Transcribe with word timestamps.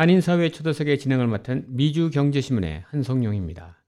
한인사회 0.00 0.48
초대석의 0.48 0.98
진행을 0.98 1.26
맡은 1.26 1.66
미주경제신문의 1.68 2.84
한성용입니다. 2.86 3.84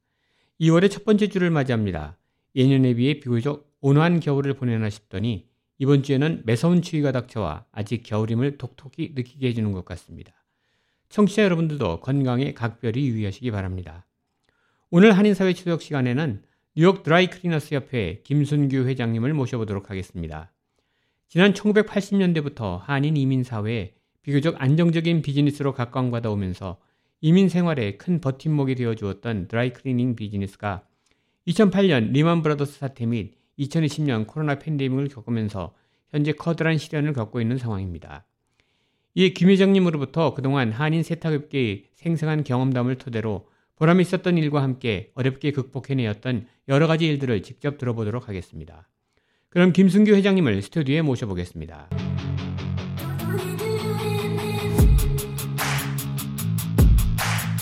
2월의 0.61 0.91
첫 0.91 1.07
번째 1.07 1.29
주를 1.29 1.49
맞이합니다. 1.49 2.19
예년에 2.55 2.93
비해 2.93 3.15
비교적 3.15 3.73
온화한 3.81 4.21
겨울을 4.21 4.53
보내나 4.53 4.91
싶더니 4.91 5.49
이번 5.79 6.03
주에는 6.03 6.43
매서운 6.45 6.83
추위가 6.83 7.13
닥쳐와 7.13 7.65
아직 7.73 8.03
겨울임을 8.03 8.59
톡톡히 8.59 9.13
느끼게 9.15 9.49
해주는 9.49 9.73
것 9.73 9.87
같습니다. 9.87 10.35
청취자 11.09 11.45
여러분들도 11.45 12.01
건강에 12.01 12.53
각별히 12.53 13.09
유의하시기 13.09 13.51
바랍니다. 13.51 14.05
오늘 14.91 15.17
한인사회 15.17 15.55
추석 15.55 15.81
시간에는 15.81 16.43
뉴욕 16.77 17.05
드라이 17.05 17.29
클리너스 17.29 17.75
협회 17.75 18.21
김순규 18.25 18.85
회장님을 18.87 19.33
모셔보도록 19.33 19.89
하겠습니다. 19.89 20.53
지난 21.29 21.55
1980년대부터 21.55 22.81
한인 22.83 23.17
이민사회에 23.17 23.95
비교적 24.23 24.55
안정적인 24.59 25.23
비즈니스로 25.23 25.75
각광받아 25.75 26.31
오면서 26.31 26.79
이민 27.21 27.49
생활에 27.49 27.97
큰 27.97 28.21
버팀목이 28.21 28.75
되어 28.75 28.95
주었던 28.95 29.49
드라이 29.49 29.73
클리닝 29.73 30.17
비즈니스가 30.17 30.85
2008년 31.47 32.13
리만 32.13 32.43
브라더스 32.43 32.79
사태 32.79 33.07
및 33.07 33.35
2020년 33.59 34.27
코로나 34.27 34.59
팬데믹을 34.59 35.09
겪으면서 35.09 35.75
현재 36.11 36.33
커다란 36.33 36.79
시련을 36.79 37.13
겪고 37.13 37.41
있는 37.41 37.59
상황입니다. 37.59 38.25
이에 39.15 39.31
김 39.31 39.51
회장님으로부터 39.51 40.35
그동안 40.35 40.73
한인 40.73 41.03
세탁업계의 41.03 41.85
생생한 41.95 42.45
경험담을 42.45 42.97
토대로 42.97 43.49
보람 43.77 44.01
있었던 44.01 44.39
일과 44.39 44.63
함께 44.63 45.11
어렵게 45.15 45.51
극복해내었던 45.53 46.47
여러 46.69 46.87
가지 46.87 47.07
일들을 47.07 47.43
직접 47.43 47.79
들어보도록 47.79 48.29
하겠습니다. 48.29 48.89
그럼 49.49 49.73
김순규 49.73 50.13
회장님을 50.13 50.63
스튜디오에 50.63 51.03
모셔보겠습니다. 51.03 51.89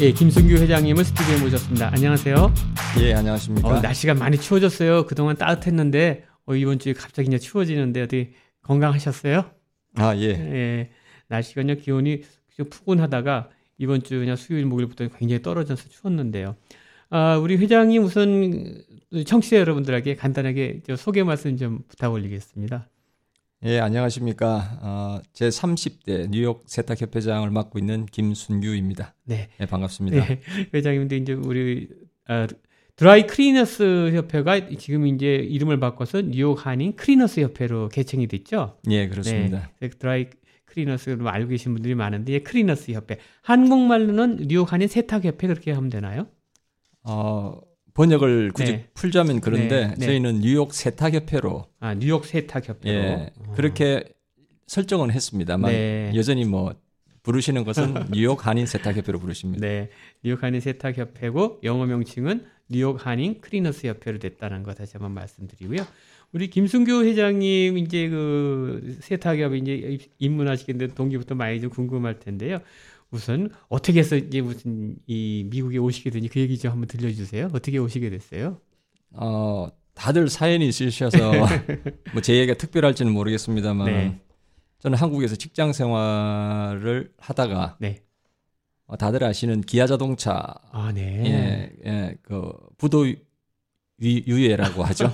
예, 0.02 0.12
김순규 0.12 0.54
회장님을 0.54 1.04
스튜디오에 1.04 1.40
모셨습니다. 1.40 1.90
안녕하세요. 1.92 2.54
예, 3.02 3.12
안녕하십니까. 3.12 3.68
어, 3.68 3.80
날씨가 3.82 4.14
많이 4.14 4.40
추워졌어요. 4.40 5.04
그동안 5.04 5.36
따뜻했는데 5.36 6.24
어, 6.46 6.54
이번 6.54 6.78
주에 6.78 6.94
갑자기 6.94 7.28
이제 7.28 7.38
추워지는데 7.38 8.00
어디 8.00 8.30
건강하셨어요? 8.62 9.50
아, 9.96 10.16
예. 10.16 10.28
예. 10.30 10.90
날씨가 11.28 11.60
그냥 11.60 11.76
기온이 11.76 12.22
좀 12.56 12.70
푸근하다가 12.70 13.50
이번 13.76 14.02
주 14.02 14.18
그냥 14.18 14.36
수요일 14.36 14.64
목요일부터 14.64 15.08
굉장히 15.08 15.42
떨어져서 15.42 15.90
추웠는데요. 15.90 16.56
아, 17.10 17.36
우리 17.36 17.58
회장님 17.58 18.02
우선 18.02 18.82
청취자 19.26 19.58
여러분들에게 19.58 20.16
간단하게 20.16 20.80
소개 20.96 21.22
말씀 21.24 21.58
좀 21.58 21.80
부탁 21.88 22.10
올리겠습니다. 22.10 22.88
예, 23.62 23.78
안녕하십니까. 23.78 24.78
어, 24.80 25.20
제 25.34 25.48
30대 25.48 26.30
뉴욕 26.30 26.64
세탁협회장을 26.66 27.50
맡고 27.50 27.78
있는 27.78 28.06
김순규입니다. 28.06 29.14
네. 29.24 29.50
네, 29.58 29.66
반갑습니다. 29.66 30.24
네, 30.24 30.40
회장님도 30.72 31.14
이제 31.16 31.32
우리 31.34 31.88
아, 32.26 32.46
dry 32.96 33.26
cleaners 33.26 34.12
협회가 34.14 34.66
지금 34.78 35.06
이제 35.06 35.34
이름을 35.34 35.78
바꿔서 35.78 36.22
뉴욕 36.22 36.66
한인 36.66 36.96
cleaners 36.96 37.40
협회로 37.40 37.90
개칭이 37.90 38.28
됐죠. 38.28 38.78
예, 38.88 39.08
그렇습니다. 39.08 39.70
네, 39.78 39.90
dry 39.90 40.28
cleaners로 40.64 41.28
알고 41.28 41.50
계신 41.50 41.74
분들이 41.74 41.94
많은데 41.94 42.38
cleaners 42.38 42.92
협회. 42.92 43.18
한국말로는 43.42 44.46
뉴욕 44.48 44.72
한인 44.72 44.88
세탁 44.88 45.26
협회 45.26 45.46
그렇게 45.48 45.72
하면 45.72 45.90
되나요? 45.90 46.28
어, 47.02 47.60
번역을 47.94 48.52
굳이 48.52 48.72
네. 48.72 48.88
풀자면 48.94 49.40
그런데 49.40 49.88
네, 49.88 49.94
네. 49.96 50.06
저희는 50.06 50.40
뉴욕 50.40 50.72
세탁협회로 50.72 51.66
아, 51.80 51.94
뉴욕 51.94 52.24
세탁 52.24 52.68
협회로. 52.68 52.94
예, 52.94 53.32
어. 53.36 53.52
그렇게 53.54 54.04
설정은 54.66 55.10
했습니다만 55.10 55.70
네. 55.70 56.12
여전히 56.14 56.44
뭐 56.44 56.74
부르시는 57.22 57.64
것은 57.64 57.94
뉴욕 58.12 58.46
한인 58.46 58.66
세탁협회로 58.66 59.18
부르십니다. 59.18 59.66
네, 59.66 59.90
뉴욕 60.22 60.42
한인 60.42 60.60
세탁 60.60 60.96
협회고 60.96 61.60
영어 61.64 61.86
명칭은 61.86 62.46
뉴욕 62.68 63.04
한인 63.04 63.40
크리너스 63.40 63.86
협회로 63.86 64.18
됐다는 64.18 64.62
거 64.62 64.74
다시 64.74 64.92
한번 64.92 65.12
말씀드리고요. 65.12 65.84
우리 66.32 66.48
김순규 66.48 67.04
회장님 67.04 67.76
이제 67.78 68.08
그 68.08 68.96
세탁협 69.00 69.54
이제 69.56 69.98
입문하시게 70.18 70.74
된 70.74 70.94
동기부터 70.94 71.34
많이 71.34 71.60
좀 71.60 71.70
궁금할 71.70 72.20
텐데요. 72.20 72.60
우선 73.10 73.50
어떻게 73.68 74.00
해서 74.00 74.16
이제 74.16 74.40
무슨 74.40 74.96
이 75.06 75.46
미국에 75.50 75.78
오시게 75.78 76.10
되니 76.10 76.28
그 76.28 76.40
얘기 76.40 76.56
좀 76.58 76.70
한번 76.72 76.86
들려주세요. 76.86 77.48
어떻게 77.52 77.78
오시게 77.78 78.08
됐어요? 78.10 78.60
어, 79.12 79.68
다들 79.94 80.28
사연이 80.28 80.68
있으셔서 80.68 81.18
뭐 82.12 82.22
제 82.22 82.36
얘기가 82.36 82.56
특별할지는 82.56 83.12
모르겠습니다만 83.12 83.86
네. 83.86 84.20
저는 84.78 84.96
한국에서 84.96 85.34
직장 85.36 85.72
생활을 85.72 87.12
하다가 87.18 87.76
네. 87.80 88.02
어, 88.86 88.96
다들 88.96 89.24
아시는 89.24 89.60
기아 89.62 89.86
자동차 89.86 90.54
아, 90.70 90.92
네. 90.92 91.22
예, 91.26 91.72
예, 91.90 92.14
그 92.22 92.52
부도 92.78 93.08
유, 93.08 93.16
유예라고 94.00 94.82
하죠. 94.84 95.12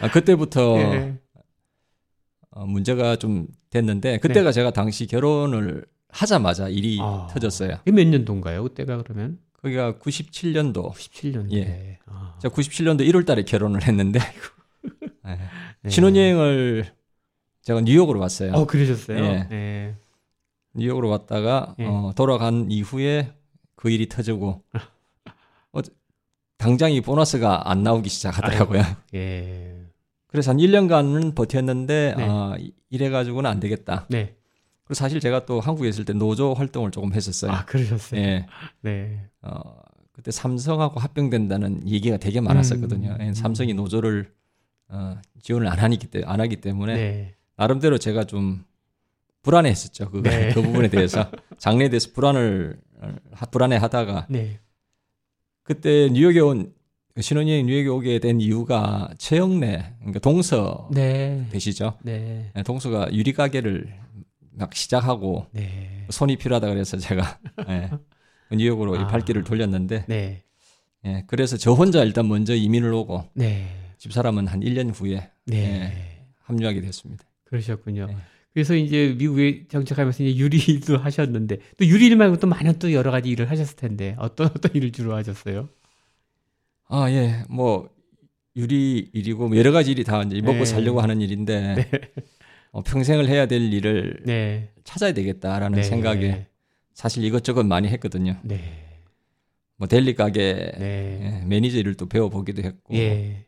아, 0.00 0.10
그때부터 0.10 0.76
예. 0.80 1.18
어, 2.50 2.66
문제가 2.66 3.16
좀 3.16 3.46
됐는데 3.70 4.18
그때가 4.18 4.52
제가 4.52 4.70
당시 4.70 5.06
결혼을 5.06 5.84
하자마자 6.14 6.68
일이 6.68 6.96
네. 6.96 7.02
아. 7.02 7.26
터졌어요. 7.32 7.78
그게 7.78 7.90
몇 7.90 8.06
년도인가요? 8.06 8.62
그때가 8.62 9.02
그러면 9.02 9.38
거기가 9.60 9.94
97년도. 9.94 10.92
97년도. 10.92 11.52
예. 11.54 11.98
아. 12.06 12.36
제가 12.40 12.54
97년도 12.54 13.00
1월 13.10 13.26
달에 13.26 13.42
결혼을 13.42 13.82
했는데 13.82 14.20
예. 15.26 15.38
네. 15.82 15.90
신혼여행을 15.90 16.84
제가 17.62 17.80
뉴욕으로 17.80 18.20
왔어요. 18.20 18.52
어, 18.52 18.66
그러셨어요? 18.66 19.18
예. 19.18 19.46
네. 19.50 19.96
뉴욕으로 20.74 21.08
왔다가 21.08 21.74
예. 21.80 21.84
어, 21.86 22.12
돌아간 22.14 22.70
이후에 22.70 23.32
그 23.74 23.90
일이 23.90 24.08
터지고 24.08 24.62
어, 25.72 25.80
당장 26.58 26.92
이 26.92 27.00
보너스가 27.00 27.70
안 27.70 27.82
나오기 27.82 28.08
시작하더라고요. 28.08 28.82
예. 29.14 29.80
그래서 30.28 30.50
한 30.52 30.58
1년간은 30.58 31.34
버텼는데 31.34 32.14
네. 32.16 32.26
아, 32.28 32.56
이- 32.58 32.72
이래 32.90 33.08
가지고는 33.10 33.50
안 33.50 33.60
되겠다. 33.60 34.06
네. 34.10 34.34
그리고 34.84 34.94
사실 34.94 35.20
제가 35.20 35.46
또 35.46 35.60
한국에 35.60 35.88
있을 35.88 36.04
때 36.04 36.12
노조 36.12 36.54
활동을 36.54 36.90
조금 36.90 37.14
했었어요. 37.14 37.50
아, 37.50 37.64
그러셨어요? 37.64 38.20
예. 38.20 38.46
네. 38.82 39.26
어, 39.42 39.60
그때 40.12 40.30
삼성하고 40.30 41.00
합병된다는 41.00 41.88
얘기가 41.88 42.18
되게 42.18 42.40
많았었거든요. 42.40 43.16
음. 43.18 43.26
예, 43.26 43.34
삼성이 43.34 43.74
노조를 43.74 44.32
어, 44.88 45.16
지원을 45.42 45.66
안 45.68 45.78
하기, 45.78 46.06
때, 46.08 46.22
안 46.24 46.40
하기 46.40 46.56
때문에 46.56 46.94
네. 46.94 47.34
나름대로 47.56 47.98
제가 47.98 48.24
좀 48.24 48.64
불안해했었죠. 49.42 50.10
그, 50.10 50.22
네. 50.22 50.52
그 50.52 50.62
부분에 50.62 50.88
대해서 50.88 51.30
장래에 51.58 51.88
대해서 51.88 52.10
불안을 52.12 52.78
불안해하다가 53.50 54.26
네. 54.30 54.58
그때 55.62 56.08
뉴욕에 56.12 56.40
온 56.40 56.72
신혼여행 57.18 57.66
뉴욕에 57.66 57.88
오게 57.88 58.18
된 58.18 58.40
이유가 58.40 59.08
최영래 59.18 59.94
그러니까 59.98 60.18
동서 60.18 60.88
네. 60.92 61.46
되시죠. 61.50 61.94
네. 62.02 62.50
예, 62.56 62.62
동서가 62.62 63.12
유리 63.12 63.32
가게를 63.32 64.03
막 64.56 64.74
시작하고 64.74 65.46
네. 65.52 66.06
손이 66.10 66.36
필요하다 66.36 66.68
그래서 66.68 66.96
제가 66.96 67.38
예, 67.68 67.90
뉴욕으로 68.54 68.96
이 68.96 69.00
아. 69.00 69.06
발길을 69.06 69.44
돌렸는데 69.44 70.04
네. 70.08 70.42
예, 71.04 71.24
그래서 71.26 71.56
저 71.56 71.72
혼자 71.72 72.02
일단 72.02 72.28
먼저 72.28 72.54
이민을 72.54 72.92
오고 72.92 73.30
네. 73.34 73.68
집사람은 73.98 74.46
한 74.46 74.60
1년 74.60 74.92
후에 74.94 75.30
네. 75.46 75.56
예, 75.56 76.26
합류하게 76.42 76.80
됐습니다. 76.80 77.24
그러셨군요. 77.44 78.06
네. 78.06 78.16
그래서 78.52 78.76
이제 78.76 79.14
미국에 79.18 79.66
정착하면서 79.68 80.22
이제 80.22 80.38
유리도 80.38 80.98
하셨는데 80.98 81.58
또 81.76 81.86
유리일 81.86 82.16
말고 82.16 82.38
또 82.38 82.46
많은 82.46 82.78
또 82.78 82.92
여러 82.92 83.10
가지 83.10 83.28
일을 83.28 83.50
하셨을 83.50 83.76
텐데 83.76 84.14
어떤 84.18 84.46
어떤 84.46 84.70
일을 84.74 84.92
주로 84.92 85.14
하셨어요? 85.16 85.68
아, 86.86 87.10
예. 87.10 87.42
뭐 87.48 87.90
유리 88.56 89.10
일이고 89.12 89.48
뭐 89.48 89.56
여러 89.56 89.72
가지 89.72 89.90
일이 89.90 90.04
다 90.04 90.22
이제 90.22 90.40
먹고 90.40 90.58
네. 90.58 90.64
살려고 90.64 91.00
하는 91.00 91.20
일인데 91.20 91.90
어, 92.74 92.82
평생을 92.82 93.28
해야 93.28 93.46
될 93.46 93.72
일을 93.72 94.22
네. 94.24 94.68
찾아야 94.82 95.12
되겠다라는 95.12 95.76
네. 95.76 95.82
생각에 95.84 96.48
사실 96.92 97.22
이것저것 97.22 97.64
많이 97.64 97.86
했거든요. 97.86 98.36
네. 98.42 98.58
뭐 99.76 99.86
델리 99.86 100.14
가게 100.16 100.72
네. 100.76 101.20
예, 101.22 101.44
매니저 101.46 101.78
일도 101.78 102.08
배워보기도 102.08 102.62
했고 102.62 102.94
예. 102.94 103.46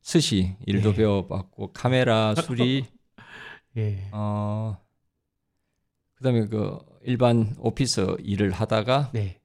스시 0.00 0.54
일도 0.64 0.90
예. 0.90 0.94
배워봤고 0.94 1.72
카메라 1.72 2.36
수리 2.36 2.84
예. 3.76 4.08
어 4.12 4.78
그다음에 6.14 6.46
그 6.46 6.78
일반 7.02 7.56
오피스 7.58 8.18
일을 8.20 8.52
하다가 8.52 9.10
네. 9.12 9.40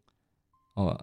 어 0.76 0.94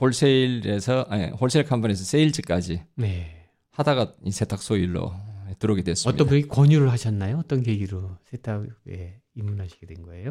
wholesale에서 0.00 1.06
아니 1.10 1.26
wholesale 1.26 1.66
company에서 1.66 2.04
세일즈까지 2.04 2.84
네. 2.94 3.48
하다가 3.70 4.14
이 4.24 4.30
세탁소 4.30 4.78
일로 4.78 5.12
들어오게 5.58 5.82
됐습니다. 5.82 6.14
어떤 6.14 6.26
분이 6.28 6.48
권유를 6.48 6.90
하셨나요? 6.90 7.38
어떤 7.38 7.62
계기로 7.62 8.16
세탁에 8.24 9.20
입문하시게 9.34 9.86
된 9.86 10.02
거예요? 10.02 10.30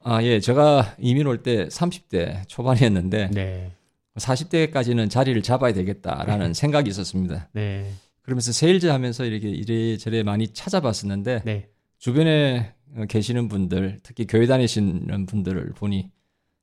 아, 0.00 0.22
예. 0.22 0.40
제가 0.40 0.94
이민 0.98 1.26
올 1.26 1.42
때 1.42 1.66
30대 1.68 2.46
초반이었는데 2.48 3.30
네. 3.32 3.72
40대까지는 4.16 5.10
자리를 5.10 5.40
잡아야 5.42 5.72
되겠다라는 5.72 6.54
생각이 6.54 6.88
있었습니다. 6.90 7.48
네. 7.52 7.90
그러면서 8.22 8.52
세일즈 8.52 8.86
하면서 8.86 9.24
이렇게 9.24 9.48
이래저래 9.48 10.22
많이 10.22 10.48
찾아봤었는데 10.48 11.42
네. 11.44 11.68
주변에 11.98 12.74
어, 12.96 13.04
계시는 13.08 13.48
분들, 13.48 13.98
특히 14.02 14.26
교회 14.26 14.46
다니시는 14.46 15.26
분들을 15.26 15.72
보니 15.76 16.10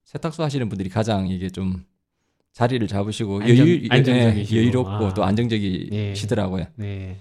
세탁소 0.05 0.43
하시는 0.43 0.67
분들이 0.69 0.89
가장 0.89 1.27
이게 1.27 1.49
좀 1.49 1.85
자리를 2.53 2.85
잡으시고 2.87 3.41
안정- 3.41 3.67
여유, 3.67 3.87
안정적이시고. 3.89 4.55
예, 4.55 4.59
여유롭고 4.61 4.89
아. 4.89 5.13
또 5.13 5.23
안정적이시더라고요. 5.23 6.65
네. 6.75 7.17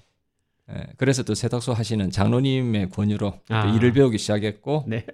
예, 0.71 0.87
그래서 0.97 1.23
또 1.23 1.35
세탁소 1.35 1.73
하시는 1.75 2.11
장로님의 2.11 2.91
권유로 2.91 3.41
또 3.47 3.55
아. 3.55 3.67
일을 3.75 3.93
배우기 3.93 4.19
시작했고 4.19 4.85
네. 4.87 5.05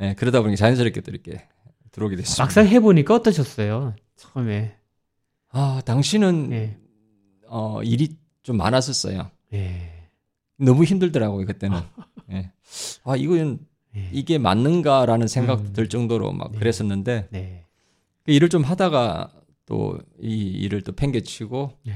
예, 0.00 0.14
그러다 0.14 0.42
보니 0.42 0.56
자연스럽게 0.56 1.00
또 1.00 1.10
이렇게 1.10 1.46
들어오게 1.92 2.16
됐습니다. 2.16 2.44
막상 2.44 2.66
해보니까 2.66 3.14
어떠셨어요? 3.14 3.94
처음에. 4.16 4.76
아, 5.50 5.80
당신은 5.84 6.50
네. 6.50 6.76
어, 7.48 7.82
일이 7.82 8.16
좀 8.42 8.56
많았었어요. 8.58 9.30
네. 9.50 10.08
너무 10.58 10.84
힘들더라고요 10.84 11.46
그때는. 11.46 11.78
예. 12.32 12.52
아 13.04 13.16
이건 13.16 13.58
네. 13.92 14.08
이게 14.12 14.38
맞는가라는 14.38 15.26
생각도 15.26 15.68
음. 15.68 15.72
들 15.72 15.88
정도로 15.88 16.32
막 16.32 16.52
네. 16.52 16.58
그랬었는데 16.58 17.28
네. 17.30 17.66
그 18.24 18.32
일을 18.32 18.48
좀 18.50 18.62
하다가 18.62 19.32
또 19.66 19.98
이 20.20 20.36
일을 20.50 20.82
또 20.82 20.92
팽개치고 20.92 21.78
네. 21.86 21.94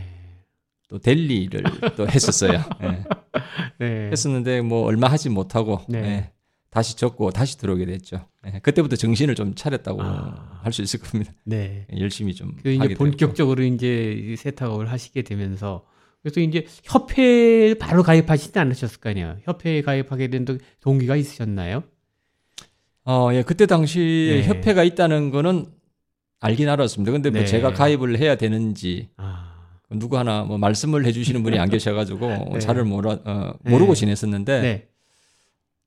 또 0.89 0.99
델리 0.99 1.45
일을 1.45 1.63
또 1.97 2.07
했었어요. 2.09 2.63
예. 2.83 3.05
네. 3.79 4.09
했었는데 4.11 4.61
뭐 4.61 4.85
얼마 4.85 5.09
하지 5.09 5.29
못하고 5.29 5.81
네. 5.89 5.99
예. 5.99 6.31
다시 6.71 6.97
접고 6.97 7.31
다시 7.31 7.57
들어오게 7.59 7.87
됐죠. 7.87 8.27
예. 8.47 8.59
그때부터 8.61 8.97
정신을 8.97 9.35
좀 9.35 9.55
차렸다고 9.55 10.03
아. 10.03 10.61
할수 10.63 10.83
있을 10.83 11.01
겁니다. 11.01 11.33
네. 11.45 11.87
예, 11.95 12.01
열심히 12.01 12.35
좀 12.35 12.57
그 12.63 12.71
이제. 12.71 12.95
본격적으로 12.95 13.63
이제 13.63 14.13
이 14.13 14.37
세탁업을 14.37 14.91
하시게 14.91 15.23
되면서 15.23 15.85
그래서 16.23 16.41
이제 16.41 16.67
협회에 16.85 17.75
바로 17.75 18.03
가입하시지 18.03 18.59
않으셨을 18.59 18.99
거 19.01 19.11
아니에요. 19.11 19.39
협회에 19.45 19.83
가입하게 19.83 20.29
된 20.29 20.45
동- 20.45 20.59
동기가 20.81 21.17
있으셨나요? 21.17 21.85
어, 23.07 23.29
예, 23.35 23.43
그때 23.43 23.67
당시에 23.67 24.41
네. 24.41 24.45
협회가 24.45 24.83
있다는 24.85 25.31
거는 25.31 25.67
알긴 26.41 26.69
알았습니다. 26.69 27.13
근데 27.13 27.31
뭐 27.31 27.41
네. 27.41 27.47
제가 27.47 27.73
가입을 27.75 28.19
해야 28.19 28.37
되는지 28.37 29.11
아, 29.19 29.54
누구 29.99 30.19
하나 30.19 30.45
뭐 30.45 30.59
말씀을 30.59 31.05
해주시는 31.07 31.43
분이 31.43 31.59
안 31.59 31.69
계셔가지고 31.71 32.51
네. 32.55 32.59
잘을 32.61 32.85
모르, 32.85 33.11
어, 33.25 33.55
모르고 33.65 33.95
네. 33.95 34.01
지냈었는데 34.01 34.61
네. 34.63 34.89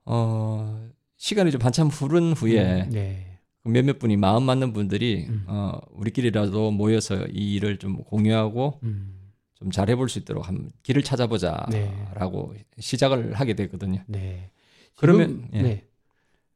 어, 0.05 0.87
시간이 1.17 1.51
좀 1.51 1.61
한참 1.61 1.87
흐른 1.87 2.33
후에 2.33 2.83
음, 2.83 2.89
네. 2.91 3.39
그 3.63 3.69
몇몇 3.69 3.99
분이 3.99 4.17
마음 4.17 4.43
맞는 4.43 4.73
분들이 4.73 5.25
음. 5.27 5.43
어, 5.47 5.79
우리끼리라도 5.91 6.71
모여서 6.71 7.25
이 7.27 7.55
일을 7.55 7.77
좀 7.77 7.97
공유하고 8.03 8.79
음, 8.83 9.13
좀 9.55 9.71
잘해볼 9.71 10.07
수 10.09 10.19
있도록 10.19 10.47
한 10.47 10.69
길을 10.83 11.03
찾아보자라고 11.03 12.53
시작을 12.79 13.33
하게 13.33 13.55
됐거든요. 13.55 14.03
네. 14.07 14.51
그러면, 14.95 15.27
지금- 15.27 15.49
예. 15.53 15.61
네. 15.61 15.83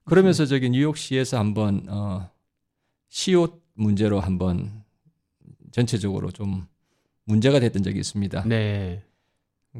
그러면서 0.05 0.45
저기 0.45 0.69
뉴욕시에서 0.69 1.37
한번 1.37 1.85
어, 1.89 2.29
시옷 3.09 3.61
문제로 3.73 4.19
한번 4.19 4.83
전체적으로 5.71 6.31
좀 6.31 6.65
문제가 7.25 7.59
됐던 7.59 7.83
적이 7.83 7.99
있습니다. 7.99 8.43
네. 8.47 9.03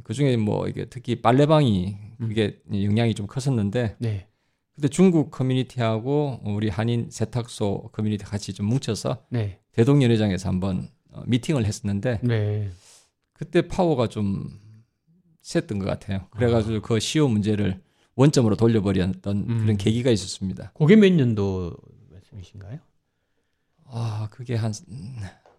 그 0.04 0.14
중에 0.14 0.38
뭐 0.38 0.68
이게 0.68 0.86
특히 0.86 1.22
빨래방이 1.22 1.98
음. 2.22 2.28
그게 2.28 2.62
영향이 2.72 3.14
좀 3.14 3.28
컸었는데 3.28 3.98
네. 4.00 4.28
그때 4.76 4.88
중국 4.88 5.32
커뮤니티하고 5.32 6.40
우리 6.44 6.70
한인 6.70 7.10
세탁소 7.10 7.90
커뮤니티 7.92 8.24
같이 8.24 8.54
좀 8.54 8.68
뭉쳐서 8.68 9.26
네. 9.30 9.60
대동연회장에서 9.74 10.48
한번 10.48 10.90
어, 11.12 11.24
미팅을 11.28 11.66
했었는데 11.66 12.20
네. 12.24 12.70
그때 13.34 13.68
파워가 13.68 14.08
좀 14.08 14.50
셌던 15.42 15.80
것 15.80 15.86
같아요. 15.86 16.28
그래가지고 16.32 16.82
그 16.82 17.00
시효 17.00 17.28
문제를 17.28 17.82
원점으로 18.16 18.56
돌려버렸던 18.56 19.38
음. 19.50 19.58
그런 19.60 19.78
계기가 19.78 20.12
있었습니다. 20.12 20.72
그게 20.76 20.96
몇 20.96 21.12
년도 21.12 21.76
말씀이신가요? 22.12 22.80
아 23.86 24.30
그게 24.32 24.56
한 24.56 24.72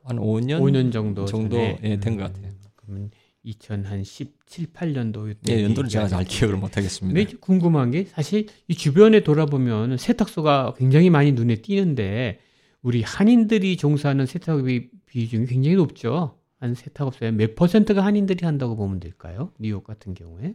한 0.04 0.18
5년 0.18 0.60
5년 0.60 0.92
정도 0.92 1.24
정도? 1.24 1.56
예, 1.56 1.98
된것 1.98 2.08
음, 2.08 2.32
같아요. 2.32 2.52
그러면 2.76 3.10
2017, 3.44 4.66
8년도 4.72 5.34
때 5.44 5.58
예, 5.58 5.64
연도를 5.64 5.88
제가 5.88 6.08
잘 6.08 6.24
기억을 6.24 6.56
못 6.56 6.76
하겠습니다. 6.76 7.18
근데 7.18 7.36
궁금한 7.38 7.90
게 7.90 8.04
사실 8.04 8.46
이 8.68 8.74
주변에 8.74 9.20
돌아보면 9.20 9.96
세탁소가 9.96 10.74
굉장히 10.76 11.10
많이 11.10 11.32
눈에 11.32 11.56
띄는데 11.56 12.38
우리 12.82 13.02
한인들이 13.02 13.76
종사하는 13.76 14.26
세탁업의 14.26 14.90
비중이 15.06 15.46
굉장히 15.46 15.76
높죠. 15.76 16.38
한 16.58 16.74
세탁업소에 16.74 17.32
몇 17.32 17.56
퍼센트가 17.56 18.04
한인들이 18.04 18.44
한다고 18.44 18.76
보면 18.76 19.00
될까요? 19.00 19.50
뉴욕 19.58 19.82
같은 19.82 20.14
경우에 20.14 20.54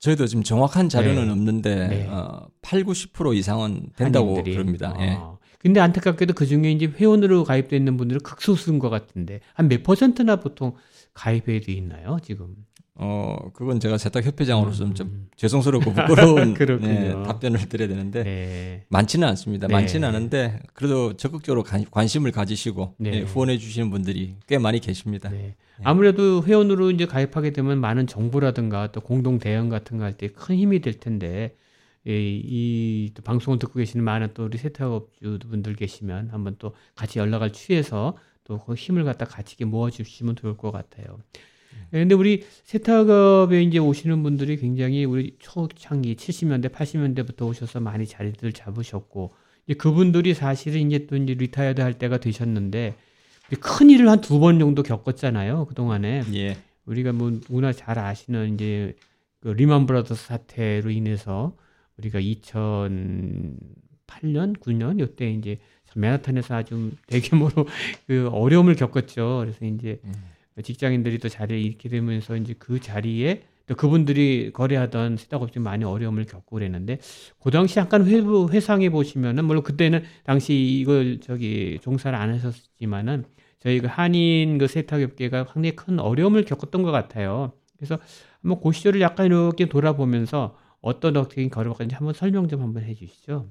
저희도 0.00 0.26
지금 0.26 0.42
정확한 0.42 0.88
자료는 0.88 1.26
네. 1.26 1.30
없는데 1.30 1.88
네. 1.88 2.06
어, 2.08 2.48
8, 2.62 2.82
90% 2.82 3.36
이상은 3.36 3.90
된다고 3.96 4.30
한인들이. 4.30 4.54
그럽니다. 4.54 4.96
예. 5.00 5.18
아, 5.64 5.66
근데 5.66 5.80
안타깝게도 5.80 6.34
그 6.34 6.46
중에 6.46 6.70
이제 6.70 6.86
회원으로 6.86 7.44
가입돼 7.44 7.76
있는 7.76 7.96
분들은 7.96 8.20
극소수인 8.22 8.78
것 8.78 8.90
같은데 8.90 9.40
한 9.54 9.68
몇 9.68 9.82
퍼센트나 9.82 10.36
보통 10.36 10.74
가입해 11.14 11.60
돼 11.60 11.72
있나요 11.72 12.18
지금? 12.22 12.54
어 12.96 13.36
그건 13.54 13.80
제가 13.80 13.98
세탁 13.98 14.24
협회장으로서 14.24 14.84
좀, 14.84 14.94
좀 14.94 15.06
음, 15.08 15.26
죄송스럽고 15.36 15.92
부끄러운. 15.94 16.54
네, 16.54 17.10
답변을 17.24 17.68
드려야 17.68 17.88
되는데 17.88 18.22
네. 18.22 18.84
많지는 18.88 19.26
않습니다. 19.28 19.66
네. 19.66 19.72
많지는 19.74 20.06
않은데 20.06 20.60
그래도 20.74 21.16
적극적으로 21.16 21.64
관- 21.64 21.84
관심을 21.90 22.30
가지시고 22.30 22.94
네. 22.98 23.12
예, 23.14 23.20
후원해 23.22 23.58
주시는 23.58 23.90
분들이 23.90 24.36
꽤 24.46 24.58
많이 24.58 24.78
계십니다. 24.78 25.28
네. 25.30 25.56
아무래도 25.82 26.44
회원으로 26.44 26.92
이제 26.92 27.04
가입하게 27.06 27.52
되면 27.52 27.80
많은 27.80 28.06
정보라든가 28.06 28.92
또 28.92 29.00
공동 29.00 29.38
대응 29.40 29.68
같은 29.70 29.98
거 29.98 30.04
할 30.04 30.16
때 30.16 30.28
큰 30.28 30.54
힘이 30.56 30.80
될 30.80 31.00
텐데 31.00 31.56
이, 32.06 33.06
이또 33.10 33.22
방송을 33.22 33.58
듣고 33.58 33.74
계시는 33.78 34.04
많은 34.04 34.30
또 34.34 34.44
우리 34.44 34.58
세탁업주 34.58 35.38
분들 35.48 35.74
계시면 35.76 36.28
한번 36.30 36.56
또 36.58 36.74
같이 36.94 37.18
연락을 37.18 37.52
취해서 37.52 38.16
또 38.44 38.58
그 38.58 38.74
힘을 38.74 39.04
갖다 39.04 39.24
같이 39.24 39.52
이렇게 39.58 39.64
모아주시면 39.64 40.36
좋을 40.36 40.56
것 40.58 40.70
같아요. 40.70 41.18
예, 41.94 41.98
근데 42.00 42.14
우리 42.14 42.44
세탁업에 42.64 43.62
이제 43.62 43.78
오시는 43.78 44.22
분들이 44.22 44.56
굉장히 44.58 45.04
우리 45.04 45.36
초창기 45.38 46.16
70년대, 46.16 46.70
80년대부터 46.70 47.46
오셔서 47.48 47.80
많이 47.80 48.06
자리들 48.06 48.52
잡으셨고 48.52 49.32
이제 49.66 49.74
그분들이 49.74 50.34
사실은 50.34 50.90
이제 50.90 51.06
또 51.06 51.16
이제 51.16 51.34
retired 51.34 51.80
할 51.80 51.94
때가 51.98 52.18
되셨는데 52.18 52.94
큰 53.60 53.90
일을 53.90 54.08
한 54.08 54.20
두 54.20 54.40
번 54.40 54.58
정도 54.58 54.82
겪었잖아요. 54.82 55.64
그동안에. 55.66 56.24
예. 56.34 56.56
우리가 56.86 57.12
뭐 57.12 57.30
누구나 57.30 57.72
잘 57.72 57.98
아시는 57.98 58.54
이제 58.54 58.94
그 59.40 59.48
리만 59.48 59.86
브라더스 59.86 60.26
사태로 60.26 60.90
인해서 60.90 61.56
우리가 61.98 62.20
2008년, 62.20 64.58
9년 64.58 65.00
이때 65.00 65.30
이제 65.30 65.58
맨하탄에서 65.96 66.56
아주 66.56 66.90
대규모로 67.06 67.66
그 68.06 68.28
어려움을 68.28 68.74
겪었죠. 68.74 69.44
그래서 69.44 69.64
이제 69.64 70.00
음. 70.04 70.12
직장인들이 70.62 71.18
또 71.18 71.28
자리를 71.28 71.60
잃게 71.60 71.88
되면서 71.88 72.36
이제 72.36 72.54
그 72.58 72.80
자리에 72.80 73.42
또 73.66 73.74
그분들이 73.74 74.50
거래하던 74.52 75.16
세탁업체 75.16 75.58
많이 75.58 75.84
어려움을 75.84 76.26
겪고 76.26 76.56
그랬는데 76.56 76.98
그 77.42 77.50
당시 77.50 77.78
약간 77.78 78.06
회, 78.06 78.20
회상해 78.52 78.90
보시면은 78.90 79.46
물론 79.46 79.62
그때는 79.62 80.04
당시 80.24 80.54
이걸 80.54 81.20
저기 81.20 81.78
종사를 81.82 82.16
안 82.16 82.30
하셨지만은 82.34 83.24
저희 83.60 83.80
그 83.80 83.86
한인 83.86 84.58
그 84.58 84.66
세탁업계가 84.66 85.44
상당히 85.44 85.74
큰 85.74 85.98
어려움을 85.98 86.44
겪었던 86.44 86.82
것 86.82 86.90
같아요. 86.90 87.52
그래서 87.78 87.98
한번 88.42 88.60
그 88.62 88.72
시절을 88.72 89.00
약간 89.00 89.26
이렇게 89.26 89.66
돌아보면서 89.66 90.56
어떤 90.84 91.16
어떻게 91.16 91.48
걸어갔는지 91.48 91.94
한번 91.94 92.12
설명 92.12 92.46
좀 92.46 92.60
한번 92.60 92.84
해주시죠. 92.84 93.48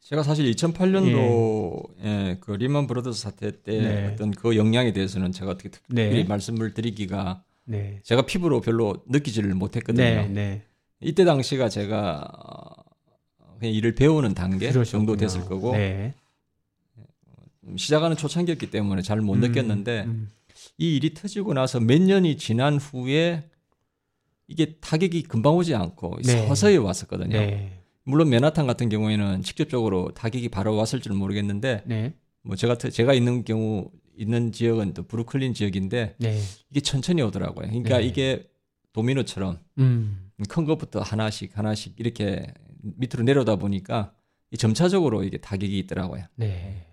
제가 0.00 0.22
사실 0.22 0.48
2008년도 0.52 1.88
예, 2.04 2.36
그 2.40 2.52
리먼 2.52 2.86
브로더스 2.86 3.20
사태 3.20 3.50
때 3.60 3.80
네. 3.80 4.06
어떤 4.06 4.30
그 4.30 4.56
영향에 4.56 4.92
대해서는 4.92 5.32
제가 5.32 5.50
어떻게 5.50 5.68
특별히 5.68 6.22
네. 6.22 6.24
말씀을 6.24 6.74
드리기가 6.74 7.42
네. 7.64 8.00
제가 8.04 8.22
피부로 8.22 8.60
별로 8.60 9.02
느끼지를 9.08 9.52
못했거든요. 9.54 10.02
네, 10.02 10.28
네. 10.28 10.62
이때 11.00 11.24
당시가 11.24 11.68
제가 11.68 12.30
어, 13.38 13.56
그냥 13.58 13.74
일을 13.74 13.96
배우는 13.96 14.34
단계 14.34 14.70
정도 14.70 15.16
그러셨구나. 15.16 15.16
됐을 15.16 15.40
거고 15.44 15.72
네. 15.72 16.14
시작하는 17.76 18.16
초창기였기 18.16 18.70
때문에 18.70 19.02
잘못 19.02 19.34
음, 19.34 19.40
느꼈는데 19.40 20.04
음. 20.06 20.30
이 20.78 20.96
일이 20.96 21.14
터지고 21.14 21.52
나서 21.52 21.80
몇 21.80 22.00
년이 22.00 22.38
지난 22.38 22.78
후에 22.78 23.42
이게 24.48 24.76
타격이 24.80 25.24
금방 25.24 25.56
오지 25.56 25.74
않고 25.74 26.18
네. 26.24 26.46
서서히 26.48 26.78
왔었거든요. 26.78 27.38
네. 27.38 27.82
물론 28.02 28.30
맨하탄 28.30 28.66
같은 28.66 28.88
경우에는 28.88 29.42
직접적으로 29.42 30.12
타격이 30.14 30.48
바로 30.48 30.74
왔을 30.74 31.00
줄은 31.00 31.16
모르겠는데 31.16 31.82
네. 31.84 32.14
뭐 32.42 32.56
제가 32.56 32.76
제가 32.76 33.12
있는 33.12 33.44
경우 33.44 33.90
있는 34.16 34.50
지역은 34.50 34.94
또 34.94 35.02
브루클린 35.04 35.52
지역인데 35.52 36.16
네. 36.18 36.40
이게 36.70 36.80
천천히 36.80 37.20
오더라고요. 37.22 37.68
그러니까 37.68 37.98
네. 37.98 38.06
이게 38.06 38.50
도미노처럼 38.94 39.58
음. 39.78 40.30
큰 40.48 40.64
것부터 40.64 41.00
하나씩 41.00 41.56
하나씩 41.56 41.94
이렇게 42.00 42.46
밑으로 42.82 43.22
내려다 43.24 43.56
보니까 43.56 44.14
이 44.50 44.56
점차적으로 44.56 45.22
이게 45.24 45.36
타격이 45.36 45.78
있더라고요. 45.80 46.24
네. 46.36 46.86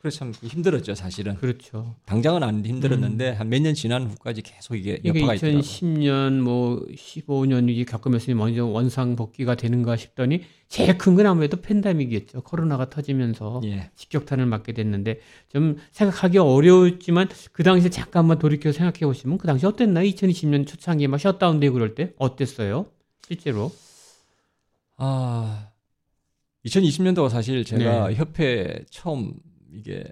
그래서 0.00 0.18
참 0.18 0.32
힘들었죠, 0.32 0.94
사실은. 0.94 1.34
그렇죠. 1.34 1.96
당장은 2.06 2.44
안 2.44 2.64
힘들었는데 2.64 3.32
한몇 3.32 3.62
년 3.62 3.74
지난 3.74 4.06
후까지 4.06 4.42
계속 4.42 4.76
이게 4.76 5.00
이게 5.02 5.08
여파가 5.08 5.34
있더라고요. 5.34 5.60
2010년 5.60 6.40
뭐 6.40 6.86
15년 6.94 7.68
이게 7.68 7.84
겪으면서 7.84 8.32
먼저 8.36 8.64
원상 8.64 9.16
복귀가 9.16 9.56
되는가 9.56 9.96
싶더니 9.96 10.42
제일 10.68 10.96
큰 10.98 11.16
건 11.16 11.26
아무래도 11.26 11.60
팬데믹이었죠. 11.60 12.42
코로나가 12.42 12.88
터지면서 12.88 13.60
예. 13.64 13.90
직격탄을 13.96 14.46
맞게 14.46 14.72
됐는데 14.72 15.18
좀 15.48 15.78
생각하기 15.90 16.38
어려웠지만 16.38 17.28
그 17.50 17.64
당시에 17.64 17.90
잠깐만 17.90 18.38
돌이켜 18.38 18.70
생각해 18.70 19.00
보시면 19.00 19.38
그 19.38 19.48
당시 19.48 19.66
어땠나요? 19.66 20.08
2020년 20.08 20.64
초창기에 20.64 21.08
막 21.08 21.18
셧다운되고 21.18 21.74
그럴 21.74 21.96
때 21.96 22.12
어땠어요? 22.18 22.86
실제로? 23.26 23.72
아, 24.96 25.70
2020년도가 26.66 27.30
사실 27.30 27.64
제가 27.64 28.08
네. 28.08 28.14
협회 28.14 28.84
처음 28.90 29.34
이게 29.72 30.04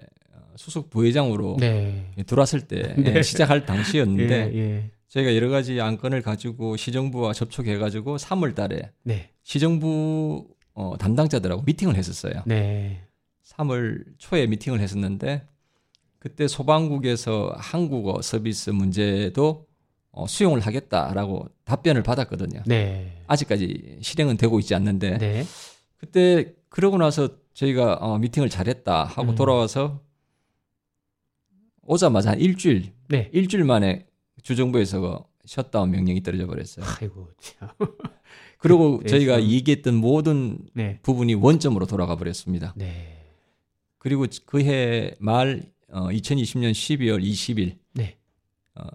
수석 0.55 0.89
부회장으로 0.89 1.57
네. 1.59 2.11
들어왔을 2.25 2.61
때 2.61 2.95
네. 2.97 3.15
예, 3.17 3.21
시작할 3.21 3.65
당시였는데 3.65 4.51
예, 4.53 4.59
예. 4.59 4.91
저희가 5.07 5.35
여러 5.35 5.49
가지 5.49 5.79
안건을 5.79 6.21
가지고 6.21 6.75
시정부와 6.75 7.33
접촉해 7.33 7.77
가지고 7.77 8.17
3월 8.17 8.55
달에 8.55 8.91
네. 9.03 9.29
시정부 9.43 10.47
어, 10.73 10.95
담당자들하고 10.97 11.63
미팅을 11.63 11.95
했었어요. 11.95 12.43
네. 12.45 13.03
3월 13.45 14.03
초에 14.17 14.47
미팅을 14.47 14.79
했었는데 14.79 15.43
그때 16.19 16.47
소방국에서 16.47 17.53
한국어 17.57 18.21
서비스 18.21 18.71
문제도 18.71 19.65
어, 20.11 20.27
수용을 20.27 20.59
하겠다라고 20.59 21.47
답변을 21.63 22.03
받았거든요. 22.03 22.63
네. 22.65 23.21
아직까지 23.27 23.99
실행은 24.01 24.37
되고 24.37 24.59
있지 24.59 24.73
않는데 24.75 25.17
네. 25.19 25.43
그때 25.97 26.53
그러고 26.69 26.97
나서 26.97 27.29
저희가 27.57 27.95
어, 27.95 28.19
미팅을 28.19 28.49
잘했다 28.49 29.05
하고 29.05 29.31
음. 29.31 29.35
돌아와서 29.35 29.99
오자마자 31.81 32.31
한 32.31 32.39
일주일 32.39 32.93
네. 33.07 33.31
일주일 33.33 33.63
만에 33.63 34.05
주정부에서 34.43 34.99
그 35.01 35.19
셧다운 35.45 35.89
명령이 35.91 36.21
떨어져 36.21 36.45
버렸어요. 36.45 36.85
아이고 37.01 37.29
참. 37.39 37.69
그리고 38.59 38.99
그때서- 38.99 39.09
저희가 39.09 39.43
얘기했던 39.43 39.95
모든 39.95 40.59
네. 40.73 40.99
부분이 41.01 41.33
원점으로 41.33 41.87
돌아가 41.87 42.15
버렸습니다. 42.15 42.73
네. 42.75 43.23
그리고 43.97 44.25
그해 44.45 45.15
말 45.19 45.63
어, 45.89 46.09
2020년 46.09 46.71
12월 46.73 47.23
20일 47.23 47.77
네. 47.93 48.17
어, 48.75 48.85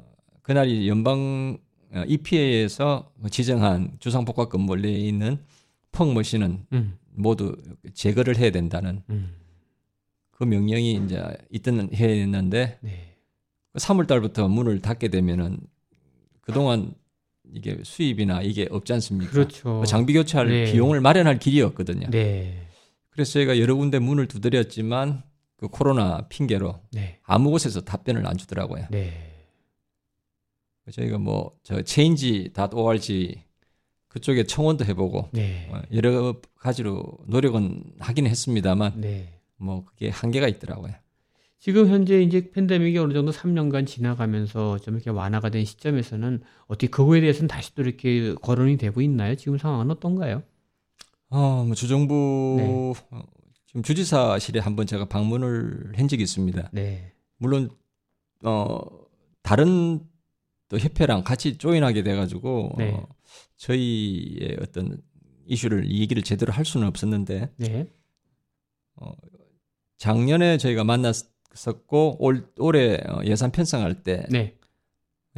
그날이 0.43 0.89
연방 0.89 1.59
어, 1.95 2.05
EPA에서 2.07 3.13
지정한 3.31 3.97
주상복합 3.99 4.51
건물 4.51 4.83
내에 4.83 4.99
있는 4.99 5.39
펑머신은 5.91 6.67
음. 6.73 6.99
모두 7.13 7.57
제거를 7.95 8.37
해야 8.37 8.51
된다는 8.51 9.03
음. 9.11 9.37
그 10.31 10.45
명령이 10.45 10.95
이제 11.05 11.23
있던 11.51 11.95
해였는데 11.95 12.79
네. 12.81 13.17
3월 13.75 14.07
달부터 14.07 14.49
문을 14.49 14.81
닫게 14.81 15.09
되면은 15.09 15.59
그동안 16.41 16.95
이게 17.53 17.79
수입이나 17.85 18.43
이게 18.43 18.67
없지 18.71 18.93
않습니까? 18.95 19.31
그렇죠. 19.31 19.81
그 19.81 19.87
장비 19.87 20.13
교체할 20.15 20.49
네. 20.49 20.73
비용을 20.73 21.01
마련할 21.01 21.39
길이었거든요. 21.39 22.09
네. 22.11 22.67
그래서 23.11 23.33
저희가 23.35 23.59
여러 23.59 23.75
군데 23.77 23.99
문을 23.99 24.27
두드렸지만 24.27 25.23
그 25.57 25.69
코로나 25.69 26.27
핑계로 26.29 26.81
네. 26.93 27.19
아무 27.23 27.51
곳에서 27.51 27.83
답변을 27.83 28.27
안 28.27 28.37
주더라고요. 28.37 28.87
네. 28.91 29.29
저희가 30.91 31.19
뭐 31.19 31.53
저 31.63 31.81
change.org 31.85 33.43
그쪽에 34.13 34.45
청원도 34.45 34.85
해보고 34.85 35.31
네. 35.33 35.71
어, 35.73 35.81
여러 35.95 36.35
가지로 36.57 37.03
노력은 37.27 37.83
하긴 37.99 38.27
했습니다만 38.27 39.01
네. 39.01 39.41
뭐 39.57 39.87
그게 39.87 40.11
한계가 40.11 40.49
있더라고요. 40.49 40.93
지금 41.59 41.89
현재 41.89 42.21
이제 42.21 42.51
팬데믹이 42.51 42.99
어느 42.99 43.15
정도 43.15 43.33
3년간 43.33 43.87
지나가면서 43.87 44.79
좀 44.81 44.95
이렇게 44.95 45.09
완화가 45.09 45.49
된 45.49 45.65
시점에서는 45.65 46.43
어떻게 46.67 46.89
그거에 46.89 47.21
대해서는 47.23 47.49
다시 47.49 47.75
또 47.75 47.83
이렇게 47.83 48.35
거론이 48.35 48.77
되고 48.77 49.01
있나요? 49.01 49.35
지금 49.37 49.57
상황은 49.57 49.91
어떤가요? 49.91 50.43
어, 51.31 51.65
뭐 51.65 51.75
주정부 51.75 52.57
네. 52.59 53.17
어, 53.17 53.23
지금 53.65 53.83
주지사실에 53.83 54.61
한번 54.61 54.87
제가 54.87 55.07
방문을 55.07 55.93
한 55.97 56.09
적이 56.09 56.25
있습니다. 56.25 56.69
네. 56.73 57.13
물론 57.39 57.71
어 58.45 58.79
다른 59.43 60.01
또 60.69 60.79
협회랑 60.79 61.25
같이 61.25 61.57
조인하게 61.57 62.03
돼가지고 62.03 62.73
네. 62.77 62.91
어, 62.91 63.07
저희의 63.63 64.59
어떤 64.61 65.01
이슈를 65.47 65.85
이 65.87 66.01
얘기를 66.01 66.23
제대로 66.23 66.53
할 66.53 66.65
수는 66.65 66.87
없었는데 66.89 67.53
네. 67.57 67.87
작년에 69.99 70.59
저희가 70.59 70.83
만났었고 70.83 72.17
올 72.19 72.51
올해 72.59 72.97
어, 73.07 73.23
예산 73.25 73.53
편성할 73.53 74.03
때 74.03 74.27
네. 74.31 74.59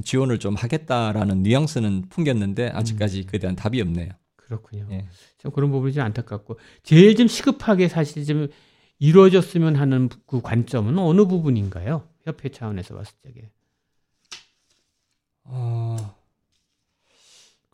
지원을 0.03 0.39
좀 0.39 0.55
하겠다라는 0.55 1.43
뉘앙스는 1.43 2.09
풍겼는데 2.09 2.71
아직까지 2.71 3.21
음. 3.21 3.27
그에 3.27 3.39
대한 3.39 3.57
답이 3.57 3.81
없네요. 3.83 4.09
그렇군요. 4.37 4.89
예. 4.91 5.07
좀 5.39 5.53
그런 5.53 5.71
부분이 5.71 5.93
좀 5.93 6.03
안타깝고 6.05 6.59
제일 6.83 7.17
좀 7.17 7.29
시급하게 7.29 7.89
사실 7.89 8.25
좀 8.25 8.49
이루어졌으면 8.99 9.77
하는 9.77 10.09
그 10.27 10.41
관점은 10.41 10.99
어느 10.99 11.27
부분인가요? 11.27 12.09
협회 12.23 12.49
차원에서 12.49 12.95
봤을 12.95 13.15
적에. 13.23 13.51
어, 15.45 15.97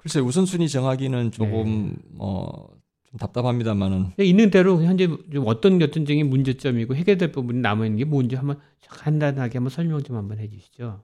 글쎄 0.01 0.21
우선순위 0.21 0.69
정하기는 0.69 1.31
조금 1.31 1.91
네. 1.91 2.17
어, 2.19 2.69
좀 3.11 3.19
답답합니다만은 3.19 4.13
있는 4.19 4.51
대로 4.51 4.83
현재 4.83 5.07
좀 5.07 5.45
어떤 5.47 5.83
어떤적인 5.83 6.29
문제점이고 6.29 6.95
해결될 6.97 7.33
부분이 7.33 7.61
남아 7.61 7.85
있는 7.87 7.99
게 7.99 8.05
뭔지 8.05 8.35
한번 8.37 8.59
간단하게 8.89 9.59
한번 9.59 9.71
설명 9.71 10.03
좀 10.03 10.17
한번 10.17 10.39
해주시죠. 10.39 11.03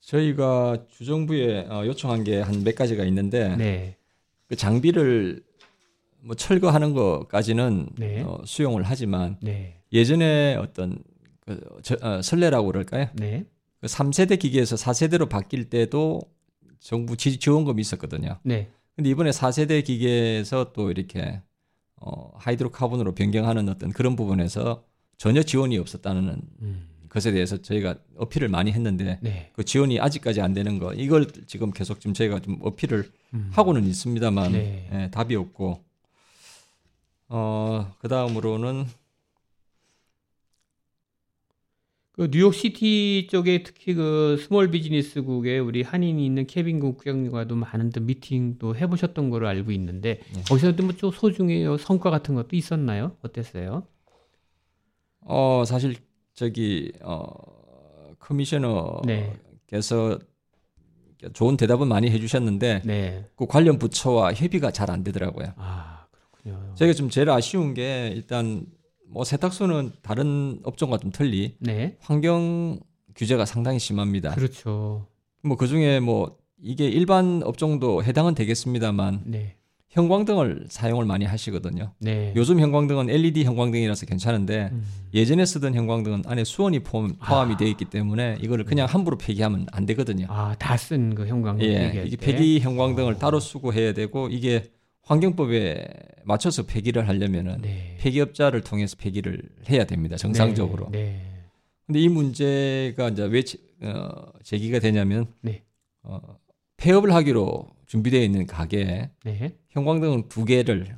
저희가 0.00 0.84
주정부에 0.88 1.66
어, 1.68 1.84
요청한 1.86 2.24
게 2.24 2.40
한 2.42 2.62
몇 2.64 2.74
가지가 2.74 3.04
있는데 3.04 3.56
네. 3.56 3.96
그 4.48 4.56
장비를 4.56 5.42
뭐 6.22 6.34
철거하는 6.36 6.94
것까지는 6.94 7.88
네. 7.98 8.22
어, 8.22 8.38
수용을 8.44 8.82
하지만 8.84 9.36
네. 9.40 9.76
예전에 9.92 10.56
어떤 10.56 10.98
그 11.46 11.60
저, 11.82 11.96
어, 12.02 12.22
설레라고 12.22 12.66
그럴까요? 12.68 13.08
네. 13.14 13.44
그 13.80 13.86
3세대 13.86 14.38
기계에서 14.38 14.76
4세대로 14.76 15.28
바뀔 15.28 15.70
때도 15.70 16.20
정부 16.80 17.16
지, 17.16 17.38
지원금이 17.38 17.80
있었거든요. 17.80 18.38
네. 18.42 18.68
근데 18.96 19.10
이번에 19.10 19.30
4세대 19.30 19.84
기계에서 19.84 20.72
또 20.72 20.90
이렇게 20.90 21.40
어, 21.96 22.32
하이드로카본으로 22.36 23.14
변경하는 23.14 23.68
어떤 23.68 23.90
그런 23.90 24.16
부분에서 24.16 24.84
전혀 25.16 25.42
지원이 25.42 25.78
없었다는 25.78 26.40
음. 26.62 26.88
것에 27.08 27.32
대해서 27.32 27.60
저희가 27.60 27.96
어필을 28.16 28.48
많이 28.48 28.72
했는데 28.72 29.18
네. 29.20 29.50
그 29.54 29.64
지원이 29.64 30.00
아직까지 30.00 30.40
안 30.40 30.54
되는 30.54 30.78
거 30.78 30.92
이걸 30.94 31.26
지금 31.46 31.70
계속 31.70 32.00
지금 32.00 32.14
저희가 32.14 32.40
좀 32.40 32.58
어필을 32.62 33.10
음. 33.34 33.50
하고는 33.52 33.84
있습니다만 33.86 34.52
네. 34.52 34.88
예, 34.92 35.10
답이 35.10 35.34
없고 35.36 35.84
어 37.28 37.86
그 38.00 38.08
다음으로는 38.08 38.86
그 42.12 42.28
뉴욕시티 42.30 43.28
쪽에 43.30 43.62
특히 43.62 43.94
그 43.94 44.36
small 44.40 44.70
business국에 44.70 45.58
우리 45.58 45.82
한인이 45.82 46.24
있는 46.24 46.46
케빈 46.46 46.80
국장과도 46.80 47.54
많은 47.56 47.90
또 47.90 48.00
미팅도 48.00 48.76
해보셨던 48.76 49.30
거로 49.30 49.46
알고 49.48 49.70
있는데 49.72 50.20
네. 50.34 50.42
거기서도 50.48 50.82
뭐 50.82 50.92
좀 50.96 51.10
소정의 51.12 51.78
성과 51.78 52.10
같은 52.10 52.34
것도 52.34 52.56
있었나요? 52.56 53.16
어땠어요? 53.22 53.86
어 55.20 55.62
사실 55.66 55.96
저기 56.34 56.92
어 57.02 57.30
네. 59.06 59.32
커미셔너께서 59.68 60.18
좋은 61.32 61.56
대답은 61.56 61.86
많이 61.88 62.10
해주셨는데 62.10 62.82
네. 62.84 63.24
그 63.36 63.46
관련 63.46 63.78
부처와 63.78 64.32
협의가 64.34 64.70
잘 64.72 64.90
안 64.90 65.04
되더라고요. 65.04 65.52
아 65.56 66.06
그렇군요. 66.10 66.74
저희가 66.74 66.94
좀 66.94 67.08
제일 67.08 67.30
아쉬운 67.30 67.72
게 67.74 68.10
일단 68.14 68.66
뭐 69.10 69.24
세탁소는 69.24 69.92
다른 70.02 70.60
업종과 70.64 70.98
좀 70.98 71.10
틀리 71.12 71.56
네. 71.58 71.96
환경 72.00 72.78
규제가 73.16 73.44
상당히 73.44 73.78
심합니다. 73.78 74.34
그렇죠. 74.34 75.06
뭐 75.42 75.56
그중에 75.56 76.00
뭐 76.00 76.36
이게 76.62 76.86
일반 76.88 77.42
업종도 77.44 78.04
해당은 78.04 78.34
되겠습니다만 78.34 79.22
네. 79.26 79.56
형광등을 79.88 80.66
사용을 80.68 81.04
많이 81.04 81.24
하시거든요. 81.24 81.92
네. 81.98 82.32
요즘 82.36 82.60
형광등은 82.60 83.10
LED 83.10 83.42
형광등이라서 83.44 84.06
괜찮은데 84.06 84.68
음. 84.70 84.84
예전에 85.12 85.44
쓰던 85.44 85.74
형광등은 85.74 86.22
안에 86.26 86.44
수온이 86.44 86.78
포함, 86.80 87.16
포함 87.16 87.50
이 87.50 87.54
아. 87.54 87.56
되어 87.56 87.66
있기 87.66 87.86
때문에 87.86 88.38
이거를 88.40 88.64
그냥 88.64 88.86
함부로 88.86 89.18
폐기하면 89.18 89.66
안 89.72 89.86
되거든요. 89.86 90.26
아 90.28 90.54
다 90.56 90.76
쓴 90.76 91.14
그 91.16 91.26
형광등 91.26 91.66
예, 91.66 92.04
이게. 92.06 92.16
폐기 92.16 92.60
형광등을 92.60 93.14
어. 93.14 93.18
따로 93.18 93.40
수거해야 93.40 93.92
되고 93.92 94.28
이게 94.28 94.70
환경법에 95.14 95.84
맞춰서 96.24 96.64
폐기를 96.66 97.08
하려면은 97.08 97.58
네. 97.62 97.96
폐기업자를 97.98 98.60
통해서 98.62 98.96
폐기를 98.96 99.42
해야 99.68 99.84
됩니다. 99.84 100.16
정상적으로. 100.16 100.88
네. 100.92 100.98
네. 101.02 101.26
근데 101.86 101.98
이 102.00 102.08
문제가 102.08 103.08
이제 103.08 103.24
왜 103.24 103.42
제- 103.42 103.58
어, 103.82 104.08
제기가 104.44 104.78
되냐면 104.78 105.26
네. 105.40 105.64
어, 106.04 106.20
폐업을 106.76 107.12
하기로 107.12 107.66
준비되어 107.86 108.20
있는 108.22 108.46
가게에 108.46 109.10
네. 109.24 109.56
형광등 109.70 110.28
두 110.28 110.44
개를 110.44 110.96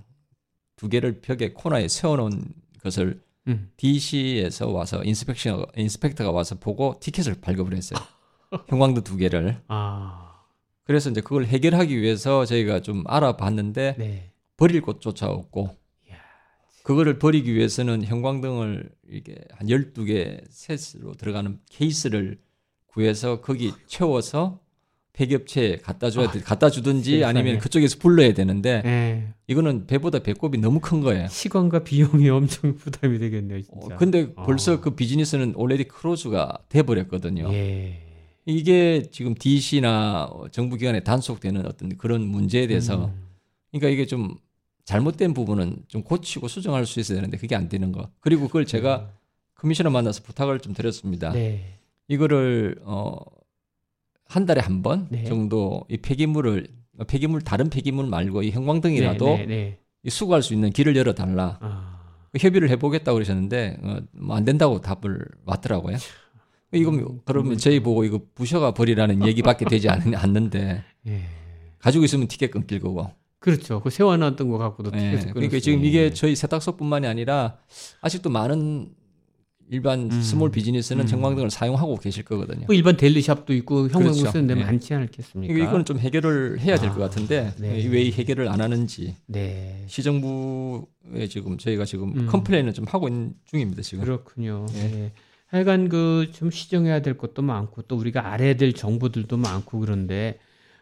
두 0.76 0.90
개를 0.90 1.20
벽에 1.22 1.52
코너에 1.54 1.88
세워놓은 1.88 2.44
것을 2.82 3.22
음. 3.48 3.70
DC에서 3.78 4.70
와서 4.70 5.02
inspection 5.02 5.64
inspector가 5.74 6.30
와서 6.30 6.56
보고 6.58 6.96
티켓을 7.00 7.36
발급을 7.40 7.74
했어요. 7.74 7.98
형광등 8.68 9.04
두 9.04 9.16
개를. 9.16 9.56
아. 9.68 10.21
그래서 10.84 11.10
이제 11.10 11.20
그걸 11.20 11.44
해결하기 11.44 12.00
위해서 12.00 12.44
저희가 12.44 12.80
좀 12.80 13.04
알아봤는데 13.06 13.94
네. 13.98 14.30
버릴 14.56 14.80
곳조차 14.82 15.26
없고 15.28 15.76
이야. 16.08 16.16
그거를 16.82 17.18
버리기 17.18 17.54
위해서는 17.54 18.04
형광등을 18.04 18.90
이게 19.10 19.36
한 19.52 19.68
12개 19.68 20.42
set으로 20.48 21.14
들어가는 21.14 21.58
케이스를 21.70 22.38
구해서 22.86 23.40
거기 23.40 23.72
채워서 23.86 24.60
폐기업체에 25.14 25.76
갖다 25.76 26.08
줘야 26.10 26.30
돼. 26.30 26.40
갖다 26.40 26.70
주든지 26.70 27.12
세상에. 27.18 27.24
아니면 27.38 27.58
그쪽에서 27.58 27.98
불러야 27.98 28.32
되는데 28.32 28.80
네. 28.82 29.28
이거는 29.46 29.86
배보다 29.86 30.20
배꼽이 30.20 30.56
너무 30.58 30.80
큰 30.80 31.00
거예요. 31.02 31.28
시간과 31.28 31.84
비용이 31.84 32.28
엄청 32.30 32.74
부담이 32.78 33.18
되겠네요, 33.18 33.58
어, 33.58 33.80
진짜. 33.80 33.96
근데 33.96 34.32
아. 34.36 34.42
벌써 34.44 34.80
그 34.80 34.92
비즈니스는 34.94 35.52
올레디 35.56 35.84
크로즈가 35.84 36.58
돼 36.70 36.82
버렸거든요. 36.82 37.52
예. 37.52 38.00
이게 38.44 39.02
지금 39.10 39.34
DC나 39.34 40.30
정부 40.50 40.76
기관에 40.76 41.00
단속되는 41.00 41.66
어떤 41.66 41.96
그런 41.96 42.22
문제에 42.26 42.66
대해서 42.66 43.06
음. 43.06 43.26
그러니까 43.70 43.88
이게 43.88 44.06
좀 44.06 44.36
잘못된 44.84 45.32
부분은 45.32 45.84
좀 45.88 46.02
고치고 46.02 46.48
수정할 46.48 46.86
수 46.86 46.98
있어야 47.00 47.16
되는데 47.18 47.36
그게 47.36 47.54
안 47.54 47.68
되는 47.68 47.92
거. 47.92 48.10
그리고 48.20 48.46
그걸 48.46 48.66
제가 48.66 49.10
커미셔너 49.54 49.90
만나서 49.90 50.22
부탁을 50.24 50.58
좀 50.60 50.74
드렸습니다. 50.74 51.30
음. 51.30 51.34
네. 51.34 51.78
이거를 52.08 52.80
어, 52.82 53.16
한 54.26 54.44
달에 54.44 54.60
한번 54.60 55.06
네. 55.10 55.24
정도 55.24 55.84
이 55.88 55.96
폐기물을 55.98 56.66
폐기물 57.06 57.42
다른 57.42 57.70
폐기물 57.70 58.06
말고 58.06 58.42
이 58.42 58.50
형광등이라도 58.50 59.24
네, 59.24 59.36
네, 59.38 59.46
네. 59.46 59.78
이 60.02 60.10
수거할 60.10 60.42
수 60.42 60.52
있는 60.52 60.70
길을 60.70 60.96
열어 60.96 61.14
달라. 61.14 61.58
아. 61.60 61.90
협의를 62.38 62.70
해보겠다고 62.70 63.14
그러셨는데 63.14 63.76
어, 63.82 63.98
뭐 64.12 64.36
안 64.36 64.44
된다고 64.44 64.80
답을 64.80 65.24
왔더라고요. 65.44 65.96
이거 66.72 66.90
음, 66.90 67.20
그러면 67.24 67.58
저희 67.58 67.80
보고 67.80 68.04
이거 68.04 68.20
부셔가 68.34 68.72
버리라는 68.72 69.24
얘기밖에 69.28 69.64
되지 69.66 69.88
않, 69.88 70.14
않는데 70.14 70.82
예. 71.06 71.22
가지고 71.78 72.04
있으면 72.04 72.28
티켓 72.28 72.50
끊길 72.50 72.80
거고. 72.80 73.10
그렇죠. 73.38 73.80
그 73.80 73.90
세워놨던 73.90 74.48
거 74.48 74.58
갖고도 74.58 74.90
예, 74.94 75.10
티켓을 75.10 75.32
그러니까 75.34 75.58
지금. 75.58 75.84
이게 75.84 76.12
저희 76.12 76.36
세탁소뿐만이 76.36 77.06
아니라 77.06 77.58
아직도 78.00 78.30
많은 78.30 78.90
일반 79.68 80.10
음. 80.12 80.22
small 80.22 80.50
business는 80.50 81.06
음. 81.06 81.08
형광등을 81.08 81.50
사용하고 81.50 81.96
계실 81.96 82.24
거거든요. 82.24 82.66
그 82.66 82.74
일반 82.74 82.96
deli 82.96 83.19
shop도 83.19 83.54
있고 83.54 83.88
형광등 83.88 84.12
그렇죠. 84.12 84.30
쓰는 84.30 84.46
데 84.46 84.60
예. 84.60 84.64
많지 84.64 84.94
않겠습니까? 84.94 85.52
이거 85.52 85.64
이거는 85.64 85.84
좀 85.84 85.98
해결을 85.98 86.60
해야 86.60 86.76
될것 86.76 86.98
아, 86.98 87.08
같은데 87.08 87.52
네. 87.58 87.86
왜이 87.88 88.12
해결을 88.12 88.48
안 88.48 88.60
하는지 88.60 89.16
네. 89.26 89.82
시정부에 89.88 91.26
지금 91.28 91.58
저희가 91.58 91.84
지금 91.84 92.12
음. 92.16 92.26
컴플레인을 92.26 92.74
좀 92.74 92.84
하고 92.88 93.08
있는 93.08 93.34
중입니다 93.46 93.82
지금. 93.82 94.04
그렇군요. 94.04 94.66
예. 94.74 95.10
예. 95.52 95.56
하여간 95.56 95.88
그 95.88 96.26
좀 96.32 96.50
시정해야 96.50 97.00
될 97.02 97.16
것도 97.18 97.42
많고 97.42 97.82
또 97.82 97.96
우리가 97.96 98.32
알아야 98.32 98.54
될 98.54 98.72
정보들도 98.72 99.36
많고 99.36 99.80
그런데 99.80 100.38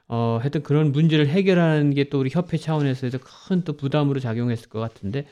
어 0.08 0.38
하여튼 0.40 0.62
그런 0.62 0.92
문제를 0.92 1.28
해결하는 1.28 1.94
게 1.94 2.04
또 2.10 2.18
우리 2.20 2.30
협회 2.32 2.56
차원에서도 2.56 3.18
큰또 3.48 3.76
부담으로 3.76 4.20
작용했을 4.20 4.68
것 4.68 4.80
같은데 4.80 5.26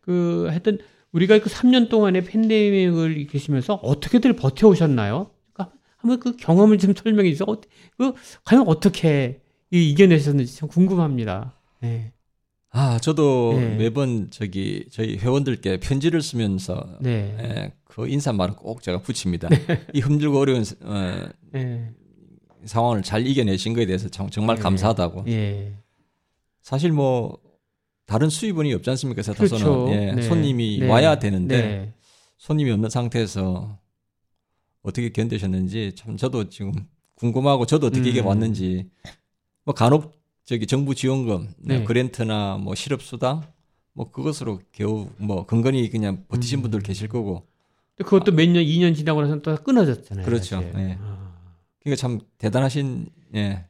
그 0.00 0.46
하여튼 0.48 0.78
우리가 1.12 1.38
그 1.40 1.50
3년 1.50 1.88
동안의 1.88 2.24
팬데믹을 2.24 3.26
계시면서 3.26 3.74
어떻게들 3.74 4.32
버텨오셨나요? 4.34 5.30
그러니까 5.52 5.76
한번 5.98 6.20
그 6.20 6.36
경험을 6.36 6.78
좀 6.78 6.94
설명해 6.94 7.30
주세요. 7.32 7.46
어, 7.48 7.60
그 7.98 8.14
과연 8.44 8.66
어떻게 8.66 9.40
이- 9.70 9.90
이겨내셨는지 9.90 10.56
참 10.56 10.68
궁금합니다. 10.68 11.54
네. 11.80 12.12
아 12.74 12.98
저도 12.98 13.52
네. 13.56 13.76
매번 13.76 14.30
저기 14.30 14.86
저희 14.90 15.18
회원들께 15.18 15.78
편지를 15.80 16.22
쓰면서 16.22 16.96
네. 17.00 17.36
예, 17.38 17.72
그 17.84 18.08
인사말은 18.08 18.54
꼭 18.54 18.82
제가 18.82 19.02
붙입니다. 19.02 19.48
이 19.92 20.00
힘들고 20.00 20.38
어려운 20.38 20.64
어, 20.80 21.28
네. 21.52 21.90
상황을 22.64 23.02
잘 23.02 23.26
이겨내신 23.26 23.74
거에 23.74 23.84
대해서 23.84 24.08
정, 24.08 24.28
말 24.46 24.56
네. 24.56 24.62
감사하다고. 24.62 25.24
예. 25.28 25.74
사실 26.62 26.92
뭐 26.92 27.38
다른 28.06 28.30
수입원이 28.30 28.72
없지 28.72 28.88
않습니까? 28.90 29.20
세탁소는 29.20 29.64
그렇죠. 29.64 29.92
예, 29.92 30.12
네. 30.12 30.22
손님이 30.22 30.78
네. 30.80 30.88
와야 30.88 31.18
되는데 31.18 31.56
네. 31.60 31.94
손님이 32.38 32.70
없는 32.70 32.88
상태에서 32.88 33.78
어떻게 34.82 35.10
견디셨는지 35.10 35.92
참 35.94 36.16
저도 36.16 36.48
지금 36.48 36.72
궁금하고 37.16 37.66
저도 37.66 37.88
어떻게 37.88 38.08
이게 38.08 38.20
음. 38.22 38.26
왔는지 38.28 38.88
뭐 39.64 39.74
간혹 39.74 40.21
저기 40.44 40.66
정부 40.66 40.94
지원금, 40.94 41.48
네, 41.58 41.78
네. 41.78 41.84
그랜트나 41.84 42.58
뭐 42.58 42.74
실업 42.74 43.02
수당 43.02 43.42
뭐 43.92 44.10
그것으로 44.10 44.60
겨우 44.72 45.10
뭐 45.18 45.46
근근히 45.46 45.88
그냥 45.90 46.24
버티신 46.28 46.58
음. 46.58 46.62
분들 46.62 46.80
계실 46.80 47.08
거고 47.08 47.46
근데 47.96 48.08
그것도 48.08 48.32
몇 48.32 48.48
년, 48.48 48.64
2년 48.64 48.94
지나고 48.94 49.22
나서 49.22 49.40
또 49.40 49.54
끊어졌잖아요. 49.56 50.24
그렇죠. 50.24 50.56
사실. 50.56 50.72
네. 50.72 50.98
아, 51.00 51.34
그러니까 51.80 52.00
참 52.00 52.20
대단하신 52.38 53.06
예 53.36 53.66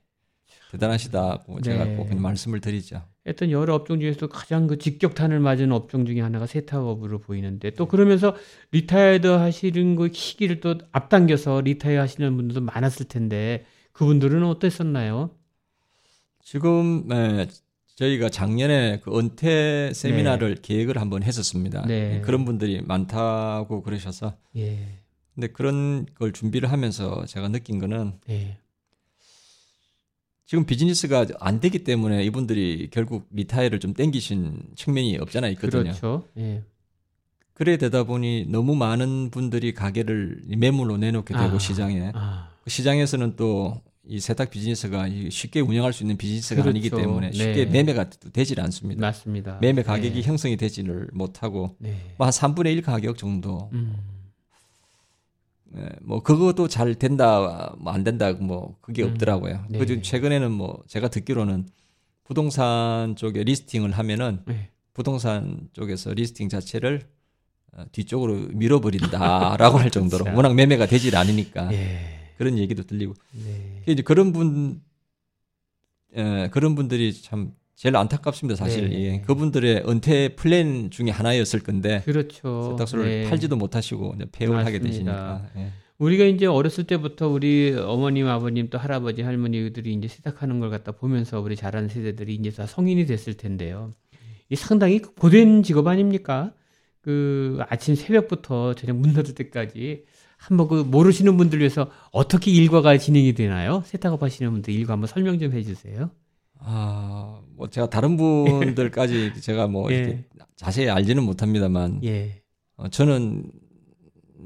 대단하시다고 0.70 1.60
제가 1.60 1.84
네. 1.84 1.96
꼭 1.96 2.08
그냥 2.08 2.22
말씀을 2.22 2.60
드리죠. 2.60 3.02
하여튼 3.24 3.50
여러 3.50 3.74
업종 3.74 4.00
중에서 4.00 4.26
가장 4.26 4.66
그 4.66 4.78
직격탄을 4.78 5.38
맞은 5.38 5.70
업종 5.70 6.06
중에 6.06 6.20
하나가 6.20 6.46
세탁업으로 6.46 7.18
보이는데 7.18 7.70
또 7.70 7.86
그러면서 7.86 8.34
retired 8.72 9.26
하시는 9.26 9.96
그 9.96 10.10
시기를 10.12 10.60
또 10.60 10.78
앞당겨서 10.90 11.60
retire 11.60 12.00
하시는 12.00 12.34
분들도 12.34 12.62
많았을 12.62 13.06
텐데 13.06 13.64
그분들은 13.92 14.42
어땠었나요? 14.44 15.30
지금 16.42 17.08
예, 17.10 17.46
저희가 17.96 18.28
작년에 18.28 19.00
그 19.02 19.16
은퇴 19.18 19.92
세미나를 19.94 20.56
계획을 20.56 20.98
한번 20.98 21.22
했었습니다. 21.22 21.86
네. 21.86 22.16
예, 22.16 22.20
그런 22.20 22.44
분들이 22.44 22.82
많다고 22.82 23.82
그러셔서 23.82 24.34
예. 24.56 24.98
근데 25.34 25.46
그런 25.46 26.06
걸 26.18 26.32
준비를 26.32 26.70
하면서 26.70 27.24
제가 27.26 27.48
느낀 27.48 27.78
거는 27.78 28.14
예. 28.28 28.58
지금 30.44 30.66
비즈니스가 30.66 31.26
안 31.40 31.60
되기 31.60 31.84
때문에 31.84 32.24
이분들이 32.24 32.88
결국 32.90 33.26
retire를 33.30 33.80
좀 33.80 33.94
땡기신 33.94 34.72
측면이 34.74 35.16
없잖아 35.18 35.48
있거든요. 35.48 35.84
그렇죠. 35.84 36.28
예. 36.36 36.62
그래 37.54 37.76
되다 37.76 38.02
보니 38.04 38.46
너무 38.48 38.74
많은 38.74 39.30
분들이 39.30 39.72
가게를 39.72 40.42
매물로 40.48 40.96
내놓게 40.96 41.32
되고 41.32 41.54
아. 41.54 41.58
시장에 41.58 42.10
아, 42.14 42.50
그 42.64 42.70
시장에서는 42.70 43.36
또 43.36 43.80
이 44.04 44.18
세탁 44.18 44.50
비즈니스가 44.50 45.06
이 45.06 45.30
쉽게 45.30 45.60
운영할 45.60 45.92
수 45.92 46.02
있는 46.02 46.16
비즈니스가 46.16 46.62
그렇죠. 46.62 46.70
아니기 46.70 46.90
때문에 46.90 47.30
쉽게 47.32 47.66
네. 47.66 47.70
매매가 47.70 48.10
되질 48.32 48.60
않습니다. 48.60 49.00
맞습니다. 49.00 49.58
매매 49.60 49.82
가격이 49.82 50.14
네. 50.14 50.22
형성이 50.22 50.56
되지를 50.56 51.08
못하고 51.12 51.76
네. 51.78 51.96
뭐 52.18 52.26
한 52.26 52.32
3분의 52.32 52.72
1 52.72 52.82
가격 52.82 53.16
정도. 53.16 53.70
음. 53.72 53.94
예, 55.76 55.88
뭐 56.02 56.22
그것도 56.22 56.68
잘 56.68 56.94
된다, 56.96 57.74
뭐 57.78 57.92
안 57.94 58.02
된다, 58.04 58.32
뭐 58.32 58.76
그게 58.80 59.04
음. 59.04 59.10
없더라고요. 59.12 59.64
네. 59.70 59.78
그중 59.78 60.02
최근에는 60.02 60.50
뭐 60.50 60.82
제가 60.88 61.08
듣기로는 61.08 61.68
부동산 62.24 63.14
쪽에 63.16 63.44
리스팅을 63.44 63.92
하면은 63.92 64.42
네. 64.46 64.68
부동산 64.94 65.68
쪽에서 65.72 66.12
listing 66.12 66.48
자체를 66.48 67.06
어, 67.74 67.84
뒤쪽으로 67.92 68.48
밀어버린다라고 68.52 69.78
할 69.78 69.90
정도로 69.92 70.24
자. 70.26 70.34
워낙 70.34 70.54
매매가 70.54 70.86
되질 70.86 71.16
않으니까 71.16 71.72
예. 71.72 72.18
그런 72.38 72.58
얘기도 72.58 72.82
들리고 72.82 73.14
네. 73.32 73.82
이제 73.86 74.02
그런 74.02 74.32
분 74.32 74.80
예, 76.16 76.48
그런 76.52 76.74
분들이 76.74 77.12
참 77.12 77.52
제일 77.74 77.96
안타깝습니다 77.96 78.56
사실 78.56 78.90
네. 78.90 79.00
예, 79.00 79.20
그분들의 79.22 79.84
은퇴 79.88 80.34
플랜 80.36 80.90
중에 80.90 81.10
하나였을 81.10 81.60
건데 81.60 82.02
그렇죠. 82.04 82.70
세탁소를 82.70 83.04
네. 83.04 83.28
팔지도 83.30 83.56
못하시고 83.56 84.14
이제 84.16 84.26
폐업을 84.30 84.64
하게. 84.64 84.78
되시니까 84.78 85.50
예. 85.56 85.72
우리가 85.98 86.24
이제 86.24 86.46
어렸을 86.46 86.84
때부터 86.84 87.28
우리 87.28 87.72
어머님, 87.78 88.26
아버님 88.26 88.68
또 88.70 88.76
할아버지, 88.76 89.22
할머니들이 89.22 89.94
이제 89.94 90.08
세탁하는 90.08 90.58
걸 90.58 90.68
갖다 90.68 90.90
보면서 90.90 91.40
우리 91.40 91.54
자란 91.54 91.88
세대들이 91.88 92.34
이제 92.34 92.50
다 92.50 92.66
성인이 92.66 93.06
됐을 93.06 93.34
텐데요. 93.34 93.94
이 94.48 94.56
상당히 94.56 94.98
고된 94.98 95.62
직업 95.62 95.86
아닙니까? 95.86 96.52
그 97.00 97.58
아침 97.68 97.94
새벽부터 97.94 98.74
저녁 98.74 98.96
문 98.96 99.12
닫을 99.12 99.34
때까지 99.34 100.04
한번 100.42 100.66
그 100.66 100.74
모르시는 100.74 101.36
분들 101.36 101.60
위해서 101.60 101.88
어떻게 102.10 102.50
일과가 102.50 102.98
진행이 102.98 103.32
되나요? 103.34 103.82
세탁업 103.86 104.22
하시는 104.22 104.50
분들 104.50 104.74
일과 104.74 104.94
한번 104.94 105.06
설명 105.06 105.38
좀 105.38 105.52
해주세요. 105.52 106.10
아, 106.58 107.40
뭐 107.54 107.70
제가 107.70 107.88
다른 107.88 108.16
분들까지 108.16 109.34
제가 109.40 109.68
뭐 109.68 109.90
예. 109.92 109.96
이렇게 109.96 110.24
자세히 110.56 110.88
알지는 110.88 111.22
못합니다만 111.22 112.00
예, 112.04 112.42
어, 112.76 112.88
저는 112.88 113.52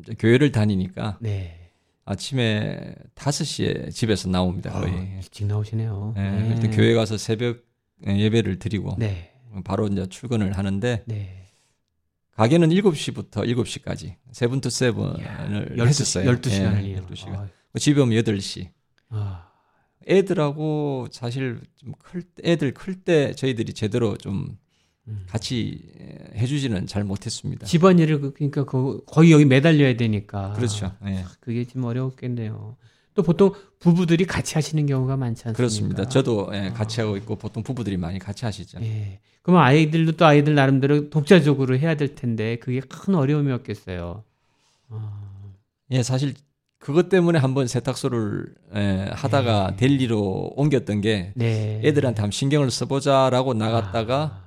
이제 0.01 0.15
교회를 0.19 0.53
다니니까 0.53 1.17
네. 1.21 1.71
아침에 2.05 2.95
5시에 3.15 3.91
집에서 3.91 4.29
나옵니다. 4.29 4.71
거의. 4.73 4.93
아, 4.93 5.17
일찍 5.17 5.47
나오시네요. 5.47 6.15
예, 6.19 6.21
네. 6.21 6.49
일단 6.51 6.71
교회 6.73 6.93
가서 6.93 7.17
새벽 7.17 7.65
예, 8.07 8.19
예배를 8.19 8.59
드리고 8.59 8.97
네. 8.99 9.33
바로 9.65 9.87
이제 9.87 10.07
출근을 10.07 10.53
하는데 10.59 11.05
네. 11.07 11.46
가게는 12.37 12.69
7시부터 12.71 13.31
7시까지 13.47 14.15
seven 14.33 14.61
to 14.61 14.69
seven을 14.71 15.87
했었어요. 15.87 16.31
12시간이요. 16.33 16.85
예, 16.85 17.01
12시간. 17.01 17.49
집에 17.79 18.01
오면 18.01 18.17
8시. 18.23 18.69
아. 19.11 19.47
애들하고 20.09 21.09
사실 21.11 21.61
좀 21.77 21.95
클 21.99 22.23
애들 22.45 22.75
클 22.75 22.95
때 23.03 23.35
저희들이 23.35 23.73
제대로 23.73 24.17
좀 24.17 24.57
음. 25.09 25.25
같이 25.29 25.91
해주지는 26.37 26.87
잘 26.87 27.05
못했습니다. 27.05 27.67
집안일을 27.67 28.21
그- 28.21 28.33
그러니까 28.33 28.65
거- 28.65 29.01
거의 29.07 29.33
여기 29.33 29.45
매달려야 29.45 29.97
되니까. 29.97 30.53
그렇죠. 30.53 30.95
예. 31.07 31.25
그게 31.41 31.65
좀 31.65 31.85
어려웠겠네요. 31.85 32.77
또 33.17 33.23
보통 33.23 33.53
부부들이 33.81 34.27
같이 34.27 34.55
하시는 34.55 34.87
경우가 34.87 35.17
많지 35.17 35.49
않습니까? 35.49 35.57
그렇습니다. 35.57 36.09
저도 36.09 36.51
예, 36.53 36.69
아. 36.69 36.73
같이 36.73 37.01
하고 37.01 37.17
있고 37.17 37.37
보통 37.37 37.63
부부들이 37.63 37.97
많이 37.97 38.19
같이 38.19 38.45
하시죠. 38.45 38.79
예. 38.83 39.19
그럼 39.43 39.61
아이들도 39.61 40.13
또 40.13 40.27
아이들 40.27 40.55
나름대로 40.55 41.09
독자적으로 41.09 41.79
해야 41.79 41.97
될 41.97 42.15
텐데 42.15 42.57
그게 42.57 42.81
큰 42.81 43.15
어려움이었겠어요. 43.15 44.23
아, 44.91 45.23
예, 45.93 46.03
사실 46.03 46.35
그것 46.79 47.09
때문에 47.09 47.39
한번 47.39 47.67
세탁소를 47.67 48.55
예, 48.75 49.11
하다가 49.13 49.71
네. 49.71 49.77
델리로 49.77 50.53
옮겼던 50.57 51.01
게 51.01 51.33
네. 51.35 51.81
애들한테 51.85 52.21
한번 52.21 52.33
신경을 52.33 52.71
써보자라고 52.71 53.55
나갔다가 53.55 54.43
아. 54.43 54.46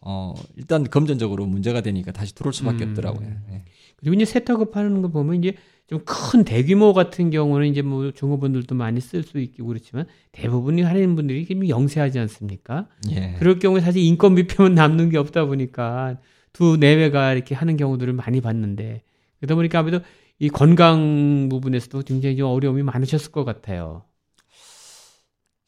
어, 0.00 0.34
일단 0.56 0.84
금전적으로 0.84 1.46
문제가 1.46 1.80
되니까 1.80 2.12
다시 2.12 2.34
들어올 2.34 2.52
수밖에 2.52 2.84
음. 2.84 2.90
없더라고요. 2.90 3.28
예. 3.52 3.64
그리고 3.96 4.14
이제 4.14 4.24
세탁업 4.24 4.76
하는 4.76 5.02
거 5.02 5.08
보면 5.08 5.36
이제 5.36 5.54
좀 5.90 6.00
큰 6.04 6.44
대규모 6.44 6.92
같은 6.92 7.30
경우는 7.30 7.66
이제 7.66 7.82
뭐 7.82 8.12
종업원들도 8.12 8.74
많이 8.76 9.00
쓸 9.00 9.24
수 9.24 9.40
있고 9.40 9.66
그렇지만 9.66 10.06
대부분이 10.30 10.82
하는 10.82 11.16
분들이 11.16 11.44
좀 11.44 11.68
영세하지 11.68 12.18
않습니까? 12.20 12.86
예. 13.10 13.34
그럴 13.38 13.58
경우에 13.58 13.80
사실 13.80 14.02
인건비 14.02 14.46
표면 14.46 14.74
남는 14.76 15.10
게 15.10 15.18
없다 15.18 15.46
보니까 15.46 16.18
두 16.52 16.76
내외가 16.76 17.32
이렇게 17.32 17.56
하는 17.56 17.76
경우들을 17.76 18.12
많이 18.12 18.40
봤는데 18.40 19.02
그러다 19.40 19.56
보니까 19.56 19.80
아무래도 19.80 20.04
이 20.38 20.48
건강 20.48 21.48
부분에서도 21.50 22.02
굉장히 22.02 22.36
좀 22.36 22.48
어려움이 22.48 22.82
많으셨을 22.84 23.32
것 23.32 23.44
같아요. 23.44 24.04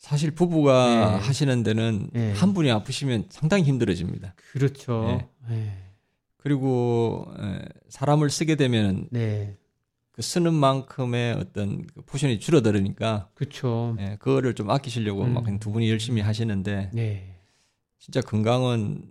사실 0.03 0.33
부부가 0.33 1.13
네. 1.13 1.25
하시는 1.25 1.63
데는 1.63 2.11
네. 2.13 2.33
한 2.33 2.55
분이 2.55 2.69
아프시면 2.73 3.27
상당히 3.31 3.63
힘들어집니다. 3.63 4.35
그렇죠. 4.51 5.31
네. 5.49 5.79
그리고 6.39 7.33
에, 7.39 7.61
사람을 7.89 8.29
쓰게 8.29 8.57
되면 8.57 9.07
네. 9.13 9.57
그 10.11 10.21
쓰는 10.21 10.55
만큼의 10.55 11.35
어떤 11.35 11.87
그 11.87 12.03
포션이 12.03 12.41
줄어들으니까 12.41 13.29
그렇죠. 13.35 13.97
예, 14.01 14.17
그거를 14.19 14.55
좀 14.55 14.71
아끼시려고 14.71 15.23
음. 15.23 15.35
막두 15.35 15.71
분이 15.71 15.89
열심히 15.89 16.21
하시는데 16.21 16.91
네. 16.93 17.37
진짜 18.01 18.21
건강은 18.21 19.05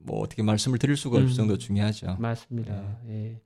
뭐 0.00 0.20
어떻게 0.20 0.42
말씀을 0.42 0.78
드릴 0.78 0.96
수가 0.96 1.18
없을 1.18 1.30
음. 1.30 1.36
정도 1.36 1.58
중요하죠. 1.58 2.16
맞습니다. 2.18 3.00
예. 3.08 3.38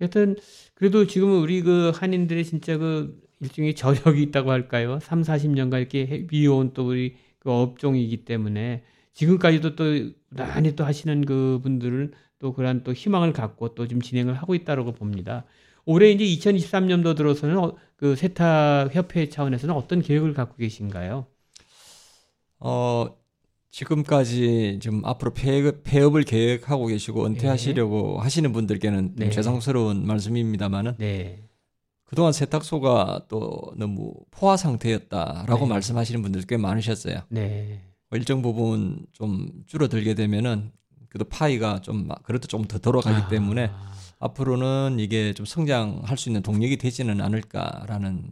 여튼 0.00 0.36
그래도 0.74 1.08
지금 1.08 1.42
우리 1.42 1.62
그 1.62 1.90
한인들의 1.92 2.44
진짜 2.44 2.78
그 2.78 3.20
일종의 3.42 3.74
저력이 3.74 4.22
있다고 4.22 4.50
할까요? 4.50 4.98
3, 5.02 5.22
40년간 5.22 5.78
이렇게 5.78 6.06
해- 6.06 6.26
미워온 6.30 6.72
또 6.72 6.88
우리 6.88 7.16
그 7.38 7.50
업종이기 7.50 8.24
때문에 8.24 8.82
지금까지도 9.12 9.76
또 9.76 9.84
많이 10.30 10.74
또 10.76 10.84
하시는 10.84 11.24
그 11.26 11.60
분들은 11.62 12.12
또 12.38 12.52
그러한 12.54 12.82
또 12.84 12.92
희망을 12.92 13.32
갖고 13.32 13.74
또좀 13.74 14.00
진행을 14.00 14.34
하고 14.34 14.54
있다고 14.54 14.92
봅니다. 14.92 15.44
올해 15.84 16.10
이제 16.10 16.24
2023년도 16.24 17.16
들어서는 17.16 17.58
어, 17.58 17.76
그 17.96 18.14
세탁 18.16 18.94
협회 18.94 19.28
차원에서는 19.28 19.74
어떤 19.74 20.00
계획을 20.00 20.32
갖고 20.34 20.56
계신가요? 20.56 21.26
어 22.60 23.06
지금까지 23.70 24.78
지금 24.80 25.04
앞으로 25.04 25.32
폐업, 25.34 25.82
폐업을 25.82 26.22
계획하고 26.22 26.86
계시고 26.86 27.26
은퇴하시려고 27.26 28.20
하시는 28.20 28.52
분들께는 28.52 29.16
좀 29.16 29.16
네. 29.16 29.30
죄송스러운 29.30 30.06
말씀입니다만은 30.06 30.94
네. 30.98 31.42
그동안 32.12 32.34
세탁소가 32.34 33.22
또 33.28 33.72
너무 33.78 34.12
포화 34.30 34.58
상태였다라고 34.58 35.64
네. 35.64 35.66
말씀하시는 35.72 36.20
분들 36.20 36.42
꽤 36.42 36.58
많으셨어요. 36.58 37.20
네. 37.30 37.80
뭐 38.10 38.18
일정 38.18 38.42
부분 38.42 39.06
좀 39.12 39.48
줄어들게 39.66 40.12
되면은 40.12 40.72
그래도 41.08 41.24
파이가 41.30 41.80
좀 41.80 42.08
마- 42.08 42.16
그래도 42.22 42.48
좀더 42.48 42.76
돌아가기 42.80 43.16
아. 43.22 43.28
때문에 43.28 43.70
앞으로는 44.18 44.98
이게 45.00 45.32
좀 45.32 45.46
성장할 45.46 46.18
수 46.18 46.28
있는 46.28 46.42
동력이 46.42 46.76
되지는 46.76 47.22
않을까라는 47.22 48.24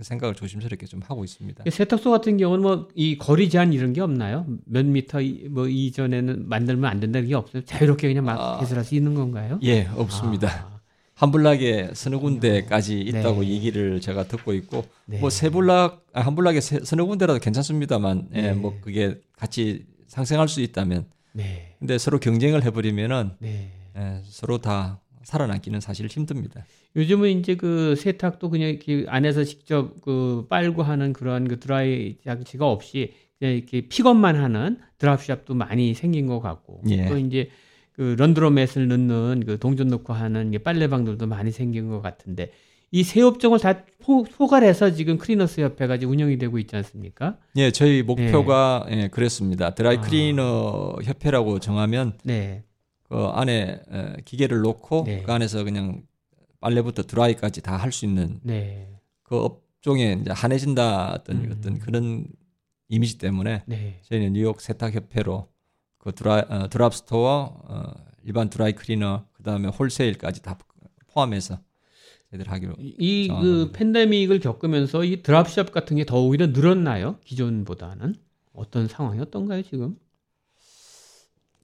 생각을 0.00 0.36
조심스럽게 0.36 0.86
좀 0.86 1.00
하고 1.04 1.24
있습니다. 1.24 1.64
세탁소 1.68 2.08
같은 2.12 2.36
경우는 2.36 2.62
뭐 2.62 2.88
이 2.94 3.18
거리 3.18 3.50
제한 3.50 3.72
이런 3.72 3.92
게 3.92 4.00
없나요? 4.00 4.46
몇 4.64 4.86
미터 4.86 5.20
이- 5.20 5.48
뭐 5.50 5.66
이전에는 5.66 6.48
만들면 6.48 6.88
안 6.88 7.00
된다는 7.00 7.26
게 7.26 7.34
없어요. 7.34 7.64
자유롭게 7.64 8.06
그냥 8.06 8.24
막 8.26 8.40
아. 8.40 8.60
개설할 8.60 8.84
수 8.84 8.94
있는 8.94 9.14
건가요? 9.16 9.58
예, 9.64 9.86
없습니다. 9.96 10.48
아, 10.48 10.79
한 11.20 11.30
블락에 11.30 11.90
서너 11.92 12.18
군데까지 12.18 12.98
있다고 12.98 13.42
네. 13.42 13.48
얘기를 13.50 14.00
제가 14.00 14.24
듣고 14.26 14.54
있고 14.54 14.84
네. 15.04 15.18
뭐 15.20 15.28
세 15.28 15.50
블락 15.50 16.06
아, 16.14 16.22
한블락에 16.22 16.62
세- 16.62 16.80
서너 16.82 17.04
군데라도 17.04 17.38
괜찮습니다만 17.40 18.28
예, 18.34 18.40
네. 18.40 18.52
뭐 18.54 18.78
그게 18.80 19.20
같이 19.36 19.84
상생할 20.06 20.48
수 20.48 20.62
있다면 20.62 21.04
네. 21.34 21.76
근데 21.78 21.98
서로 21.98 22.18
경쟁을 22.18 22.64
해버리면은 22.64 23.32
네. 23.38 23.70
예, 23.98 24.22
서로 24.24 24.58
다 24.58 25.00
살아남기는 25.24 25.78
사실 25.80 26.06
힘듭니다. 26.06 26.64
요즘은 26.96 27.38
이제 27.40 27.54
그 27.54 27.96
세탁도 27.96 28.48
그냥 28.48 28.70
이렇게 28.70 29.04
안에서 29.06 29.44
직접 29.44 30.00
그 30.00 30.46
빨고 30.48 30.82
하는 30.82 31.12
그런 31.12 31.46
그 31.46 31.60
드라이 31.60 32.16
장치가 32.24 32.66
없이 32.66 33.12
그냥 33.38 33.56
이렇게 33.56 33.82
픽업만 33.88 34.36
하는 34.36 34.78
drop 34.96 35.18
shop도 35.18 35.52
많이 35.52 35.92
생긴 35.92 36.26
것 36.26 36.40
같고 36.40 36.80
예. 36.88 37.06
또 37.10 37.18
이제 37.18 37.50
그 38.00 38.14
laundromat을 38.18 38.88
넣는 38.88 39.42
그 39.44 39.58
동전 39.58 39.88
넣고 39.88 40.14
하는 40.14 40.58
빨래방들도 40.64 41.26
많이 41.26 41.50
생긴 41.52 41.90
것 41.90 42.00
같은데 42.00 42.50
이 42.92 43.04
세 43.04 43.20
업종을 43.20 43.58
다 43.58 43.84
포, 44.02 44.22
포괄해서 44.22 44.94
지금 44.94 45.18
cleaners 45.18 45.60
협회가 45.60 45.96
이제 45.96 46.06
운영이 46.06 46.38
되고 46.38 46.58
있지 46.58 46.74
않습니까? 46.76 47.36
예, 47.56 47.70
저희 47.70 48.02
목표가 48.02 48.86
예, 48.88 49.08
그랬습니다. 49.08 49.74
드라이 49.74 49.98
아. 49.98 50.00
클리너 50.00 50.96
협회라고 51.04 51.58
정하면 51.58 52.14
네. 52.24 52.64
그 53.02 53.16
안에 53.26 53.82
에, 53.92 54.16
기계를 54.24 54.60
놓고 54.60 55.04
네. 55.04 55.22
그 55.22 55.30
안에서 55.30 55.62
그냥 55.64 56.00
빨래부터 56.60 57.02
드라이까지 57.02 57.60
다 57.60 57.76
할 57.76 57.92
수 57.92 58.06
있는 58.06 58.40
네. 58.42 58.88
그 59.24 59.36
업종에 59.36 60.16
이제 60.22 60.30
한해진다 60.32 61.12
어떤 61.12 61.44
음. 61.44 61.54
어떤 61.54 61.78
그런 61.80 62.24
이미지 62.88 63.18
때문에 63.18 63.62
네. 63.66 64.00
저희는 64.04 64.32
뉴욕 64.32 64.58
세탁 64.58 64.94
협회로 64.94 65.49
그 66.00 66.12
드라 66.12 66.44
어, 66.48 66.68
drop 66.68 66.94
store 66.94 67.60
어, 67.68 67.92
일반 68.24 68.50
dry 68.50 68.72
cleaner 68.72 69.24
그 69.32 69.42
다음에 69.42 69.68
wholesale까지 69.68 70.42
다 70.42 70.58
포함해서 71.12 71.60
저희들 72.30 72.50
하기로 72.50 72.74
이 72.78 73.28
그. 73.28 73.70
팬데믹을 73.72 74.40
겪으면서 74.40 75.04
이 75.04 75.22
drop 75.22 75.47
shop 75.47 75.72
같은 75.72 75.96
게 75.96 76.04
더 76.04 76.20
오히려 76.20 76.46
늘었나요? 76.48 77.18
기존보다는 77.24 78.14
어떤 78.52 78.88
상황이었던가요 78.88 79.62
지금? 79.62 79.96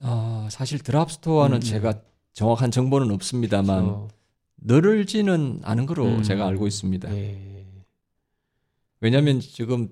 어, 0.00 0.48
사실 0.50 0.78
드랍 0.80 1.10
스토어는 1.10 1.56
음, 1.56 1.56
음. 1.56 1.60
제가 1.60 2.00
정확한 2.34 2.70
정보는 2.70 3.10
없습니다만 3.12 3.84
그래서, 3.84 4.08
늘지는 4.58 5.60
않은 5.62 5.86
거로 5.86 6.04
음. 6.04 6.22
제가 6.22 6.46
알고 6.46 6.66
있습니다. 6.66 7.08
네. 7.08 7.66
왜냐하면 9.00 9.40
지금 9.40 9.88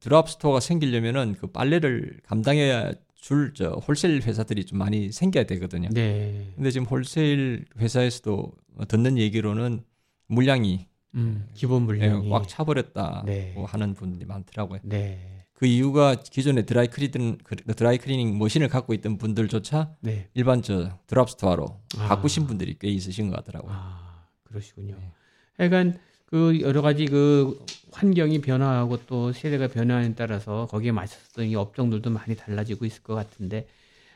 drop 0.00 0.28
store가 0.28 0.58
생기려면은 0.60 1.34
그 1.38 1.46
빨래를 1.48 2.20
감당해야 2.24 2.92
줄 3.24 3.54
저 3.54 3.70
wholesale 3.70 4.20
회사들이 4.20 4.66
좀 4.66 4.78
많이 4.78 5.10
생겨야 5.10 5.44
되거든요. 5.44 5.88
네. 5.90 6.52
근데 6.56 6.70
지금 6.70 6.86
wholesale 6.86 7.64
회사에서도 7.78 8.52
듣는 8.86 9.16
얘기로는 9.16 9.82
물량이 10.26 10.86
음, 11.14 11.48
기본 11.54 11.82
예, 11.82 11.86
물량이 11.86 12.28
꽉 12.28 12.46
차버렸다고 12.46 13.24
네. 13.24 13.54
하는 13.66 13.94
분들이 13.94 14.26
많더라고요. 14.26 14.80
네. 14.82 15.46
그 15.54 15.64
이유가 15.64 16.16
기존에 16.16 16.66
드라이 16.66 16.88
클리닝 16.88 17.38
드라이 17.74 17.96
클리닝 17.96 18.36
machine을 18.36 18.68
갖고 18.68 18.92
있던 18.92 19.16
분들조차 19.16 19.94
네. 20.00 20.28
일반 20.34 20.60
저 20.60 20.98
drop 21.06 21.30
store로 21.30 21.64
아. 21.96 22.08
바꾸신 22.08 22.46
분들이 22.46 22.76
꽤 22.78 22.88
있으신 22.88 23.30
것 23.30 23.36
같더라고요. 23.36 23.72
아, 23.74 24.26
그러시군요. 24.42 24.96
네. 24.98 25.12
하여간 25.56 25.98
그 26.26 26.60
여러 26.60 26.82
가지 26.82 27.04
그 27.06 27.58
환경이 27.92 28.40
변화하고 28.40 28.98
또 29.06 29.32
세대가 29.32 29.68
변화에 29.68 30.14
따라서 30.14 30.66
거기에 30.70 30.92
맞춰서 30.92 31.44
이 31.44 31.54
업종들도 31.54 32.10
많이 32.10 32.34
달라지고 32.34 32.86
있을 32.86 33.02
것 33.02 33.14
같은데 33.14 33.66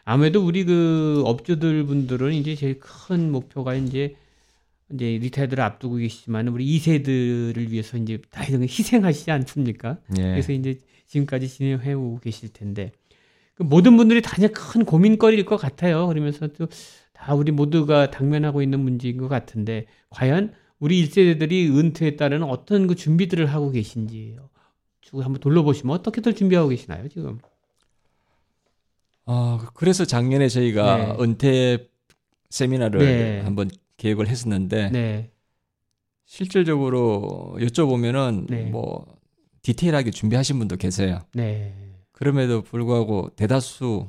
아무래도 0.04 0.44
우리 0.44 0.64
그 0.64 1.22
업주들 1.26 1.84
분들은 1.84 2.32
이제 2.34 2.54
제일 2.54 2.80
큰 2.80 3.30
목표가 3.30 3.74
이제 3.74 4.16
이제 4.92 5.18
retire를 5.18 5.62
앞두고 5.62 5.96
계시지만 5.96 6.48
우리 6.48 6.64
2세들을 6.78 7.68
위해서 7.68 7.98
이제 7.98 8.18
다 8.30 8.42
이런 8.44 8.60
거 8.60 8.64
희생하시지 8.66 9.30
않습니까? 9.30 9.98
예. 10.18 10.22
그래서 10.22 10.52
이제 10.52 10.78
지금까지 11.06 11.46
진행해 11.46 11.92
오고 11.92 12.20
계실 12.20 12.52
텐데 12.52 12.92
그 13.54 13.64
모든 13.64 13.96
분들이 13.96 14.22
다 14.22 14.34
이제 14.38 14.48
큰 14.48 14.84
고민거리일 14.84 15.44
것 15.44 15.56
같아요. 15.58 16.06
그러면서 16.08 16.48
또 16.48 16.66
다 17.18 17.34
우리 17.34 17.50
모두가 17.50 18.10
당면하고 18.10 18.62
있는 18.62 18.80
문제인 18.80 19.16
것 19.18 19.28
같은데 19.28 19.86
과연 20.10 20.54
우리 20.78 21.04
1세대들이 21.04 21.76
은퇴에 21.76 22.16
따른 22.16 22.42
어떤 22.42 22.86
그 22.86 22.94
준비들을 22.94 23.46
하고 23.46 23.70
계신지 23.70 24.36
쭉 25.00 25.24
한번 25.24 25.40
돌려보시면 25.40 25.96
어떻게들 25.96 26.34
준비하고 26.34 26.68
계시나요 26.68 27.08
지금? 27.08 27.38
아, 29.24 29.70
그래서 29.74 30.04
작년에 30.04 30.48
저희가 30.48 30.96
네. 30.96 31.22
은퇴 31.22 31.88
세미나를 32.50 33.00
네. 33.00 33.40
한번 33.40 33.70
계획을 33.96 34.28
했었는데 34.28 34.90
네. 34.90 35.30
실질적으로 36.24 37.56
여쭤보면은 37.58 38.46
네. 38.48 38.64
뭐 38.64 39.06
디테일하게 39.62 40.12
준비하신 40.12 40.58
분도 40.58 40.76
계세요. 40.76 41.20
네. 41.34 41.74
그럼에도 42.12 42.62
불구하고 42.62 43.30
대다수 43.36 44.08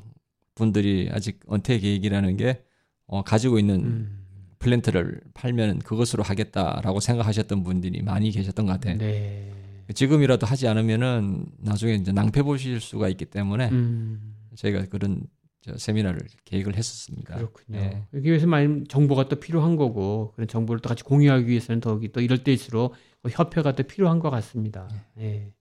분들이 0.56 1.10
아직 1.12 1.40
은퇴 1.52 1.80
계획이라는 1.80 2.38
게 2.38 2.64
어, 3.06 3.24
가지고 3.24 3.60
있는 3.60 3.76
음. 3.76 4.19
플랜트를 4.60 5.22
팔면 5.34 5.80
그것으로 5.80 6.24
하겠다라고 6.24 7.00
생각하셨던 7.00 7.64
분들이 7.64 8.02
많이 8.02 8.32
계셨던 8.32 8.66
것 8.66 8.74
같아요. 8.74 8.98
네. 8.98 9.52
지금이라도 9.94 10.46
하지 10.46 10.68
않으면은 10.68 11.46
나중에 11.58 11.96
이제 11.96 12.12
낭패 12.12 12.44
보실 12.44 12.80
수가 12.80 13.10
있기 13.10 13.26
때문에 13.26 13.70
음. 13.70 14.36
저희가 14.56 14.86
그런 14.86 15.24
저 15.62 15.78
세미나를 15.78 16.20
계획을 16.46 16.76
했었습니다. 16.76 17.36
그렇군요. 17.36 17.80
예. 17.80 18.04
여기 18.14 18.30
위해서 18.30 18.48
많은 18.48 18.86
정보가 18.88 19.28
또 19.28 19.38
필요한 19.38 19.76
거고 19.76 20.32
그런 20.36 20.48
정보를 20.48 20.82
또 20.82 20.90
같이 20.90 21.04
공유하기 21.04 21.48
위해서는 21.48 21.82
더욱이 21.82 22.12
또 22.12 22.22
이럴 22.22 22.44
때일수록 22.44 22.94
그 23.22 23.30
협회가 23.30 23.76
또 23.76 23.84
필요한 23.84 24.20
것 24.20 24.30
같습니다. 24.30 24.88
예. 25.20 25.52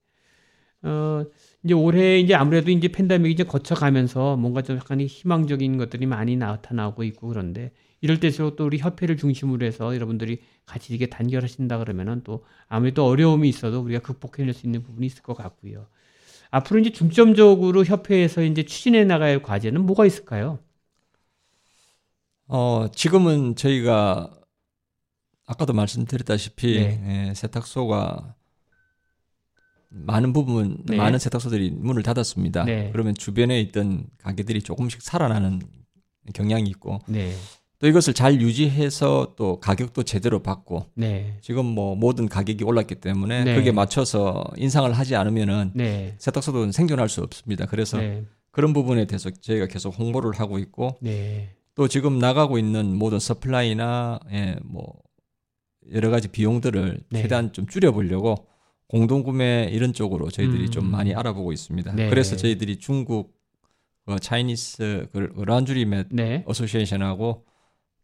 어, 0.83 1.25
이제 1.65 1.75
올해 1.75 2.21
이제 2.21 2.35
아무래도 2.35 2.71
이제 2.71 2.89
팬데믹이 2.89 3.33
이제 3.33 3.45
거쳐가면서 3.45 4.37
뭔가 4.37 4.63
좀 4.63 4.77
약간 4.77 5.01
희망적인 5.01 5.77
것들이 5.79 6.07
많이 6.07 6.37
나타나고 6.37 7.03
있고 7.03 7.29
그런데 7.29 7.73
이럴 8.01 8.21
때일수록 8.21 8.57
또 8.57 8.65
우리 8.67 8.79
협회를 8.79 9.17
중심으로 9.17 9.67
해서 9.67 9.95
여러분들이 9.95 10.43
같이 10.67 10.95
이게 10.95 11.07
단결하신다 11.07 11.79
그러면은 11.79 12.23
또 12.25 12.45
아무래도 12.69 13.07
어려움이 13.07 13.49
있어도 13.49 13.81
우리가 13.81 14.01
극복해낼 14.01 14.55
수 14.55 14.67
있는 14.67 14.83
부분이 14.83 15.07
있을 15.07 15.23
것 15.23 15.35
같고요. 15.35 15.87
앞으로 16.51 16.81
이제 16.81 16.91
중점적으로 16.91 17.85
협회에서 17.85 18.43
이제 18.43 18.63
추진해 18.63 19.05
나가야 19.05 19.31
할 19.31 19.43
과제는 19.43 19.85
뭐가 19.85 20.07
있을까요? 20.07 20.59
어, 22.47 22.87
지금은 22.95 23.57
저희가 23.57 24.33
아까도 25.47 25.73
말씀드렸다시피 25.73 26.79
네. 26.79 27.29
예, 27.29 27.35
세탁소가 27.35 28.35
많은 29.91 30.33
부분 30.33 30.83
네. 30.85 30.97
많은 30.97 31.19
세탁소들이 31.19 31.71
문을 31.71 32.03
닫았습니다. 32.03 32.65
네. 32.65 32.91
그러면 32.93 33.15
주변에 33.15 33.61
있던 33.63 34.07
가게들이 34.19 34.63
조금씩 34.63 35.03
살아나는 35.03 35.61
경향이 36.35 36.69
있고 36.71 37.01
네, 37.07 37.35
또 37.81 37.87
이것을 37.87 38.13
잘 38.13 38.41
유지해서 38.41 39.35
또 39.37 39.61
가격도 39.61 40.03
제대로 40.03 40.41
받고 40.41 40.87
네, 40.95 41.39
지금 41.41 41.65
뭐 41.65 41.95
모든 41.95 42.29
가격이 42.29 42.65
올랐기 42.65 42.97
때문에 42.97 43.45
네. 43.45 43.55
그게 43.55 43.71
맞춰서 43.71 44.45
인상을 44.57 44.93
하지 44.93 45.15
않으면은 45.15 45.71
네, 45.75 46.17
세탁소도 46.19 46.73
생존할 46.73 47.09
수 47.09 47.21
없습니다. 47.23 47.67
그래서 47.67 47.99
네, 47.99 48.25
그런 48.51 48.73
부분에 48.73 49.07
대해서 49.07 49.31
저희가 49.31 49.67
계속 49.67 49.97
홍보를 49.97 50.33
하고 50.41 50.59
있고 50.59 50.97
네, 51.01 51.55
또 51.77 51.87
지금 51.87 52.19
나가고 52.19 52.59
있는 52.59 52.97
모든 52.97 53.21
supply나 53.21 54.19
예, 54.33 54.57
뭐 54.65 54.95
여러 55.93 56.11
가지 56.11 56.27
비용들을 56.27 57.01
네. 57.11 57.23
최대한 57.23 57.53
좀 57.53 57.69
줄여보려고 57.69 58.49
공동 58.89 59.23
구매 59.23 59.69
이런 59.71 59.93
쪽으로 59.93 60.31
저희들이 60.31 60.65
음. 60.65 60.71
좀 60.73 60.91
많이 60.91 61.15
알아보고 61.15 61.53
있습니다. 61.53 61.93
네. 61.93 62.11
그래서 62.11 62.35
저희들이 62.35 62.79
중국 62.79 63.39
어, 64.07 64.19
Chinese 64.19 65.07
그 65.13 65.33
laundromat 65.47 66.09
네. 66.11 66.43
association하고 66.47 67.45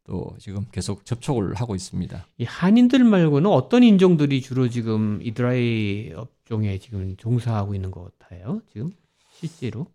또 0.07 0.35
지금 0.39 0.67
계속 0.71 1.05
접촉을 1.05 1.55
하고 1.55 1.75
있습니다. 1.75 2.27
이 2.39 2.45
한인들 2.45 3.03
말고는 3.05 3.51
어떤 3.51 3.83
인종들이 3.83 4.43
주로 4.43 4.69
지금 4.69 5.21
이 5.23 5.33
드라이 5.33 6.13
업종에 6.15 6.79
지금 6.79 7.17
종사하고 7.17 7.75
있는 7.75 7.91
것 7.91 8.19
같아요? 8.19 8.61
지금 8.71 8.93
실제로? 9.33 9.87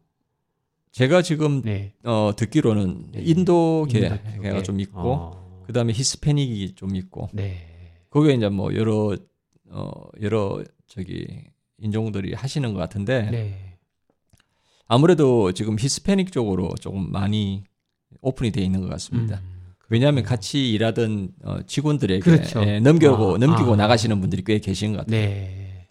제가 0.92 1.22
지금 1.22 1.62
네. 1.62 1.94
어, 2.04 2.32
듣기로는 2.36 3.12
네. 3.12 3.22
인도계가 3.22 4.20
인도 4.44 4.64
좀 4.64 4.80
있고 4.80 5.00
어, 5.00 5.64
그다음에 5.68 5.94
히스패닉이 5.94 6.74
좀 6.74 6.96
있고 6.96 7.30
네. 7.32 7.68
거기에 8.10 8.34
이제 8.34 8.50
뭐 8.50 8.74
여러 8.74 9.16
어 9.70 9.92
여러 10.22 10.64
저기 10.88 11.28
인종들이 11.78 12.34
하시는 12.34 12.74
것 12.74 12.80
같은데 12.80 13.30
네. 13.30 13.78
아무래도 14.88 15.52
지금 15.52 15.78
히스패닉 15.80 16.32
쪽으로 16.32 16.74
조금 16.82 17.12
많이 17.12 17.64
오픈이 18.22 18.52
돼 18.52 18.62
있는 18.64 18.82
것 18.82 18.90
같습니다. 18.90 19.40
음, 19.40 19.59
왜냐하면 19.90 20.24
그렇군요. 20.24 20.36
같이 20.36 20.72
일하던 20.72 21.30
어, 21.44 21.62
직원들에게 21.66 22.20
그렇죠. 22.20 22.62
예, 22.64 22.80
넘기고 22.80 23.36
아, 23.36 23.38
넘기고 23.38 23.74
아. 23.74 23.76
나가시는 23.76 24.20
분들이 24.22 24.44
꽤 24.44 24.60
계신 24.60 24.94
것 24.94 25.00
같아요. 25.00 25.20
네. 25.20 25.88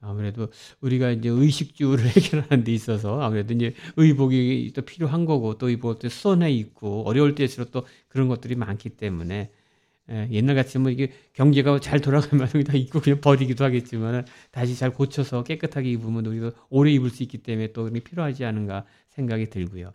아무래도 0.00 0.48
우리가 0.80 1.10
이제 1.10 1.28
의식주를 1.28 2.04
해결하는 2.08 2.64
데 2.64 2.72
있어서 2.72 3.20
아무래도 3.20 3.54
이제 3.54 3.74
의복이 3.96 4.72
또 4.74 4.82
필요한 4.82 5.24
거고 5.24 5.58
또 5.58 5.68
의복도 5.68 6.08
수선해 6.08 6.50
있고 6.52 7.02
어려울 7.06 7.34
때일수록 7.34 7.72
또 7.72 7.86
그런 8.08 8.28
것들이 8.28 8.54
많기 8.54 8.90
때문에 8.90 9.50
예, 10.08 10.28
옛날 10.30 10.54
같으면 10.54 10.92
이게 10.92 11.10
경제가 11.32 11.80
잘 11.80 12.00
돌아가면 12.00 12.48
다 12.64 12.74
입고 12.74 13.00
그냥 13.00 13.20
버리기도 13.20 13.64
하겠지만 13.64 14.24
다시 14.52 14.76
잘 14.76 14.92
고쳐서 14.92 15.42
깨끗하게 15.42 15.90
입으면 15.90 16.24
우리가 16.26 16.52
오래 16.70 16.92
입을 16.92 17.10
수 17.10 17.24
있기 17.24 17.38
때문에 17.38 17.72
또 17.72 17.84
그게 17.84 18.00
필요하지 18.00 18.44
않은가 18.44 18.84
생각이 19.08 19.50
들고요. 19.50 19.92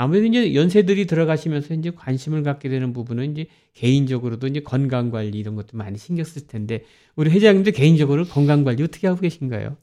아무래도 0.00 0.26
이제 0.26 0.54
연세들이 0.54 1.08
들어가시면서 1.08 1.74
이제 1.74 1.90
관심을 1.90 2.44
갖게 2.44 2.68
되는 2.68 2.92
부분은 2.92 3.32
이제 3.32 3.46
개인적으로도 3.74 4.46
이제 4.46 4.60
건강 4.60 5.10
관리 5.10 5.36
이런 5.36 5.56
것도 5.56 5.76
많이 5.76 5.98
신경 5.98 6.24
쓸 6.24 6.46
텐데 6.46 6.84
우리 7.16 7.30
회장님도 7.30 7.72
개인적으로 7.72 8.24
건강 8.24 8.62
관리 8.62 8.84
어떻게 8.84 9.08
하고 9.08 9.20
계신가요? 9.20 9.76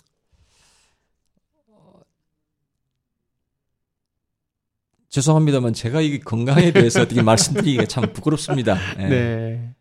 죄송합니다만 5.10 5.74
제가 5.74 6.00
이 6.00 6.22
건강에 6.22 6.72
대해서 6.72 7.02
어떻게 7.02 7.20
말씀드리기가 7.22 7.84
참 7.84 8.14
부끄럽습니다. 8.14 8.78
예. 9.00 9.10
네, 9.10 9.76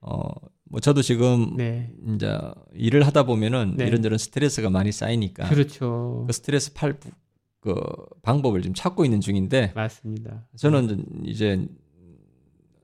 어, 0.00 0.28
뭐 0.70 0.78
저도 0.78 1.02
지금 1.02 1.56
네, 1.56 1.92
이제 2.14 2.38
일을 2.74 3.04
하다 3.04 3.24
보면은 3.24 3.74
네. 3.76 3.88
이런저런 3.88 4.18
스트레스가 4.18 4.70
많이 4.70 4.92
쌓이니까 4.92 5.48
그렇죠, 5.48 6.22
그 6.28 6.32
스트레스 6.32 6.72
팔 6.74 6.96
그 7.60 7.74
방법을 8.22 8.62
좀 8.62 8.72
찾고 8.74 9.04
있는 9.04 9.20
중인데 9.20 9.72
맞습니다. 9.74 10.46
저는 10.56 11.24
이제 11.26 11.66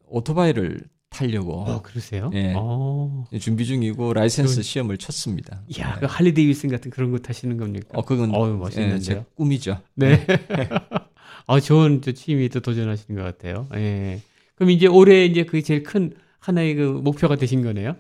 오토바이를 0.07 0.81
타려고 1.11 1.61
어, 1.61 1.81
그러세요? 1.83 2.31
예. 2.35 2.55
어, 2.57 3.25
준비 3.41 3.65
중이고 3.65 4.13
라이센스 4.15 4.57
그- 4.57 4.63
시험을 4.63 4.99
쳤습니다. 4.99 5.63
이야, 5.69 5.95
네. 5.95 6.01
그 6.01 6.07
할리 6.07 6.35
데이비슨 6.35 6.71
같은 6.71 6.91
그런 6.91 7.13
거 7.13 7.19
타시는 7.19 7.57
겁니까? 7.57 7.87
어 7.93 8.03
그건 8.05 8.35
어우, 8.35 8.49
예, 8.51 8.57
멋있는데요. 8.57 8.99
제 9.01 9.25
꿈이죠. 9.37 9.81
네. 9.95 10.27
아, 11.47 11.61
좋은 11.61 12.01
또 12.01 12.13
취미에 12.13 12.49
또 12.49 12.59
도전하시는 12.61 13.17
것 13.21 13.25
같아요. 13.25 13.69
예. 13.75 14.21
그럼 14.57 14.71
이제 14.71 14.87
올해 14.89 15.25
이제 15.25 15.45
그게 15.45 15.61
제일 15.63 15.83
큰 15.85 16.15
하나의 16.41 16.75
그 16.75 16.83
목표가 16.83 17.37
되신 17.37 17.63
거네요? 17.63 17.95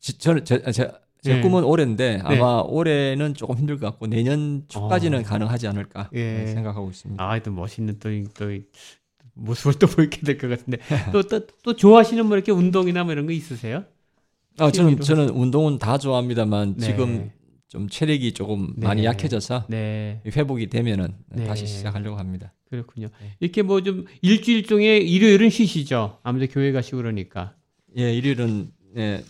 지- 0.00 0.18
저는 0.18 0.44
제, 0.44 0.62
제, 0.72 0.90
제 1.22 1.34
네. 1.36 1.40
꿈은 1.42 1.64
올해인데 1.64 2.20
아마 2.24 2.62
올해는 2.66 3.34
조금 3.34 3.56
힘들 3.58 3.78
것 3.78 3.86
같고 3.90 4.06
내년 4.06 4.64
초까지는 4.68 5.20
어. 5.20 5.22
가능하지 5.22 5.66
않을까 5.68 6.08
예. 6.14 6.44
네, 6.44 6.46
생각하고 6.46 6.88
있습니다. 6.90 7.22
아, 7.22 7.38
또 7.40 7.52
멋있는 7.52 7.98
또, 7.98 8.10
이- 8.10 8.24
또이 8.34 8.62
모습을 9.34 9.74
또 9.78 9.86
보이게 9.88 10.20
될 10.22 10.38
것 10.38 10.48
같은데 10.48 10.78
또, 11.12 11.22
또, 11.22 11.46
또 11.62 11.76
좋아하시는 11.76 12.24
뭐 12.26 12.36
이렇게 12.36 12.52
운동이나 12.52 13.04
뭐 13.04 13.12
이런 13.12 13.26
거 13.26 13.32
있으세요? 13.32 13.84
아, 14.58 14.70
저는 14.70 14.90
취미로. 14.90 15.04
저는 15.04 15.28
운동은 15.30 15.78
다 15.78 15.98
좋아합니다만 15.98 16.76
네. 16.76 16.86
지금 16.86 17.30
좀 17.68 17.88
체력이 17.88 18.32
조금 18.32 18.74
네. 18.76 18.86
많이 18.86 19.04
약해져서 19.04 19.66
네, 19.68 20.20
회복이 20.26 20.68
되면은 20.68 21.14
네. 21.36 21.44
다시 21.44 21.66
시작하려고 21.66 22.16
합니다. 22.16 22.52
그렇군요. 22.68 23.08
네. 23.20 23.30
이렇게 23.40 23.62
뭐 23.62 23.80
좀 23.82 24.06
일주일 24.22 24.64
중에 24.64 24.98
일요일은 24.98 25.50
쉬시죠? 25.50 26.18
아무래도 26.22 26.52
교회 26.52 26.72
가시고 26.72 26.96
그러니까. 26.98 27.54
예, 27.96 28.12
일요일은 28.14 28.70
예, 28.96 29.22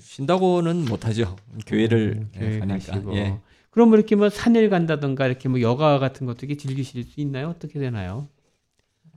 쉰다고는 0.00 0.84
못하죠. 0.84 1.36
교회를 1.66 2.14
음, 2.18 2.30
예, 2.36 2.38
교회 2.38 2.58
가니까. 2.58 3.02
예. 3.14 3.40
그럼 3.70 3.90
뭐 3.90 3.98
이렇게 3.98 4.16
뭐 4.16 4.28
산을 4.28 4.70
간다던가 4.70 5.26
이렇게 5.26 5.48
뭐 5.48 5.60
여가 5.60 5.98
같은 5.98 6.26
것도 6.26 6.38
이렇게 6.42 6.56
즐기실 6.56 7.04
수 7.04 7.20
있나요? 7.20 7.48
어떻게 7.48 7.78
되나요? 7.78 8.28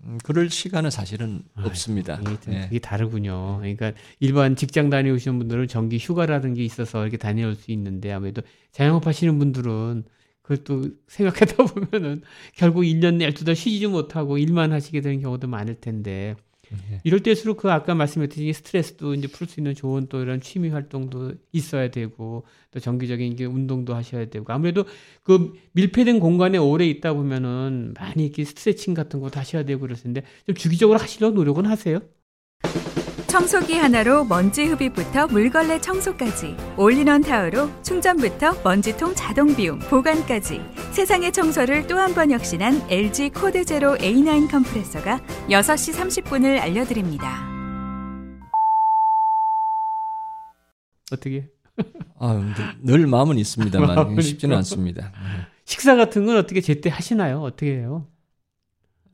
음, 0.04 0.17
그럴 0.24 0.50
시간은 0.50 0.89
사실은 0.89 1.44
아이고, 1.56 1.70
없습니다. 1.70 2.20
이게, 2.22 2.39
좀 2.39 2.54
예. 2.54 2.62
그게 2.62 2.80
다르군요. 2.80 3.58
그러니까 3.60 3.94
일반 4.20 4.56
직장 4.56 4.89
다녀오시는 4.89 5.38
분들은 5.38 5.67
정기 5.67 5.98
휴가라는 5.98 6.54
게 6.54 6.63
있어서 6.63 7.04
이렇게 7.04 7.17
다녀올 7.17 7.56
수 7.56 7.72
있는데 7.72 8.12
아무래도 8.12 8.41
자영업 8.72 9.08
하시는 9.08 9.38
분들은 9.38 10.04
그걸 10.41 10.63
또 10.63 10.84
생각하다 11.08 11.65
보면은 11.65 12.22
결국 12.56 12.82
1년 12.82 13.20
12달 13.20 13.56
쉬지 13.56 13.88
못하고 13.88 14.38
일만 14.38 14.72
하시게 14.72 15.02
되는 15.02 15.22
경우도 15.22 15.48
많을 15.48 15.76
텐데 15.80 16.36
예. 16.36 16.51
이럴 17.03 17.21
때일수록 17.21 17.57
그 17.57 17.71
아까 17.71 17.95
말씀드린 17.95 18.53
스트레스도 18.53 19.13
이제 19.13 19.27
풀 19.27 19.47
수 19.47 19.60
있는 19.60 19.75
좋은 19.75 20.07
또 20.07 20.21
이런 20.21 20.39
취미 20.41 20.69
활동도 20.69 21.34
있어야 21.51 21.89
되고 21.89 22.45
또 22.71 22.79
정기적인 22.79 23.36
게 23.36 23.45
운동도 23.45 23.93
하셔야 23.95 24.25
되고 24.25 24.51
아무래도 24.53 24.86
그 25.23 25.53
밀폐된 25.73 26.19
공간에 26.19 26.57
오래 26.57 26.86
있다 26.86 27.13
보면은 27.13 27.93
많이 27.95 28.25
이렇게 28.25 28.45
스트레칭 28.45 28.93
같은 28.93 29.19
것도 29.19 29.39
하셔야 29.39 29.63
되고 29.63 29.81
그럴 29.81 29.97
텐데 29.97 30.23
좀 30.45 30.55
주기적으로 30.55 30.99
하시려고 30.99 31.36
노력은 31.36 31.65
하세요? 31.65 31.99
청소기 33.32 33.76
하나로 33.78 34.26
먼지 34.26 34.65
흡입부터 34.65 35.28
물걸레 35.28 35.80
청소까지 35.80 36.54
올인원 36.78 37.22
타워로 37.22 37.70
충전부터 37.82 38.62
먼지통 38.63 39.15
자동 39.15 39.56
비움 39.56 39.80
보관까지 39.80 40.60
세상의 40.91 41.32
청소를 41.32 41.88
또 41.88 41.98
한 41.98 42.13
번 42.13 42.30
혁신한 42.32 42.82
LG 42.89 43.30
코드 43.30 43.63
제로 43.63 43.96
A9 43.96 44.52
컴프레서가 44.52 45.22
6시 45.50 45.94
30분을 46.26 46.60
알려드립니다. 46.60 47.48
어떻게? 51.13 51.48
아, 52.20 52.34
늘, 52.84 53.00
늘 53.00 53.08
마음은 53.08 53.38
있습니다만 53.38 53.96
마음은 53.96 54.22
쉽지는. 54.22 54.58
않습니다. 54.58 55.13
식사 55.63 55.96
같은 55.96 56.26
건 56.26 56.36
어떻게 56.36 56.60
제때 56.60 56.89
하시나요? 56.89 57.41
어떻게 57.41 57.78
해요? 57.78 58.08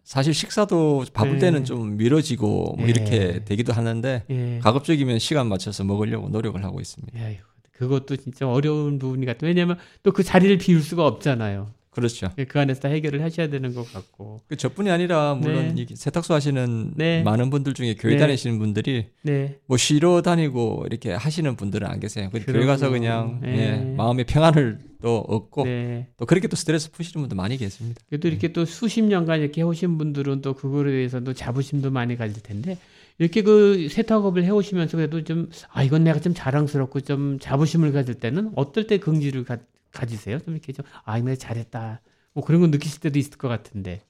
사실 0.07 0.33
식사도 0.33 1.03
바쁠 1.13 1.33
네. 1.33 1.39
때는 1.39 1.65
좀 1.65 1.97
미뤄지고 1.97 2.75
뭐 2.77 2.85
예. 2.87 2.91
이렇게 2.91 3.43
되기도 3.43 3.73
하는데 3.73 4.23
예. 4.29 4.59
가급적이면 4.63 5.19
시간 5.19 5.47
맞춰서 5.49 5.83
먹으려고 5.83 6.29
노력을 6.29 6.63
하고 6.63 6.79
있습니다. 6.79 7.19
에휴, 7.19 7.35
그것도 7.73 8.15
진짜 8.15 8.47
어려운 8.47 8.99
부분이 8.99 9.25
같아요. 9.25 9.49
왜냐하면 9.49 9.77
또 10.03 10.11
그 10.13 10.23
자리를 10.23 10.57
비울 10.59 10.81
수가 10.81 11.05
없잖아요. 11.05 11.73
그렇죠. 11.97 12.29
그 12.47 12.59
안에서 12.59 12.81
다 12.81 12.89
해결을 12.89 13.21
하셔야 13.23 13.49
되는 13.49 13.73
것 13.73 13.91
같고. 13.91 14.41
그 14.47 14.55
저뿐이 14.55 14.89
아니라 14.89 15.35
물론 15.35 15.75
네. 15.75 15.85
이 15.89 15.95
세탁소 15.95 16.33
하시는 16.33 16.93
네. 16.95 17.23
많은 17.23 17.49
분들 17.49 17.73
중에 17.73 17.95
교회 17.95 18.13
네. 18.13 18.19
다니시는 18.19 18.59
분들이 18.59 19.07
네. 19.23 19.59
뭐 19.65 19.77
쉬러 19.77 20.21
다니고 20.21 20.85
이렇게 20.87 21.11
하시는 21.11 21.55
분들은 21.55 21.87
안 21.87 21.99
계세요. 21.99 22.29
그 22.31 22.43
교회 22.45 22.65
가서 22.65 22.89
그냥 22.89 23.39
네. 23.41 23.57
예, 23.57 23.95
마음의 23.95 24.25
평안을 24.25 24.79
또 25.01 25.19
얻고 25.19 25.65
네. 25.65 26.07
또 26.17 26.25
그렇게 26.25 26.47
또 26.47 26.55
스트레스 26.55 26.91
푸시는 26.91 27.23
분도 27.23 27.35
많이 27.35 27.57
계십니다. 27.57 28.01
그래도 28.09 28.27
이렇게 28.27 28.53
또 28.53 28.65
수십 28.65 29.01
년간 29.03 29.41
이렇게 29.41 29.61
해오신 29.61 29.97
분들은 29.97 30.41
또 30.41 30.53
그거에 30.53 30.85
대해서도 30.85 31.33
자부심도 31.33 31.91
많이 31.91 32.15
가질 32.15 32.41
텐데 32.41 32.77
이렇게 33.19 33.41
그 33.41 33.87
세탁업을 33.89 34.43
해오시면서 34.43 34.97
그래도 34.97 35.23
좀 35.23 35.49
아 35.71 35.83
이건 35.83 36.03
내가 36.03 36.19
좀 36.19 36.33
자랑스럽고 36.35 37.01
좀 37.01 37.39
자부심을 37.39 37.91
가질 37.91 38.15
때는 38.15 38.51
어떨 38.55 38.87
때 38.87 38.97
긍지를 38.97 39.43
가, 39.43 39.57
가지세요? 39.91 40.39
좀 40.39 40.53
이렇게 40.53 40.73
좀 40.73 40.85
아 41.05 41.19
내가 41.19 41.35
잘했다 41.35 42.01
뭐 42.33 42.43
그런 42.43 42.61
거 42.61 42.67
느끼실 42.67 42.99
때도 42.99 43.17
있을 43.19 43.37
것 43.37 43.47
같은데 43.47 44.01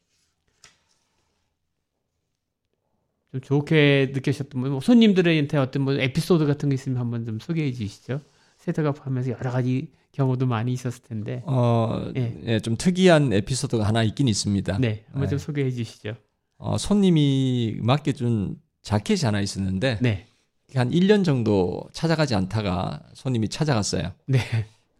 좀 3.31 3.41
좋게 3.41 4.11
느끼셨던 4.13 4.61
뭐 4.71 4.79
손님들한테 4.79 5.57
어떤 5.57 5.81
뭐 5.83 5.93
에피소드 5.93 6.45
같은 6.45 6.69
거 6.69 6.75
있으면 6.75 6.97
한번 6.97 7.25
좀 7.25 7.39
소개해 7.39 7.73
주시죠. 7.73 8.21
세탁업 8.57 9.05
하면서 9.05 9.31
여러 9.31 9.51
가지 9.51 9.91
경우도 10.13 10.45
많이 10.47 10.73
있었을 10.73 11.03
텐데 11.03 11.43
어, 11.45 12.09
예. 12.15 12.39
예, 12.45 12.59
좀 12.59 12.75
특이한 12.75 13.33
에피소드가 13.33 13.85
하나 13.85 14.01
있긴 14.03 14.27
있습니다. 14.27 14.77
네 14.79 15.03
한번 15.11 15.29
좀 15.29 15.37
네. 15.37 15.45
소개해 15.45 15.71
주시죠. 15.71 16.15
어, 16.57 16.77
손님이 16.77 17.77
맡겨준 17.81 18.55
자켓이 18.81 19.21
하나 19.23 19.41
있었는데 19.41 19.99
네. 20.01 20.25
한 20.73 20.89
1년 20.89 21.23
정도 21.23 21.83
찾아가지 21.93 22.33
않다가 22.35 23.03
손님이 23.13 23.49
찾아갔어요. 23.49 24.13
네. 24.25 24.39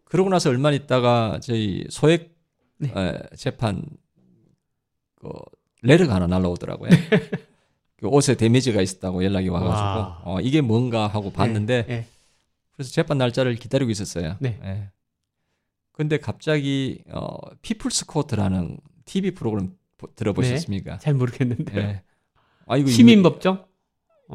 그러고 0.10 0.30
나서 0.30 0.50
얼마 0.50 0.72
있다가 0.72 1.39
저희 1.41 1.86
소액 1.89 2.36
네. 2.80 2.89
에, 2.96 3.36
재판 3.36 3.84
그 5.15 5.30
레르가 5.82 6.15
하나 6.15 6.28
날라오더라고요. 6.28 6.89
그 7.98 8.08
옷에 8.08 8.36
데미지가 8.36 8.82
있었다고 8.82 9.24
연락이 9.24 9.50
와가지고 9.50 9.74
와. 9.76 10.22
어, 10.24 10.39
이게 10.41 10.62
뭔가 10.62 11.08
하고 11.08 11.32
봤는데 11.32 11.86
네, 11.86 11.96
네. 12.02 12.08
그래서 12.74 12.91
재판 12.91 13.17
날짜를 13.17 13.56
기다리고 13.56 13.89
있었어요. 13.91 14.38
네. 14.39 14.60
예. 14.63 14.91
근데 15.91 16.17
갑자기 16.20 17.04
어, 17.10 17.38
People's 17.62 18.06
Court라는 18.06 18.78
TV 19.06 19.32
프로그램 19.32 19.74
보- 19.98 20.13
들어보셨습니까? 20.13 21.00
잘 21.00 21.15
모르겠는데. 21.15 21.76
예. 21.78 22.02
아 22.67 22.78
이거 22.78 22.89
시민 22.89 23.24
법정? 23.24 23.65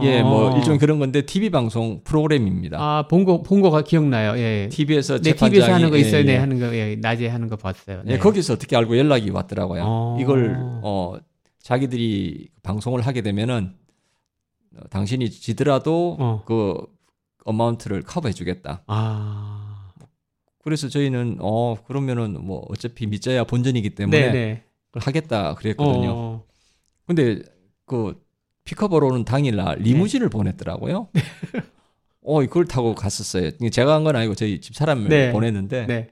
예, 0.00 0.22
뭐 0.22 0.50
어. 0.50 0.56
일종 0.56 0.78
그런 0.78 0.98
건데 0.98 1.20
TV 1.22 1.50
방송 1.50 2.00
프로그램입니다. 2.02 2.78
아, 2.80 3.06
본 3.08 3.24
거 3.24 3.42
본 3.42 3.60
거가 3.60 3.82
기억나요. 3.82 4.38
예. 4.38 4.68
TV에서 4.70 5.16
네, 5.18 5.22
재판장이 5.32 5.50
TV에서 5.60 5.74
하는 5.74 5.90
거 5.90 5.96
있어요. 5.98 6.20
예, 6.20 6.24
네, 6.24 6.32
예. 6.32 6.36
하는 6.38 6.58
거. 6.58 6.74
예, 6.74 6.96
낮에 6.96 7.28
하는 7.28 7.48
거 7.48 7.56
봤어요. 7.56 8.02
네. 8.04 8.14
예, 8.14 8.18
거기서 8.18 8.54
어떻게 8.54 8.74
알고 8.76 8.96
연락이 8.96 9.28
왔더라고요. 9.30 9.82
어. 9.84 10.18
이걸 10.20 10.56
어 10.82 11.16
자기들이 11.62 12.48
방송을 12.62 13.02
하게 13.02 13.20
되면은 13.20 13.74
어, 14.76 14.80
당신이 14.88 15.28
지더라도 15.30 16.16
어. 16.18 16.42
그 16.46 16.74
어마운트를 17.44 18.02
커버해 18.02 18.32
주겠다. 18.32 18.82
아. 18.86 19.90
그래서 20.64 20.88
저희는 20.88 21.38
어 21.40 21.74
그러면은 21.86 22.38
뭐 22.42 22.64
어차피 22.70 23.06
믿자야 23.06 23.44
본전이기 23.44 23.90
때문에 23.90 24.20
네, 24.26 24.32
네. 24.32 24.62
그걸 24.90 25.06
하겠다 25.06 25.54
그랬거든요. 25.56 26.10
어. 26.14 26.44
근데 27.06 27.42
그 27.84 28.14
픽업으로 28.72 29.08
오는 29.08 29.24
당일날 29.24 29.78
네. 29.78 29.84
리무진을 29.84 30.28
보냈더라고요. 30.30 31.08
어, 32.24 32.40
그걸 32.40 32.64
타고 32.66 32.94
갔었어요. 32.94 33.50
제가 33.70 33.94
한 33.94 34.04
건 34.04 34.16
아니고 34.16 34.34
저희 34.34 34.60
집 34.60 34.74
사람을 34.74 35.08
네. 35.08 35.32
보냈는데 35.32 35.86
네. 35.86 36.08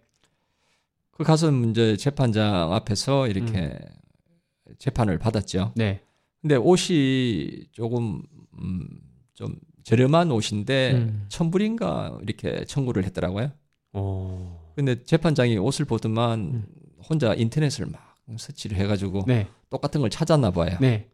그 1.13 1.25
가서 1.25 1.51
이제 1.51 1.97
재판장 1.97 2.73
앞에서 2.73 3.29
이렇게 3.29 3.59
음. 3.59 4.75
재판을 4.79 5.19
받았죠. 5.19 5.73
네. 5.77 6.01
근데 6.41 6.57
옷이 6.57 7.65
조금 7.73 8.23
음, 8.61 8.89
좀 9.35 9.57
저렴한 9.85 10.31
옷인데 10.31 10.93
음. 10.95 11.27
천불인가 11.29 12.19
이렇게 12.23 12.65
청구를 12.65 13.05
했더라고요. 13.05 13.51
어. 13.93 14.73
근데 14.77 15.03
재판장이 15.05 15.59
옷을 15.59 15.85
보더만 15.85 16.41
음. 16.41 16.67
혼자 17.09 17.35
인터넷을 17.35 17.87
막 17.87 18.15
서치를 18.37 18.77
해가지고 18.79 19.25
네. 19.27 19.47
똑같은 19.69 20.01
걸 20.01 20.09
찾았나 20.11 20.51
봐요. 20.53 20.77
네. 20.81 21.09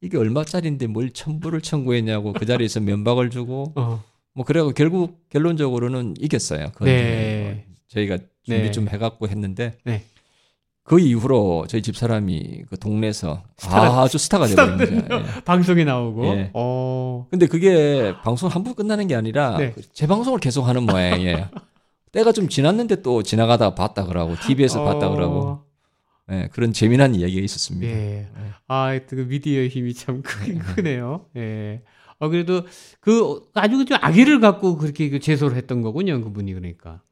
이게 0.00 0.18
얼마짜리인데 0.18 0.86
뭘 0.88 1.10
천불을 1.10 1.60
청구했냐고 1.62 2.32
그 2.32 2.46
자리에서 2.46 2.80
면박을 2.80 3.30
주고 3.30 3.72
어. 3.76 4.02
뭐 4.34 4.44
그래고 4.44 4.72
결국 4.72 5.28
결론적으로는 5.30 6.14
이겼어요. 6.20 6.66
그건 6.72 6.86
네. 6.88 7.64
뭐 7.66 7.74
저희가 7.88 8.18
준비 8.44 8.62
네. 8.62 8.70
좀 8.70 8.88
해갖고 8.88 9.28
했는데 9.28 9.78
네. 9.84 10.02
그 10.84 11.00
이후로 11.00 11.66
저희 11.68 11.82
집 11.82 11.96
사람이 11.96 12.62
그 12.68 12.78
동네에서 12.78 13.42
스타가- 13.56 13.98
아주 13.98 14.18
스타가 14.18 14.46
되버린 14.46 14.76
거죠. 14.78 14.94
예. 15.16 15.40
방송에 15.44 15.82
나오고. 15.84 16.26
예. 16.26 16.50
어. 16.52 17.26
근데 17.30 17.46
그게 17.46 18.14
방송 18.22 18.48
한 18.48 18.62
번 18.62 18.74
끝나는 18.74 19.08
게 19.08 19.16
아니라 19.16 19.56
네. 19.58 19.72
그 19.72 19.82
재방송을 19.92 20.38
계속 20.38 20.62
하는 20.62 20.84
모양이에요. 20.84 21.48
때가 22.12 22.30
좀 22.32 22.48
지났는데 22.48 23.02
또 23.02 23.22
지나가다 23.24 23.74
봤다 23.74 24.04
그러고 24.06 24.36
TV에서 24.46 24.84
봤다 24.84 25.08
그러고 25.10 25.64
어. 26.28 26.34
예, 26.34 26.48
그런 26.52 26.72
재미난 26.72 27.14
이야기가 27.14 27.40
있었습니다. 27.42 27.86
예. 27.86 28.26
아, 28.68 28.98
그 29.06 29.14
미디어의 29.14 29.68
힘이 29.68 29.94
참 29.94 30.22
크긴 30.22 30.58
크네요. 30.58 31.26
예. 31.36 31.82
어, 32.18 32.28
그래도 32.28 32.62
그 33.00 33.42
아주 33.54 33.84
좀 33.84 33.98
악의를 34.00 34.40
갖고 34.40 34.76
그렇게 34.76 35.08
그 35.10 35.20
제소를 35.20 35.56
했던 35.56 35.82
거군요. 35.82 36.20
그분이 36.22 36.52
그러니까. 36.54 37.02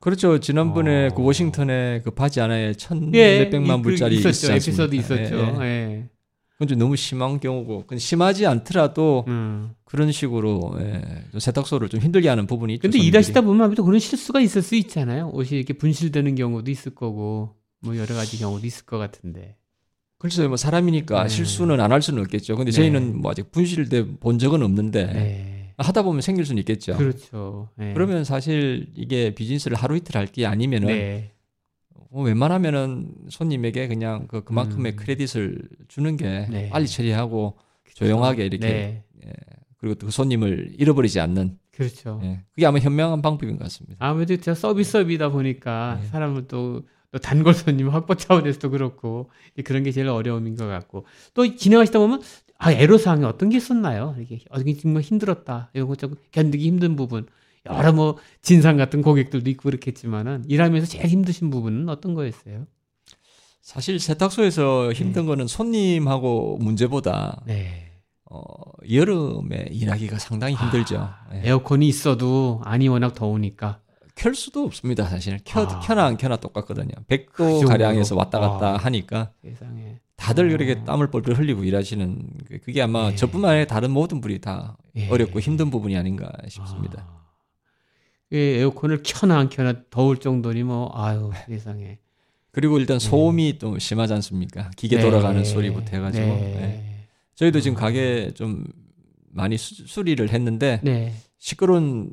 그렇죠. 0.00 0.40
지난번에 0.40 1.06
어. 1.06 1.14
그 1.14 1.22
워싱턴에 1.22 2.00
그 2.04 2.10
바지 2.10 2.40
하나에 2.40 2.72
천 2.74 3.14
예. 3.14 3.40
몇백만 3.44 3.78
이- 3.78 3.82
그 3.82 3.88
불짜리 3.88 4.16
있었죠. 4.16 4.28
있었지 4.30 4.52
않습니까? 4.52 4.82
에피소드 4.84 4.94
있었죠. 4.96 5.36
예, 5.62 5.64
예. 5.64 5.66
예. 5.66 6.08
그건 6.52 6.68
좀 6.68 6.78
너무 6.78 6.96
심한 6.96 7.38
경우고, 7.38 7.84
근데 7.86 7.98
심하지 8.00 8.46
않더라도 8.46 9.26
음. 9.28 9.72
그런 9.84 10.10
식으로 10.10 10.74
예, 10.80 11.02
좀 11.30 11.38
세탁소를 11.38 11.90
좀 11.90 12.00
힘들게 12.00 12.30
하는 12.30 12.46
부분이 12.46 12.72
있죠. 12.74 12.82
근데 12.82 12.96
손님들이. 12.96 13.08
일하시다 13.08 13.42
보면 13.42 13.60
아무래도 13.62 13.84
그런 13.84 13.98
실수가 14.00 14.40
있을 14.40 14.62
수 14.62 14.74
있잖아요. 14.76 15.28
옷이 15.34 15.50
이렇게 15.50 15.74
분실되는 15.74 16.34
경우도 16.34 16.70
있을 16.70 16.94
거고, 16.94 17.54
뭐 17.86 17.96
여러 17.96 18.14
가지 18.14 18.38
경우도 18.38 18.66
있을 18.66 18.84
것 18.84 18.98
같은데. 18.98 19.56
그렇죠. 20.18 20.46
뭐 20.48 20.56
사람이니까 20.56 21.24
네. 21.24 21.28
실수는 21.28 21.80
안 21.80 21.92
할 21.92 22.02
수는 22.02 22.22
없겠죠. 22.22 22.56
근데 22.56 22.70
네. 22.70 22.76
저희는 22.76 23.20
뭐 23.20 23.30
아직 23.30 23.50
분실돼 23.50 24.18
본 24.18 24.38
적은 24.38 24.62
없는데 24.62 25.06
네. 25.12 25.74
하다 25.78 26.02
보면 26.02 26.20
생길 26.22 26.44
수는 26.46 26.58
있겠죠. 26.60 26.96
그렇죠. 26.96 27.68
네. 27.76 27.92
그러면 27.94 28.24
사실 28.24 28.88
이게 28.94 29.34
비즈니스를 29.34 29.76
하루 29.76 29.96
이틀 29.96 30.16
할 30.16 30.26
게 30.26 30.46
아니면은 30.46 30.88
네. 30.88 31.32
뭐 32.10 32.24
웬만하면은 32.24 33.12
손님에게 33.28 33.88
그냥 33.88 34.26
그 34.26 34.42
그만큼의 34.42 34.92
음. 34.92 34.96
크레딧을 34.96 35.58
주는 35.88 36.16
게 36.16 36.46
네. 36.50 36.70
빨리 36.70 36.86
처리하고 36.86 37.58
조용하게 37.94 38.46
이렇게 38.46 38.66
네. 38.66 39.04
예, 39.26 39.32
그리고 39.78 39.94
또 39.96 40.06
그 40.06 40.12
손님을 40.12 40.74
잃어버리지 40.78 41.20
않는 41.20 41.58
그렇죠. 41.72 42.20
예, 42.24 42.40
그게 42.54 42.64
아마 42.64 42.78
현명한 42.78 43.20
방법인 43.20 43.58
것 43.58 43.64
같습니다. 43.64 43.96
아무래도 43.98 44.36
저 44.38 44.54
서비스업이다 44.54 45.28
보니까 45.28 45.98
네. 46.00 46.06
사람은 46.08 46.46
또, 46.48 46.82
또 47.12 47.18
단골 47.18 47.54
손님 47.54 47.88
확보 47.88 48.14
차원에서도 48.14 48.70
그렇고 48.70 49.30
그런 49.64 49.82
게 49.82 49.92
제일 49.92 50.08
어려움인 50.08 50.56
것 50.56 50.66
같고 50.66 51.06
또 51.34 51.56
진행하시다 51.56 51.98
보면 51.98 52.22
아 52.58 52.72
애로사항이 52.72 53.24
어떤 53.24 53.50
게 53.50 53.58
있었나요? 53.58 54.16
이게 54.20 54.40
어떻게 54.50 54.76
정말 54.76 55.02
힘들었다 55.02 55.70
이런 55.74 55.88
것좀 55.88 56.16
견디기 56.32 56.66
힘든 56.66 56.96
부분 56.96 57.26
여러 57.66 57.92
뭐 57.92 58.16
진상 58.42 58.76
같은 58.76 59.02
고객들도 59.02 59.48
있고 59.50 59.64
그렇겠지만은 59.64 60.44
일하면서 60.48 60.86
제일 60.86 61.06
힘드신 61.06 61.50
부분은 61.50 61.88
어떤 61.88 62.14
거였어요? 62.14 62.66
사실 63.60 63.98
세탁소에서 63.98 64.92
힘든 64.92 65.26
거는 65.26 65.48
손님하고 65.48 66.58
문제보다 66.60 67.42
네. 67.46 67.90
어, 68.30 68.42
여름에 68.90 69.66
일하기가 69.70 70.18
상당히 70.18 70.54
힘들죠. 70.54 71.08
예. 71.34 71.48
에어컨이 71.48 71.86
있어도 71.88 72.60
안이 72.64 72.88
워낙 72.88 73.14
더우니까 73.14 73.80
켤 74.16 74.32
수도 74.32 74.64
없습니다, 74.64 75.04
사실. 75.04 75.38
켜, 75.44 75.60
아. 75.62 75.78
켜나 75.80 76.06
안 76.06 76.16
켜나 76.16 76.36
똑같거든요. 76.36 76.88
그 77.06 77.16
100도 77.16 77.36
정도로? 77.36 77.68
가량에서 77.68 78.16
왔다 78.16 78.40
갔다 78.40 78.70
아. 78.74 78.76
하니까 78.78 79.30
세상에 79.42 80.00
다들 80.16 80.46
어. 80.46 80.48
그렇게 80.48 80.82
땀을 80.84 81.10
뻘뻘 81.10 81.34
흘리고 81.38 81.62
일하시는 81.64 82.30
그- 82.48 82.58
그게 82.60 82.80
아마 82.80 83.10
네. 83.10 83.16
저뿐만 83.16 83.50
아니라 83.50 83.66
다른 83.66 83.90
모든 83.90 84.22
분이 84.22 84.40
다 84.40 84.78
예. 84.96 85.08
어렵고 85.10 85.38
힘든 85.40 85.70
부분이 85.70 85.96
아닌가 85.96 86.32
싶습니다. 86.48 87.06
아. 87.06 87.26
예, 88.32 88.38
에어컨을 88.60 89.02
켜나 89.04 89.38
안 89.38 89.48
켜나 89.50 89.82
더울 89.90 90.16
정도니 90.18 90.62
뭐 90.62 90.90
아유 90.94 91.30
세상에. 91.46 91.98
그리고 92.50 92.78
일단 92.78 92.98
소음이 92.98 93.58
또 93.58 93.78
심하지 93.78 94.14
않습니까? 94.14 94.70
기계 94.76 94.96
네. 94.96 95.02
돌아가는 95.02 95.44
소리부터 95.44 95.94
해가지고 95.94 96.24
네. 96.26 96.40
네. 96.58 97.06
저희도 97.34 97.60
지금 97.60 97.76
가게 97.76 98.30
좀 98.32 98.64
많이 99.28 99.58
수, 99.58 99.86
수리를 99.86 100.26
했는데 100.30 100.80
네. 100.82 101.12
시끄러운 101.36 102.10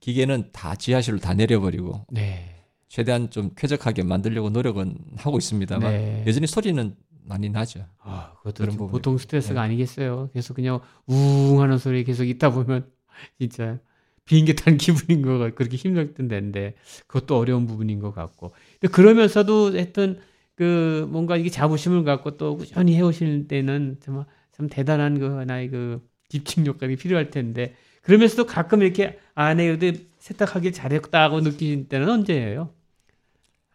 기계는 0.00 0.50
다 0.52 0.74
지하실로 0.74 1.18
다 1.18 1.34
내려버리고 1.34 2.06
네. 2.10 2.54
최대한 2.88 3.30
좀 3.30 3.50
쾌적하게 3.56 4.02
만들려고 4.02 4.50
노력은 4.50 4.96
하고 5.16 5.38
있습니다만 5.38 5.92
네. 5.92 6.24
여전히 6.26 6.46
소리는 6.46 6.94
많이 7.24 7.50
나죠. 7.50 7.84
아, 7.98 8.32
그것도 8.42 8.88
보통 8.88 9.18
스트레스가 9.18 9.60
네. 9.60 9.66
아니겠어요. 9.66 10.30
계속 10.32 10.54
그냥 10.54 10.80
우웅 11.06 11.60
하는 11.60 11.76
소리 11.78 12.02
계속 12.04 12.24
있다 12.24 12.50
보면 12.50 12.90
진짜 13.38 13.78
비행기 14.24 14.54
탄 14.56 14.76
기분인 14.78 15.22
거 15.22 15.38
같고 15.38 15.56
그렇게 15.56 15.76
힘들 15.76 16.14
텐데 16.14 16.74
그것도 17.06 17.36
어려운 17.36 17.66
부분인 17.66 18.00
것 18.00 18.14
같고. 18.14 18.52
근데 18.80 18.92
그러면서도 18.92 19.76
했던 19.76 20.20
그 20.54 21.06
뭔가 21.10 21.36
이게 21.36 21.50
자부심을 21.50 22.04
갖고 22.04 22.36
또 22.36 22.56
꾸준히 22.56 22.94
해오실 22.94 23.46
때는 23.48 23.98
정말 24.00 24.24
참 24.52 24.68
대단한 24.68 25.18
그 25.18 25.26
하나의 25.26 25.68
그 25.70 26.06
집중력감이 26.28 26.96
필요할 26.96 27.30
텐데 27.30 27.74
그러면서도 28.08 28.46
가끔 28.46 28.80
이렇게 28.80 29.18
아내 29.34 29.70
그때 29.70 29.92
세탁하기 30.18 30.72
잘했다고 30.72 31.42
느끼는 31.42 31.88
때는 31.88 32.08
언제예요? 32.08 32.72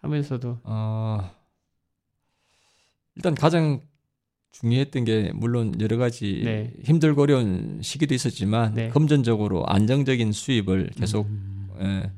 하면서도 0.01 0.57
어, 0.63 1.31
일단 3.15 3.35
가장 3.35 3.81
중요했던 4.51 5.05
게 5.05 5.31
물론 5.35 5.79
여러 5.79 5.97
가지 5.97 6.41
네. 6.43 6.73
힘들고 6.83 7.21
어려운 7.21 7.79
시기도 7.83 8.15
있었지만 8.15 8.73
네. 8.73 8.89
금전적으로 8.89 9.67
안정적인 9.67 10.31
수입을 10.31 10.89
계속 10.95 11.27
음. 11.27 11.69
예, 11.79 12.11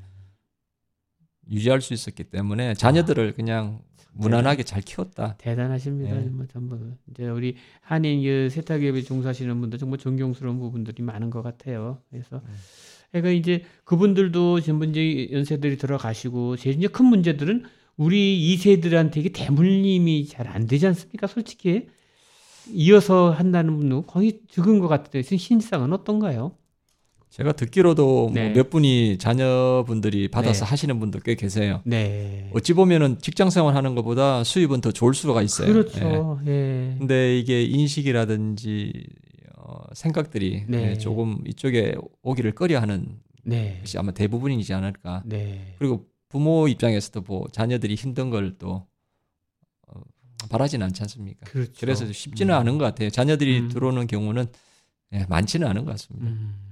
유지할 1.51 1.81
수 1.81 1.93
있었기 1.93 2.23
때문에 2.23 2.75
자녀들을 2.75 3.33
그냥 3.33 3.81
무난하게 4.17 4.63
잘 4.63 4.81
키웠다. 4.81 5.35
대단하십니다. 5.37 6.15
네. 6.15 6.23
정말 6.23 6.47
전부 6.47 6.79
이제 7.11 7.27
우리 7.27 7.55
한인 7.81 8.23
그 8.23 8.49
세탁업에 8.49 9.01
종사하시는 9.01 9.59
분들 9.59 9.77
정말 9.79 9.99
존경스러운 9.99 10.59
부분들이 10.59 11.03
많은 11.03 11.29
것 11.29 11.41
같아요. 11.41 11.99
그래서 12.09 12.41
그러니까 13.11 13.31
이제 13.31 13.63
그분들도 13.83 14.61
전부 14.61 14.85
이제 14.85 15.29
연세들이 15.31 15.77
들어가시고 15.77 16.57
제일 16.57 16.77
이제 16.77 16.87
큰 16.87 17.05
문제들은 17.05 17.65
우리 17.97 18.57
2세들한테 18.57 19.17
이게 19.17 19.29
대물림이 19.29 20.27
잘 20.27 20.47
안 20.47 20.65
되지 20.67 20.87
않습니까? 20.87 21.27
솔직히 21.27 21.87
이어서 22.71 23.31
한다는 23.31 23.77
분은 23.77 24.07
거의 24.07 24.41
적은 24.49 24.79
것 24.79 24.87
같아요. 24.87 25.21
신상은 25.21 25.93
어떤가요? 25.93 26.57
제가 27.35 27.51
듣기로도 27.51 28.31
네. 28.33 28.45
뭐몇 28.45 28.69
분이 28.69 29.17
자녀분들이 29.17 30.29
받아서 30.29 30.63
네. 30.63 30.69
하시는 30.69 30.97
분도 31.01 31.19
꽤 31.19 31.35
계세요. 31.35 31.81
네. 31.83 32.49
어찌 32.53 32.71
보면은 32.71 33.19
직장 33.19 33.49
생활 33.49 33.75
하는 33.75 33.93
것보다 33.93 34.45
수입은 34.45 34.79
더 34.79 34.93
좋을 34.93 35.13
수가 35.13 35.41
있어요. 35.41 35.67
예. 35.67 35.73
그렇죠. 35.73 36.39
예. 36.47 36.95
근데 36.97 37.37
이게 37.37 37.65
인식이라든지 37.65 39.05
어, 39.57 39.83
생각들이 39.91 40.63
네. 40.69 40.91
예, 40.91 40.97
조금 40.97 41.39
이쪽에 41.45 41.95
오기를 42.21 42.53
꺼려하는 42.53 43.19
네. 43.43 43.79
것이 43.81 43.97
아마 43.97 44.11
대부분이지 44.11 44.73
않을까. 44.73 45.23
네. 45.25 45.75
그리고 45.77 46.05
부모 46.29 46.69
입장에서도 46.69 47.19
뭐 47.27 47.47
자녀들이 47.51 47.95
힘든 47.95 48.29
걸또 48.29 48.87
어, 49.89 50.01
바라지는 50.49 50.85
않지 50.85 51.01
않습니까? 51.01 51.47
그렇죠. 51.47 51.73
그래서 51.81 52.09
쉽지는 52.09 52.55
음. 52.55 52.59
않은 52.61 52.77
것 52.77 52.85
같아요. 52.85 53.09
자녀들이 53.09 53.59
음. 53.59 53.67
들어오는 53.67 54.07
경우는 54.07 54.45
예, 55.11 55.25
많지는 55.27 55.67
않은 55.67 55.83
것 55.83 55.91
같습니다. 55.91 56.27
음. 56.27 56.64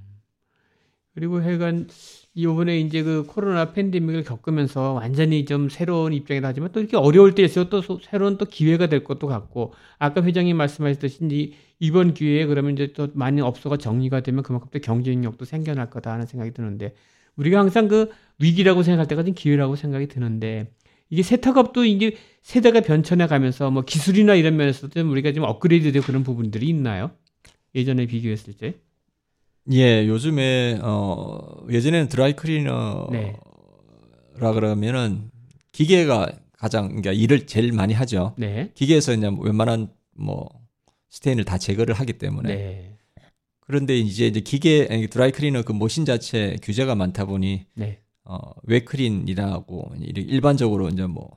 그리고 1.13 1.41
하여간 1.41 1.87
이번에 2.35 2.79
이제 2.79 3.03
그 3.03 3.23
코로나 3.27 3.71
팬데믹을 3.73 4.23
겪으면서 4.23 4.93
완전히 4.93 5.45
좀 5.45 5.69
새로운 5.69 6.13
입장이다 6.13 6.47
하지만 6.47 6.71
또 6.71 6.79
이렇게 6.79 6.97
어려울 6.97 7.35
때일수록 7.35 7.69
또 7.69 7.81
소- 7.81 7.99
새로운 8.01 8.37
또 8.37 8.45
기회가 8.45 8.87
될 8.87 9.03
것도 9.03 9.27
같고 9.27 9.73
아까 9.99 10.23
회장님 10.23 10.57
말씀하셨듯이 10.57 11.53
이번 11.79 12.13
기회에 12.15 12.45
그러면 12.47 12.73
이제 12.73 12.91
또 12.93 13.09
많이 13.13 13.41
업소가 13.41 13.77
정리가 13.77 14.21
되면 14.21 14.41
그만큼 14.43 14.69
또 14.71 14.79
경쟁력도 14.79 15.45
생겨날 15.45 15.89
거다 15.91 16.11
하는 16.11 16.25
생각이 16.25 16.51
드는데 16.53 16.95
우리가 17.35 17.59
항상 17.59 17.87
그 17.87 18.09
위기라고 18.39 18.81
생각할 18.83 19.07
때가 19.07 19.23
좀 19.23 19.33
기회라고 19.35 19.75
생각이 19.75 20.07
드는데 20.07 20.71
이게 21.11 21.21
세탁업도 21.21 21.85
이제 21.85 22.15
세대가 22.41 22.81
변천해 22.81 23.27
가면서 23.27 23.69
뭐 23.69 23.83
기술이나 23.83 24.33
이런 24.33 24.55
면에서도 24.57 24.89
좀 24.99 25.11
우리가 25.11 25.31
좀 25.33 25.43
업그레이드 25.43 25.91
되고 25.91 26.03
그런 26.05 26.23
부분들이 26.23 26.67
있나요? 26.69 27.11
예전에 27.75 28.07
비교했을 28.07 28.53
때? 28.53 28.75
예, 29.71 30.07
요즘에 30.07 30.79
어 30.81 31.39
예전에는 31.69 32.09
드라이 32.09 32.33
클리너라 32.33 33.07
네. 33.11 33.35
그러면은 34.35 35.31
기계가 35.71 36.29
가장 36.57 36.87
그러니까 36.87 37.11
일을 37.11 37.45
제일 37.45 37.71
많이 37.71 37.93
하죠. 37.93 38.33
네. 38.37 38.71
기계에서 38.73 39.13
그냥 39.13 39.37
웬만한 39.39 39.89
뭐 40.15 40.49
스테인을 41.09 41.45
다 41.45 41.57
제거를 41.57 41.95
하기 41.95 42.13
때문에 42.13 42.55
네. 42.55 42.97
그런데 43.61 43.97
이제 43.97 44.27
이제 44.27 44.41
기계 44.41 45.07
dry 45.07 45.31
cleaner 45.31 45.63
그 45.63 45.71
machine 45.71 46.05
자체 46.05 46.57
규제가 46.61 46.95
많다 46.95 47.25
보니 47.25 47.65
네. 47.75 47.99
어 48.25 48.37
wet 48.63 48.93
clean이라고 48.93 49.93
일반적으로 49.99 50.89
이제 50.89 51.05
뭐 51.05 51.29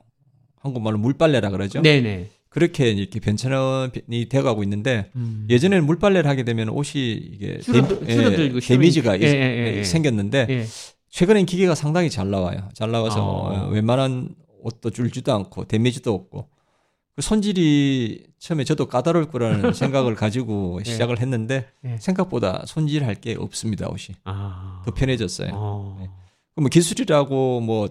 한국말로 0.59 0.97
물빨래라 0.97 1.49
그러죠. 1.49 1.81
네네. 1.81 2.27
그렇게 2.57 2.89
이렇게 2.89 3.19
변천이 3.19 4.25
되어가고 4.29 4.63
있는데 4.63 5.11
음. 5.15 5.45
예전에는 5.47 5.85
물빨래를 5.85 6.27
하게 6.27 6.43
되면 6.43 6.69
옷이 6.69 7.13
이게 7.13 7.59
줄어들- 7.59 7.99
데, 7.99 8.15
줄어들고 8.15 8.59
damage가 8.61 9.13
예, 9.13 9.17
있- 9.17 9.23
예, 9.27 9.37
예, 9.73 9.77
예. 9.77 9.83
생겼는데 9.83 10.47
예. 10.49 10.65
최근엔 11.11 11.45
기계가 11.45 11.75
상당히 11.75 12.09
잘 12.09 12.31
나와요. 12.31 12.67
잘 12.73 12.89
나와서 12.89 13.23
어. 13.23 13.65
어, 13.65 13.69
웬만한 13.69 14.33
옷도 14.63 14.89
줄지도 14.89 15.31
않고 15.35 15.65
damage도 15.65 16.11
없고 16.11 16.49
그 17.15 17.21
손질이 17.21 18.23
처음에 18.39 18.63
저도 18.63 18.87
까다로울 18.87 19.29
거라는 19.29 19.73
생각을 19.73 20.15
가지고 20.15 20.79
예. 20.83 20.89
시작을 20.89 21.19
했는데 21.19 21.67
예. 21.85 21.97
생각보다 21.99 22.63
손질할 22.65 23.15
게 23.21 23.35
없습니다 23.37 23.87
옷이 23.87 24.15
아. 24.23 24.81
더 24.83 24.91
편해졌어요. 24.95 25.51
어. 25.53 25.97
네. 25.99 26.05
그럼 26.55 26.63
뭐 26.63 26.69
기술이라고 26.69 27.61
뭐 27.61 27.87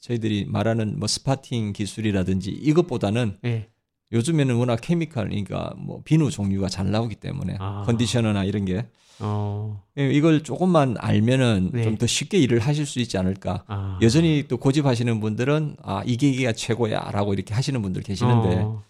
저희들이 0.00 0.44
말하는 0.48 0.98
뭐 0.98 1.08
스파팅 1.08 1.72
기술이라든지 1.72 2.50
이것보다는 2.50 3.38
예. 3.44 3.68
요즘에는 4.12 4.54
워낙 4.54 4.78
케미칼, 4.80 5.28
그러니까 5.28 5.74
뭐 5.76 6.00
비누 6.04 6.30
종류가 6.30 6.68
잘 6.68 6.90
나오기 6.90 7.16
때문에 7.16 7.56
아. 7.58 7.82
컨디셔너나 7.86 8.44
이런 8.44 8.64
게 8.64 8.86
어. 9.18 9.82
예, 9.98 10.10
이걸 10.10 10.42
조금만 10.42 10.96
알면은 10.98 11.70
네. 11.72 11.84
좀더 11.84 12.06
쉽게 12.06 12.38
일을 12.38 12.60
하실 12.60 12.86
수 12.86 13.00
있지 13.00 13.18
않을까. 13.18 13.64
아. 13.66 13.98
여전히 14.02 14.44
또 14.48 14.58
고집하시는 14.58 15.20
분들은 15.20 15.76
아 15.82 16.02
이게 16.06 16.28
이게가 16.28 16.52
최고야라고 16.52 17.34
이렇게 17.34 17.54
하시는 17.54 17.80
분들 17.80 18.02
계시는데 18.02 18.56
어. 18.62 18.82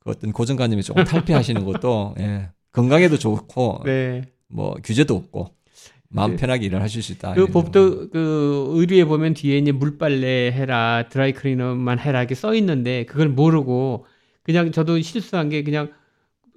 그 0.00 0.10
어떤 0.10 0.32
고정관념이 0.32 0.82
조금 0.82 1.04
탈피하시는 1.04 1.64
것도 1.66 2.14
예, 2.18 2.50
건강에도 2.72 3.18
좋고 3.18 3.82
네. 3.84 4.22
뭐 4.48 4.74
규제도 4.82 5.14
없고 5.14 5.54
마음 6.08 6.32
네. 6.32 6.36
편하게 6.36 6.66
일을 6.66 6.80
하실 6.80 7.02
수 7.02 7.12
있다. 7.12 7.34
그 7.34 7.46
법도 7.46 8.10
그 8.10 8.72
의류에 8.76 9.04
보면 9.04 9.34
뒤에 9.34 9.58
이제 9.58 9.72
물빨래 9.72 10.52
해라, 10.52 11.04
드라이 11.10 11.32
클리너만 11.32 11.98
해라 11.98 12.20
이렇게 12.20 12.34
써 12.34 12.54
있는데 12.54 13.04
그걸 13.04 13.28
모르고 13.28 14.06
그냥 14.44 14.70
저도 14.72 15.00
실수한 15.00 15.48
게 15.48 15.64
그냥 15.64 15.90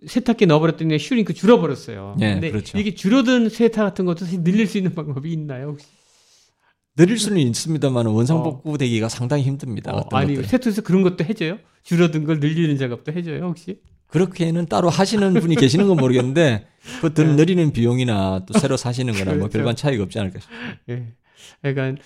세탁기에 0.06 0.46
넣어버렸더니 0.48 1.00
슈링크 1.00 1.34
줄어버렸어요. 1.34 2.18
예, 2.22 2.34
근데 2.34 2.52
그렇죠. 2.52 2.78
이게 2.78 2.94
줄어든 2.94 3.50
세탁 3.50 3.84
같은 3.86 4.06
것도 4.06 4.26
사실 4.26 4.44
늘릴 4.44 4.68
수 4.68 4.78
있는 4.78 4.94
방법이 4.94 5.32
있나요? 5.32 5.70
혹시? 5.70 5.88
늘릴 6.96 7.18
수는 7.18 7.40
있습니다만 7.40 8.06
원상복구 8.08 8.78
되기가 8.78 9.10
상당히 9.10 9.44
힘듭니다. 9.44 9.92
어, 9.94 10.08
아니 10.12 10.36
것들은. 10.36 10.48
세탁에서 10.48 10.82
그런 10.82 11.02
것도 11.04 11.24
해줘요? 11.24 11.58
줄어든 11.84 12.26
걸 12.26 12.40
늘리는 12.40 12.78
작업도 12.78 13.12
해줘요 13.14 13.46
혹시? 13.46 13.80
그렇게는 14.08 14.68
따로 14.68 14.90
하시는 14.90 15.34
분이 15.34 15.56
계시는 15.56 15.88
건 15.88 15.98
모르겠는데 15.98 16.68
그더 17.02 17.24
네. 17.24 17.36
늘리는 17.36 17.72
비용이나 17.72 18.46
또 18.46 18.58
새로 18.58 18.78
사시는 18.78 19.14
거나 19.14 19.32
뭐 19.32 19.36
그렇죠. 19.48 19.54
별반 19.54 19.76
차이가 19.76 20.04
없지 20.04 20.20
않을까 20.20 20.40
싶습니다. 20.40 20.80
예. 20.90 21.14
약간 21.66 21.98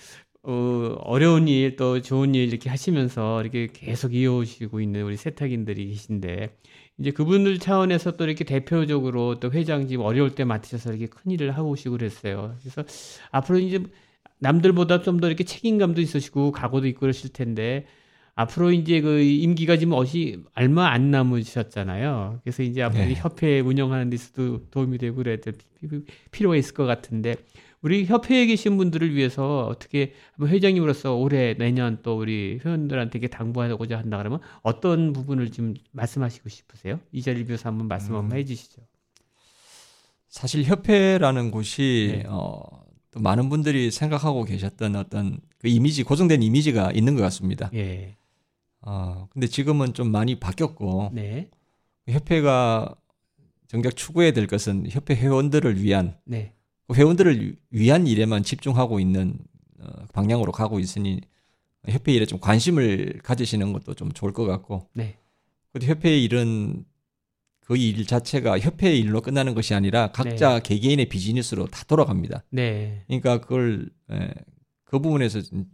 어, 0.44 0.96
어려운 1.04 1.46
일 1.48 1.76
또 1.76 2.00
좋은 2.02 2.34
일 2.34 2.48
이렇게 2.48 2.68
하시면서 2.68 3.40
이렇게 3.42 3.68
계속 3.72 4.14
이어오시고 4.14 4.80
있는 4.80 5.02
우리 5.04 5.16
세탁인들이 5.16 5.88
계신데 5.88 6.56
이제 6.98 7.10
그분들 7.12 7.58
차원에서 7.58 8.16
또 8.16 8.24
이렇게 8.24 8.44
대표적으로 8.44 9.38
또 9.40 9.50
회장직 9.52 10.00
어려울 10.00 10.34
때 10.34 10.44
맡으셔서 10.44 10.90
이렇게 10.90 11.06
큰 11.06 11.30
일을 11.30 11.52
하고 11.56 11.70
오시고 11.70 11.96
그랬어요. 11.96 12.56
그래서 12.60 12.84
앞으로 13.30 13.58
이제 13.60 13.82
남들보다 14.40 15.02
좀 15.02 15.20
더 15.20 15.28
이렇게 15.28 15.44
책임감도 15.44 16.00
있으시고 16.00 16.50
각오도 16.52 16.86
있고 16.88 17.00
그러실 17.00 17.32
텐데 17.32 17.86
앞으로 18.34 18.72
이제 18.72 19.00
그 19.00 19.20
임기가 19.20 19.76
지금 19.76 19.92
어시 19.94 20.42
얼마 20.54 20.88
안 20.88 21.10
남으셨잖아요. 21.12 22.40
그래서 22.42 22.62
이제 22.64 22.82
앞으로 22.82 23.04
네. 23.04 23.14
협회 23.14 23.60
운영하는 23.60 24.10
데서도 24.10 24.70
도움이 24.70 24.98
되고 24.98 25.16
그래야 25.16 25.36
될 25.36 25.54
피- 25.80 26.04
필요가 26.32 26.56
있을 26.56 26.74
것 26.74 26.84
같은데 26.86 27.36
우리 27.82 28.06
협회에 28.06 28.46
계신 28.46 28.76
분들을 28.76 29.14
위해서 29.14 29.66
어떻게 29.66 30.14
회장님으로서 30.40 31.16
올해 31.16 31.54
내년 31.54 31.98
또 32.02 32.16
우리 32.16 32.60
회원들한테 32.64 33.18
이렇게 33.18 33.28
당부하고자 33.28 33.98
한다 33.98 34.18
그러면 34.18 34.40
어떤 34.62 35.12
부분을 35.12 35.50
좀 35.50 35.74
말씀하시고 35.90 36.48
싶으세요? 36.48 37.00
이 37.10 37.22
자리를 37.22 37.46
비해서 37.46 37.68
한번 37.68 37.88
말씀 37.88 38.14
한번 38.14 38.38
해주시죠. 38.38 38.82
사실 40.28 40.62
협회라는 40.62 41.50
곳이 41.50 42.22
네. 42.22 42.24
어, 42.28 42.62
또 43.10 43.20
많은 43.20 43.48
분들이 43.48 43.90
생각하고 43.90 44.44
계셨던 44.44 44.96
어떤 44.96 45.40
그 45.58 45.68
이미지 45.68 46.04
고정된 46.04 46.42
이미지가 46.42 46.92
있는 46.92 47.16
것 47.16 47.22
같습니다. 47.22 47.68
예. 47.74 48.16
어, 48.80 49.28
근데 49.30 49.46
지금은 49.48 49.92
좀 49.92 50.10
많이 50.10 50.38
바뀌었고 50.38 51.10
네. 51.12 51.50
협회가 52.08 52.94
정작 53.66 53.96
추구해야 53.96 54.32
될 54.32 54.46
것은 54.46 54.86
협회 54.88 55.14
회원들을 55.14 55.82
위한 55.82 56.16
네. 56.24 56.54
그 56.88 56.94
회원들을 56.94 57.56
위한 57.70 58.06
일에만 58.06 58.42
집중하고 58.42 59.00
있는 59.00 59.38
어, 59.78 59.86
방향으로 60.12 60.52
가고 60.52 60.78
있으니 60.80 61.20
협회 61.88 62.12
일에 62.12 62.26
좀 62.26 62.38
관심을 62.40 63.20
가지시는 63.22 63.72
것도 63.72 63.94
좀 63.94 64.12
좋을 64.12 64.32
것 64.32 64.44
같고 64.46 64.88
네. 64.94 65.18
그리고 65.72 65.90
협회의 65.92 66.22
일은 66.24 66.84
그 67.64 67.76
일 67.76 68.04
자체가 68.06 68.58
협회의 68.58 68.98
일로 68.98 69.22
끝나는 69.22 69.54
것이 69.54 69.72
아니라 69.72 70.12
각자 70.12 70.58
개개인의 70.60 71.08
비즈니스로 71.08 71.66
다 71.68 71.84
돌아갑니다. 71.84 72.44
네. 72.50 73.04
그러니까 73.06 73.40
그걸 73.40 73.88
에, 74.10 74.28
그 74.84 74.98
부분에서 74.98 75.40
좀, 75.40 75.64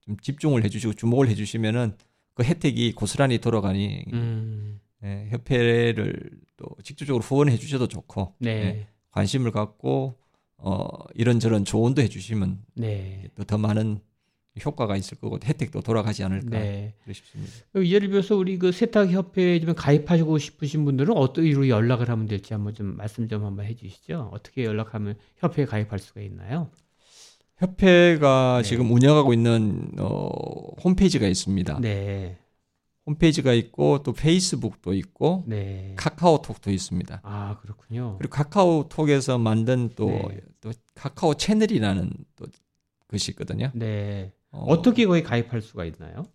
좀 0.00 0.16
집중을 0.20 0.62
해주시고 0.64 0.92
주목을 0.94 1.28
해주시면은 1.28 1.96
그 2.34 2.44
혜택이 2.44 2.92
고스란히 2.92 3.38
돌아가니 3.38 4.04
음. 4.12 4.80
예, 5.04 5.28
협회를 5.30 6.30
또 6.56 6.66
직접적으로 6.82 7.22
후원해 7.22 7.56
주셔도 7.56 7.88
좋고 7.88 8.34
네. 8.40 8.50
예, 8.50 8.86
관심을 9.10 9.50
갖고 9.52 10.18
어, 10.58 10.88
이런저런 11.14 11.64
조언도 11.64 12.02
해주시면 12.02 12.58
네. 12.74 13.28
또더 13.36 13.58
많은 13.58 14.00
효과가 14.64 14.96
있을 14.96 15.18
거고 15.18 15.38
혜택도 15.42 15.80
돌아가지 15.82 16.24
않을까 16.24 16.58
네. 16.58 16.94
싶습니다. 17.12 17.52
예를 17.76 18.10
들어서 18.10 18.36
우리 18.36 18.58
그 18.58 18.72
세탁 18.72 19.10
협회에 19.10 19.60
좀 19.60 19.74
가입하시고 19.74 20.38
싶으신 20.38 20.84
분들은 20.84 21.16
어떤 21.16 21.44
이로 21.44 21.68
연락을 21.68 22.08
하면 22.08 22.26
될지 22.26 22.54
한번 22.54 22.74
좀 22.74 22.96
말씀 22.96 23.28
좀 23.28 23.44
한번 23.44 23.66
해주시죠. 23.66 24.30
어떻게 24.32 24.64
연락하면 24.64 25.14
협회에 25.38 25.64
가입할 25.64 26.00
수가 26.00 26.20
있나요? 26.22 26.70
협회가 27.58 28.60
네. 28.62 28.68
지금 28.68 28.90
운영하고 28.92 29.32
있는 29.32 29.92
어, 29.98 30.28
홈페이지가 30.82 31.26
있습니다. 31.26 31.80
네. 31.80 32.38
홈페이지가 33.08 33.54
있고 33.54 34.02
또 34.02 34.12
페이스북도 34.12 34.92
있고 34.92 35.44
네. 35.46 35.94
카카오톡도 35.96 36.70
있습니다. 36.70 37.20
아 37.22 37.56
그렇군요. 37.62 38.16
그리고 38.18 38.30
카카오톡에서 38.34 39.38
만든 39.38 39.88
또, 39.96 40.06
네. 40.06 40.40
또 40.60 40.70
카카오 40.94 41.34
채널이라는 41.34 42.10
또 42.36 42.46
것이 43.08 43.30
있거든요. 43.32 43.70
네. 43.74 44.32
어, 44.50 44.64
어떻게 44.68 45.06
거기 45.06 45.22
가입할 45.22 45.62
수가 45.62 45.86
있나요? 45.86 46.26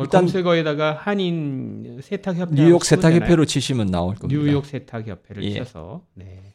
일단- 0.00 0.22
검색어에다가 0.22 0.94
한인 0.94 2.00
세탁협회 2.02 2.54
뉴욕 2.54 2.84
세탁협회로 2.84 3.44
치시면 3.44 3.88
나올 3.88 4.14
겁니다. 4.14 4.40
뉴욕 4.40 4.64
세탁협회를 4.64 5.42
예. 5.44 5.54
쳐서 5.54 6.04
네. 6.14 6.54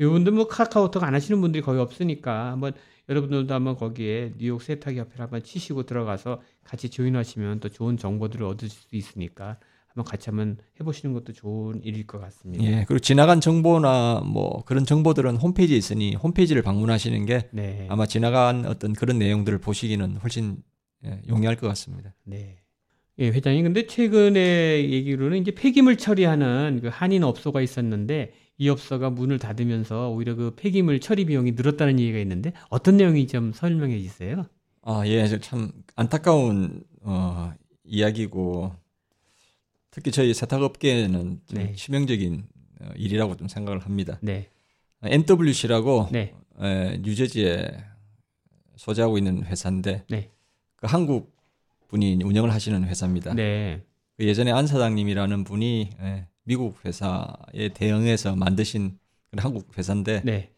이분들 0.00 0.32
뭐 0.32 0.46
카카오톡 0.46 1.02
안 1.02 1.14
하시는 1.14 1.40
분들이 1.40 1.62
거의 1.62 1.80
없으니까 1.80 2.52
한번 2.52 2.74
여러분들도 3.08 3.54
한번 3.54 3.76
거기에 3.76 4.32
뉴욕 4.38 4.60
세탁 4.60 4.96
협회를 4.96 5.20
한번 5.20 5.42
치시고 5.42 5.84
들어가서 5.84 6.40
같이 6.64 6.90
조인하시면 6.90 7.60
또 7.60 7.68
좋은 7.68 7.96
정보들을 7.96 8.44
얻을 8.44 8.68
수 8.68 8.86
있으니까 8.92 9.58
한번 9.86 10.04
같이 10.04 10.28
한번 10.28 10.58
해보시는 10.78 11.14
것도 11.14 11.32
좋은 11.32 11.80
일일 11.82 12.06
것 12.06 12.20
같습니다. 12.20 12.62
예, 12.64 12.84
그리고 12.86 12.98
지나간 12.98 13.40
정보나 13.40 14.22
뭐 14.26 14.62
그런 14.66 14.84
정보들은 14.84 15.36
홈페이지에 15.36 15.76
있으니 15.76 16.14
홈페이지를 16.14 16.62
방문하시는 16.62 17.24
게 17.24 17.48
네. 17.52 17.86
아마 17.88 18.06
지나간 18.06 18.66
어떤 18.66 18.92
그런 18.92 19.18
내용들을 19.18 19.58
보시기는 19.58 20.16
훨씬 20.16 20.58
예, 21.04 21.22
용이할 21.28 21.56
것 21.56 21.68
같습니다. 21.68 22.14
네. 22.24 22.58
예, 23.18 23.28
회장님. 23.28 23.64
근데 23.64 23.86
최근에 23.86 24.90
얘기로는 24.90 25.38
이제 25.38 25.50
폐기물 25.52 25.96
처리하는 25.96 26.80
그 26.82 26.88
한인 26.88 27.24
업소가 27.24 27.62
있었는데 27.62 28.32
이 28.58 28.68
업소가 28.68 29.10
문을 29.10 29.38
닫으면서 29.38 30.10
오히려 30.10 30.34
그 30.34 30.54
폐기물 30.56 31.00
처리 31.00 31.26
비용이 31.26 31.52
늘었다는 31.52 32.00
얘기가 32.00 32.18
있는데 32.20 32.52
어떤 32.70 32.96
내용인지 32.96 33.32
좀 33.32 33.52
설명해 33.52 34.00
주세요. 34.00 34.46
아, 34.82 35.02
예, 35.06 35.26
저참 35.26 35.72
안타까운 35.94 36.82
어, 37.02 37.52
이야기고 37.84 38.72
특히 39.90 40.10
저희 40.10 40.32
세탁업계에는 40.32 41.40
좀 41.46 41.58
네. 41.58 41.72
치명적인 41.72 42.46
어, 42.80 42.88
일이라고 42.96 43.36
좀 43.36 43.48
생각을 43.48 43.80
합니다. 43.80 44.18
네. 44.22 44.48
NWC라고 45.02 46.08
네. 46.12 46.34
에, 46.60 46.98
뉴저지에 47.02 47.68
소재하고 48.76 49.18
있는 49.18 49.44
회사인데 49.44 50.04
네. 50.08 50.30
그 50.76 50.86
한국 50.86 51.34
분이 51.88 52.22
운영을 52.22 52.52
하시는 52.52 52.84
회사입니다. 52.84 53.34
네. 53.34 53.82
그 54.16 54.26
예전에 54.26 54.50
안 54.50 54.66
사장님이라는 54.66 55.44
분이 55.44 55.90
예, 56.00 56.26
미국 56.46 56.78
회사에 56.84 57.70
대응해서 57.74 58.36
만드신 58.36 58.98
한국 59.36 59.76
회사인데 59.76 60.22
네. 60.24 60.52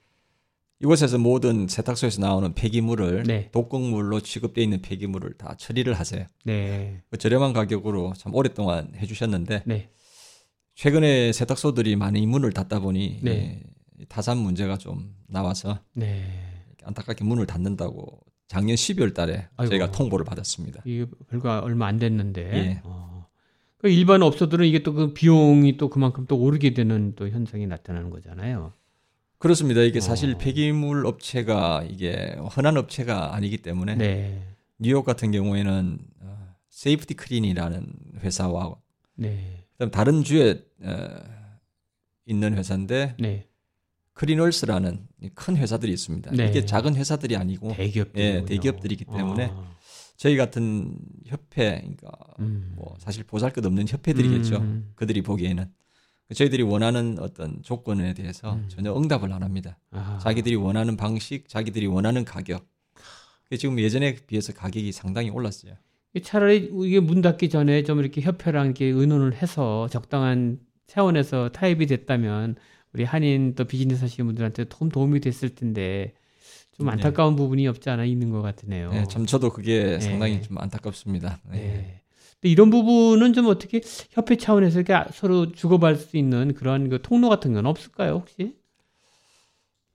이곳에서 0.81 1.19
모든 1.19 1.67
세탁소에서 1.67 2.21
나오는 2.21 2.55
폐기물을 2.55 3.25
네. 3.25 3.51
독극물로 3.51 4.21
취급되어 4.21 4.63
있는 4.63 4.81
폐기물을 4.83 5.33
다 5.39 5.57
처리를 5.57 5.95
하세요. 5.95 6.27
네. 6.45 7.03
그 7.11 7.17
저렴한 7.17 7.53
가격으로 7.55 8.13
참 8.17 8.35
오랫동안 8.35 8.93
해주셨는데 8.97 9.63
네. 9.65 9.91
최근에 10.75 11.33
세탁소들이 11.33 11.97
많이 11.97 12.25
문을 12.27 12.53
닫다 12.53 12.79
보니 12.79 13.21
네. 13.23 13.63
예, 13.99 14.05
타산 14.05 14.39
문제가 14.39 14.77
좀 14.77 15.17
나와서 15.27 15.81
네. 15.95 16.65
안타깝게 16.85 17.25
문을 17.25 17.47
닫는다고 17.47 18.21
작년 18.47 18.77
12월 18.77 19.15
달에 19.15 19.49
아이고. 19.57 19.71
저희가 19.71 19.91
통보를 19.91 20.25
받았습니다. 20.25 20.83
이게 20.85 21.07
별거 21.29 21.59
얼마 21.61 21.87
안 21.87 21.99
됐는데. 21.99 22.55
예. 22.55 22.81
어. 22.85 23.18
그 23.79 23.89
일반 23.89 24.23
업소들은 24.23 24.67
이게 24.67 24.83
또 24.83 24.93
그 24.93 25.13
비용이 25.15 25.77
또 25.77 25.89
그만큼 25.89 26.27
또 26.27 26.37
오르게 26.37 26.75
되는 26.75 27.15
또 27.17 27.29
현상이 27.29 27.67
나타나는 27.67 28.11
거잖아요. 28.11 28.73
그렇습니다. 29.39 29.83
이게 29.83 30.01
사실 30.01 30.35
어. 30.35 30.39
폐기물 30.39 31.07
업체가 31.07 31.85
이게 31.89 32.35
흔한 32.51 32.77
업체가 32.77 33.35
아니기 33.37 33.59
때문에 33.59 33.95
네. 33.95 34.43
뉴욕 34.81 35.05
같은 35.05 35.31
경우에는 35.31 35.99
어, 36.23 36.55
Safety-Kleen이라는 36.71 37.87
회사와 38.21 38.75
네. 39.15 39.65
그다음 39.75 39.91
다른 39.93 40.25
주에 40.25 40.65
어, 40.83 41.09
있는 42.27 42.57
회사인데 42.59 43.15
네. 43.21 43.47
Clean 44.15 44.43
Earth라는 44.44 45.07
이 45.23 45.30
큰 45.30 45.57
회사들이 45.57 45.93
있습니다. 45.93 46.33
네. 46.33 46.49
이게 46.49 46.65
작은 46.65 46.97
회사들이 46.97 47.37
아니고 47.37 47.73
대기업들. 47.75 48.21
예, 48.21 48.45
대기업들이기 48.45 49.05
때문에 49.05 49.53
저희 50.19 50.37
같은 50.37 50.97
협회, 51.25 51.79
그러니까 51.79 52.11
음. 52.41 52.73
뭐 52.75 52.97
사실 52.99 53.23
보잘것 53.23 53.65
없는 53.65 53.87
협회들이겠죠. 53.89 54.57
음. 54.57 54.91
그들이 54.97 55.23
보기에는 55.23 55.65
저희들이 56.35 56.65
원하는 56.65 57.19
어떤 57.21 57.63
조건에 57.63 58.15
대해서 58.15 58.55
음. 58.55 58.67
전혀 58.69 58.95
응답을 58.95 59.33
안 59.33 59.45
합니다. 59.45 59.79
아. 59.93 60.19
자기들이 60.21 60.57
원하는 60.57 60.97
방식, 60.97 61.49
자기들이 61.49 61.87
원하는 61.87 62.25
가격. 62.25 62.67
지금 63.57 63.79
예전에 63.79 64.17
비해서 64.27 64.53
가격이 64.53 64.91
상당히 64.91 65.31
올랐어요. 65.31 65.75
차라리 66.23 66.69
이게 66.85 66.99
문 66.99 67.23
닫기 67.23 67.49
전에 67.49 67.85
좀 67.85 68.01
이렇게 68.01 68.21
협회랑 68.21 68.67
이렇게 68.67 68.87
의논을 68.87 69.35
해서 69.35 69.87
적당한 69.89 70.59
차원에서 70.89 71.51
타협이 71.51 71.87
됐다면 71.87 72.57
우리 72.93 73.05
한인 73.05 73.55
또 73.55 73.65
비즈니스 73.65 74.03
하시는 74.03 74.27
분들한테 74.27 74.65
좀 74.65 74.89
도움이 74.89 75.21
됐을 75.21 75.55
텐데 75.55 76.13
좀 76.79 76.87
네. 76.87 76.93
안타까운 76.93 77.35
부분이 77.35 77.67
없지 77.67 77.91
않아 77.91 78.05
있는 78.05 78.31
것 78.31 78.41
같으네요. 78.41 78.93
네, 78.93 79.05
참 79.09 79.27
저도 79.27 79.51
그게 79.51 79.83
네. 79.83 80.01
상당히 80.01 80.41
좀 80.43 80.59
안타깝습니다. 80.59 81.41
네. 81.51 81.59
네. 81.59 82.03
근데 82.41 82.53
이런 82.53 82.71
부분은 82.71 83.33
좀 83.33 83.47
어떻게 83.47 83.81
협회 84.11 84.37
차원에서 84.37 84.81
이렇게 84.81 85.11
서로 85.13 85.51
주고받을 85.51 85.97
수 85.97 86.17
있는 86.17 86.55
그런 86.55 86.89
그 86.89 87.03
통로 87.03 87.29
같은 87.29 87.53
건 87.53 87.67
없을까요, 87.67 88.13
혹시? 88.13 88.55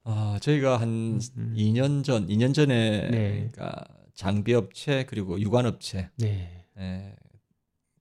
아, 0.04 0.38
저희가 0.42 0.76
한 0.76 1.22
음. 1.38 1.54
2년 1.58 2.04
전, 2.04 2.28
2년 2.28 2.54
전에 2.54 3.10
네. 3.10 3.50
그러니까 3.54 3.86
장비업체 4.14 5.06
그리고 5.06 5.40
유관업체 5.40 6.10
네. 6.18 6.66
예, 6.78 7.16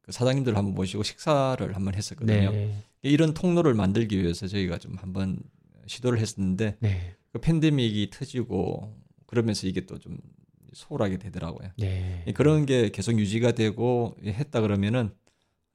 그 0.02 0.10
사장님들 0.10 0.56
한번 0.56 0.74
모시고 0.74 1.04
식사를 1.04 1.74
한번 1.76 1.94
했었거든요. 1.94 2.50
네. 2.50 2.74
이런 3.02 3.34
통로를 3.34 3.74
만들기 3.74 4.20
위해서 4.20 4.48
저희가 4.48 4.78
좀 4.78 4.96
한번 4.96 5.38
시도를 5.86 6.18
했었는데 6.18 6.76
네. 6.80 7.14
그 7.32 7.38
팬데믹이 7.40 8.10
터지고 8.10 8.94
그러면서 9.26 9.66
이게 9.66 9.86
또 9.86 9.98
좀 9.98 10.18
소홀하게 10.74 11.18
되더라고요. 11.18 11.68
네. 11.76 12.24
예, 12.26 12.32
그런 12.32 12.64
게 12.64 12.88
계속 12.88 13.18
유지가 13.18 13.52
되고 13.52 14.16
했다 14.24 14.62
그러면은 14.62 15.10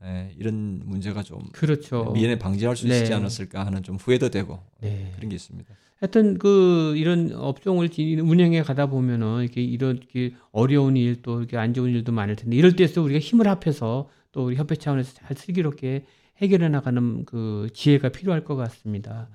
예, 0.03 0.33
이런 0.39 0.81
문제가 0.85 1.21
좀 1.21 1.39
그렇죠. 1.53 2.11
미연에 2.13 2.39
방지할 2.39 2.75
수 2.75 2.87
네. 2.87 2.99
있지 2.99 3.13
않았을까 3.13 3.63
하는 3.63 3.83
좀 3.83 3.95
후회도 3.97 4.29
되고 4.29 4.59
네. 4.81 5.11
그런 5.15 5.29
게 5.29 5.35
있습니다. 5.35 5.71
하여튼 5.99 6.37
그 6.39 6.95
이런 6.97 7.31
업종을 7.31 7.89
지- 7.89 8.15
운영해 8.19 8.61
가다 8.63 8.87
보면은 8.87 9.43
이렇게 9.43 9.61
이렇게 9.63 10.33
어려운 10.51 10.95
일 10.97 11.21
또 11.21 11.39
이렇게 11.39 11.57
안 11.57 11.73
좋은 11.75 11.91
일도 11.91 12.11
많을 12.11 12.35
텐데 12.35 12.55
이럴 12.55 12.75
때서 12.75 13.01
우리가 13.03 13.19
힘을 13.19 13.47
합해서 13.47 14.09
또 14.31 14.45
우리 14.45 14.55
협회 14.55 14.75
차원에서 14.75 15.13
잘 15.13 15.35
슬기롭게 15.37 16.05
해결해 16.37 16.69
나가는 16.69 17.23
그 17.25 17.67
지혜가 17.73 18.09
필요할 18.09 18.43
것 18.43 18.55
같습니다. 18.55 19.29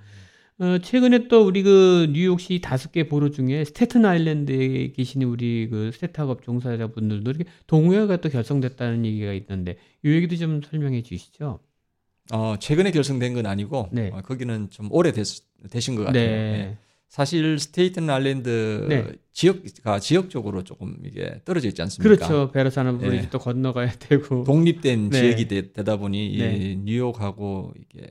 어, 0.59 0.79
최근에 0.79 1.29
또 1.29 1.47
우리 1.47 1.63
그 1.63 2.09
뉴욕시 2.13 2.61
다섯 2.61 2.93
개 2.93 3.09
보로 3.09 3.31
중에 3.31 3.65
스테튼 3.65 4.05
아일랜드에 4.05 4.93
계신 4.93 5.23
우리 5.23 5.69
그 5.69 5.91
세탁업 5.93 6.43
종사자분들도 6.43 7.31
이렇게 7.31 7.45
동호회가 7.67 8.19
또 8.19 8.29
결성됐다는 8.29 9.05
얘기가 9.07 9.33
있는데 9.33 9.77
이 10.05 10.11
얘기도 10.11 10.37
좀 10.37 10.61
설명해 10.63 11.03
주시죠. 11.03 11.61
어, 12.33 12.55
최근에 12.61 12.93
결성된 12.93 13.35
건 13.35 13.47
아니고 13.47 13.89
네. 13.93 14.11
어, 14.13 14.21
거기는 14.23 14.71
좀 14.71 14.89
오래 14.93 15.11
됐, 15.11 15.27
되신 15.71 15.97
것 15.97 16.05
같아요. 16.05 16.23
예. 16.23 16.27
네. 16.27 16.79
사실 17.09 17.59
스테이튼 17.59 18.09
아일랜드 18.09 18.87
네. 18.89 19.07
지역가 19.33 19.99
지역적으로 19.99 20.65
조금 20.65 20.97
이게 21.05 21.43
떨어져 21.45 21.69
있지 21.69 21.83
않습니까? 21.83 22.27
그렇죠. 22.27 22.51
베라사는 22.53 22.99
부분이 22.99 23.17
예. 23.17 23.29
또 23.31 23.39
건너가야 23.39 23.91
되고. 23.99 24.45
독립된 24.45 25.11
네. 25.11 25.21
지역이 25.21 25.49
되, 25.49 25.73
다 25.73 25.97
보니 25.97 26.39
네. 26.39 26.57
이 26.57 26.77
뉴욕하고 26.77 27.75
이게 27.77 28.09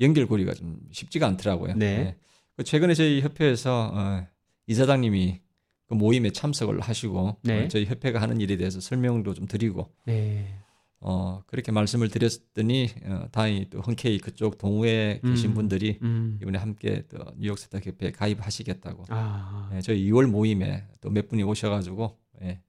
연결고리가 0.00 0.54
좀 0.54 0.78
쉽지가 0.90 1.26
않더라고요. 1.26 1.74
네. 1.74 1.86
예. 1.86 2.16
그 2.56 2.64
최근에 2.64 2.94
저희 2.94 3.20
협회에서 3.20 3.90
어, 3.94 4.26
이사장님이 4.66 5.40
그 5.86 5.94
모임에 5.94 6.30
참석을 6.30 6.80
하시고 6.80 7.36
네. 7.42 7.64
어, 7.64 7.68
저희 7.68 7.84
협회가 7.84 8.20
하는 8.20 8.40
일에 8.40 8.56
대해서 8.56 8.80
설명도 8.80 9.34
좀 9.34 9.46
드리고 9.46 9.92
네. 10.06 10.54
어, 11.00 11.42
그렇게 11.46 11.70
말씀을 11.70 12.08
드렸더니 12.08 12.88
어, 13.04 13.26
다행히 13.30 13.66
또 13.68 13.80
흔쾌히 13.80 14.18
그쪽 14.18 14.56
동호회에 14.56 15.20
계신 15.22 15.50
음. 15.50 15.54
분들이 15.54 15.98
음. 16.02 16.38
이번에 16.40 16.58
함께 16.58 17.02
또 17.08 17.18
뉴욕 17.36 17.58
세탁 17.58 17.84
협회에 17.86 18.12
가입하시겠다고 18.12 19.04
아. 19.10 19.70
예, 19.74 19.80
저희 19.82 20.10
2월 20.10 20.26
모임에 20.26 20.84
또 21.02 21.10
몇 21.10 21.28
분이 21.28 21.42
오셔가지고 21.42 22.16
예, 22.42 22.60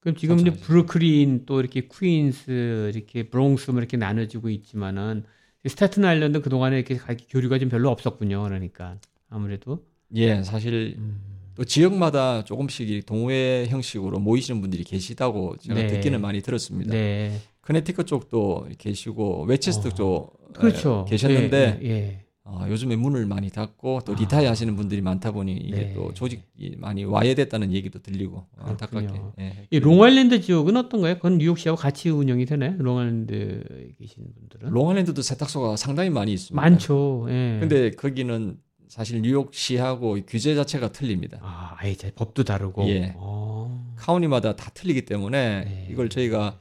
그럼 0.00 0.16
지금 0.16 0.38
이제. 0.38 0.50
브루클린 0.52 1.44
또 1.44 1.60
이렇게 1.60 1.86
퀸스 1.86 2.90
이렇게 2.94 3.24
브롱스 3.28 3.72
뭐 3.72 3.80
이렇게 3.80 3.96
나눠지고 3.98 4.48
있지만은 4.48 5.24
스타튼 5.66 6.04
아일랜드 6.04 6.40
그 6.42 6.50
동안에 6.50 6.76
이렇게 6.76 6.96
가- 6.96 7.14
교류가 7.30 7.58
좀 7.58 7.68
별로 7.68 7.90
없었군요. 7.90 8.42
그러니까 8.42 8.96
아무래도 9.30 9.82
예 10.14 10.42
사실 10.42 10.94
음. 10.98 11.20
또 11.54 11.64
지역마다 11.64 12.44
조금씩 12.44 12.90
이 12.90 13.02
동호회 13.02 13.66
형식으로 13.68 14.18
모이시는 14.18 14.60
분들이 14.60 14.84
계시다고 14.84 15.56
제가 15.58 15.74
네. 15.74 15.86
듣기는 15.86 16.20
많이 16.20 16.40
들었습니다. 16.42 16.92
네. 16.92 17.38
커네티컷 17.62 18.06
쪽도 18.06 18.68
계시고 18.78 19.44
웨체스터 19.44 19.88
어, 19.88 19.92
쪽 19.94 20.52
그렇죠. 20.52 21.04
예, 21.06 21.10
계셨는데 21.10 21.80
예, 21.82 21.88
예. 21.88 22.23
어, 22.46 22.66
요즘에 22.68 22.96
문을 22.96 23.24
많이 23.24 23.48
닫고 23.50 24.00
또 24.04 24.12
아. 24.12 24.16
retire 24.16 24.44
하시는 24.44 24.76
분들이 24.76 25.00
많다 25.00 25.32
보니 25.32 25.54
이게 25.56 25.76
네. 25.76 25.94
또 25.94 26.12
조직이 26.12 26.76
많이 26.76 27.04
와해됐다는 27.04 27.72
얘기도 27.72 28.00
들리고 28.00 28.46
어, 28.58 28.66
안타깝게. 28.66 29.20
예. 29.40 29.66
이 29.70 29.78
롱아일랜드 29.80 30.42
지역은 30.42 30.76
어떤가요? 30.76 31.14
그건 31.14 31.38
뉴욕시하고 31.38 31.80
같이 31.80 32.10
운영이 32.10 32.44
되나요? 32.44 32.74
롱아일랜드에 32.78 33.92
계신 33.98 34.24
분들은 34.34 34.70
롱아일랜드도 34.70 35.22
세탁소가 35.22 35.76
상당히 35.76 36.10
많이 36.10 36.34
있습니다. 36.34 36.60
많죠. 36.60 37.26
예. 37.30 37.56
근데 37.60 37.90
거기는 37.92 38.58
사실 38.88 39.22
뉴욕시하고 39.22 40.18
규제 40.26 40.54
자체가 40.54 40.92
틀립니다. 40.92 41.38
아, 41.40 41.74
아예 41.78 41.94
제 41.94 42.10
법도 42.10 42.44
다르고. 42.44 42.86
예. 42.88 43.14
어. 43.16 43.94
카운티마다 43.96 44.54
다 44.54 44.70
틀리기 44.74 45.06
때문에 45.06 45.64
네. 45.64 45.88
이걸 45.90 46.10
저희가 46.10 46.60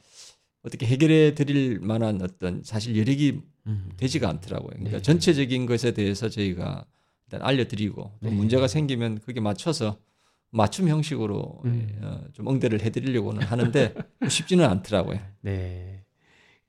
어떻게 0.64 0.86
해결해 0.86 1.36
드릴 1.36 1.80
만한 1.82 2.22
어떤 2.22 2.64
사실 2.64 2.98
여력이 2.98 3.42
음. 3.68 3.89
되지가 3.97 4.30
않더라고요. 4.30 4.72
그러니까 4.72 4.97
네. 4.97 5.01
전체적인 5.01 5.66
것에 5.66 5.91
대해서 5.91 6.30
저희가 6.30 6.86
일단 7.28 7.41
알려드리고 7.47 8.01
또 8.22 8.30
네. 8.30 8.36
문제가 8.36 8.68
생기면 8.68 9.20
그게 9.20 9.39
맞춰서 9.39 9.97
맞춤 10.49 10.88
형식으로 10.88 11.61
음. 11.66 11.88
어, 12.01 12.22
좀 12.34 12.47
응대를 12.47 12.82
해드리려고는 12.82 13.41
하는데 13.43 13.93
쉽지는 14.28 14.66
않더라고요. 14.66 15.20
네. 15.41 16.03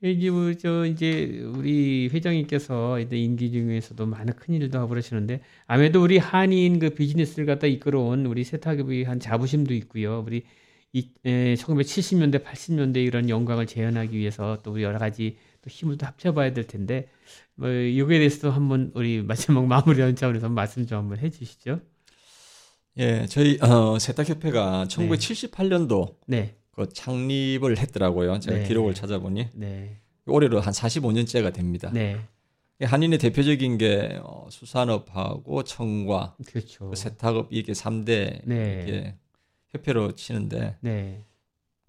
이제 0.01 0.29
뭐저 0.29 0.85
이제 0.85 1.41
우리 1.55 2.09
회장님께서 2.11 2.99
이제 2.99 3.15
임기 3.15 3.51
중에서도 3.51 4.05
많은 4.05 4.33
큰 4.33 4.53
일도 4.55 4.77
하고 4.77 4.89
그러시는데 4.89 5.41
아무래도 5.67 6.03
우리 6.03 6.17
한인 6.17 6.79
그 6.79 6.89
비즈니스를 6.91 7.45
갖다 7.45 7.65
이끌어온 7.65 8.25
우리 8.25 8.43
세탁업의 8.43 9.03
한 9.03 9.19
자부심도 9.19 9.73
있고요. 9.73 10.23
우리 10.25 10.43
이, 10.93 11.09
에, 11.25 11.55
1970년대, 11.55 12.43
80년대 12.43 13.05
이런 13.05 13.29
영광을 13.29 13.65
재현하기 13.65 14.17
위해서 14.17 14.59
또 14.63 14.71
우리 14.71 14.83
여러 14.83 14.97
가지 14.97 15.35
또 15.65 15.69
힘을 15.69 15.97
또 15.97 16.05
합쳐봐야 16.05 16.53
될 16.53 16.67
텐데 16.67 17.09
뭐 17.55 17.69
이거에 17.69 18.19
대해서도 18.19 18.51
한번 18.51 18.91
우리 18.93 19.21
마지막 19.25 19.65
마무리하는 19.65 20.15
차원에서 20.15 20.47
말씀 20.49 20.85
좀 20.85 20.99
한번 20.99 21.17
해주시죠. 21.17 21.81
예, 22.97 23.25
저희 23.25 23.57
어, 23.61 23.99
세탁협회가 23.99 24.85
1978년도 24.87 26.15
네, 26.27 26.55
그 26.71 26.87
창립을 26.87 27.77
했더라고요. 27.77 28.39
제가 28.39 28.59
네. 28.59 28.67
기록을 28.67 28.93
찾아보니 28.93 29.49
네, 29.55 29.99
올해로 30.27 30.61
한 30.61 30.71
45년째가 30.71 31.51
됩니다. 31.51 31.91
네, 31.91 32.19
한인의 32.81 33.19
대표적인 33.19 33.77
게 33.77 34.19
어, 34.21 34.47
수산업하고 34.49 35.63
청과 35.63 36.37
그렇죠. 36.45 36.89
그 36.89 36.95
세탁업 36.95 37.47
이게 37.49 37.73
3대 37.73 38.41
네. 38.45 38.83
이게 38.83 39.15
협회로 39.71 40.13
치는데 40.13 40.77
네, 40.79 41.25
그 41.25 41.34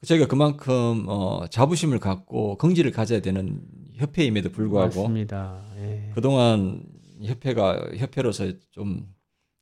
저희가 0.07 0.27
그만큼 0.27 1.05
어, 1.09 1.47
자부심을 1.49 1.99
갖고 1.99 2.57
긍지를 2.59 2.93
가져야 2.93 3.21
되는 3.21 3.61
협회임에도 3.95 4.51
불구하고 4.51 5.03
맞습니다. 5.03 5.65
예. 5.79 6.13
그동안 6.15 6.83
협회가 7.23 7.91
협회로서 7.97 8.53
좀, 8.71 9.13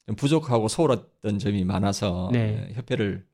좀 0.07 0.17
부족하고 0.17 0.69
소홀했던 0.69 1.39
점이 1.39 1.65
많아서 1.65 2.29
네. 2.33 2.69
예, 2.69 2.75
협회를 2.75 3.25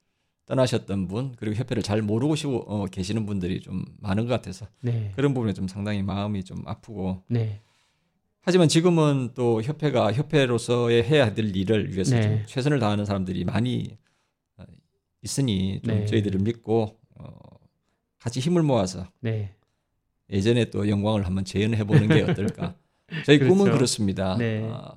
떠나셨던 0.46 1.08
분 1.08 1.34
그리고 1.36 1.56
협회를 1.56 1.82
잘 1.82 2.00
모르고 2.00 2.36
시고, 2.36 2.58
어, 2.68 2.86
계시는 2.86 3.26
분들이 3.26 3.60
좀 3.60 3.84
많은 3.98 4.26
것 4.26 4.34
같아서 4.34 4.66
네, 4.80 5.12
그런 5.16 5.34
부분에 5.34 5.52
좀 5.52 5.68
상당히 5.68 6.02
마음이 6.02 6.44
좀 6.44 6.62
아프고 6.66 7.22
네, 7.28 7.60
하지만 8.42 8.68
지금은 8.68 9.30
또 9.34 9.62
협회가 9.62 10.12
협회로서의 10.12 11.02
해야 11.04 11.34
될 11.34 11.56
일을 11.56 11.92
위해서 11.92 12.14
네. 12.16 12.22
좀 12.22 12.42
최선을 12.46 12.78
다하는 12.78 13.04
사람들이 13.04 13.44
많이 13.44 13.96
어, 14.58 14.64
있으니 15.22 15.80
좀 15.84 15.94
네. 15.94 16.06
저희들을 16.06 16.40
믿고 16.40 16.99
어, 17.22 17.58
같이 18.18 18.40
힘을 18.40 18.62
모아서 18.62 19.06
네, 19.20 19.54
예전에 20.30 20.66
또 20.66 20.88
영광을 20.88 21.26
한번 21.26 21.44
재현해 21.44 21.84
보는 21.84 22.08
게 22.08 22.22
어떨까? 22.22 22.74
저희 23.26 23.38
꿈은 23.38 23.64
그렇죠. 23.64 23.72
그렇습니다. 23.72 24.36
네. 24.36 24.68
아, 24.72 24.94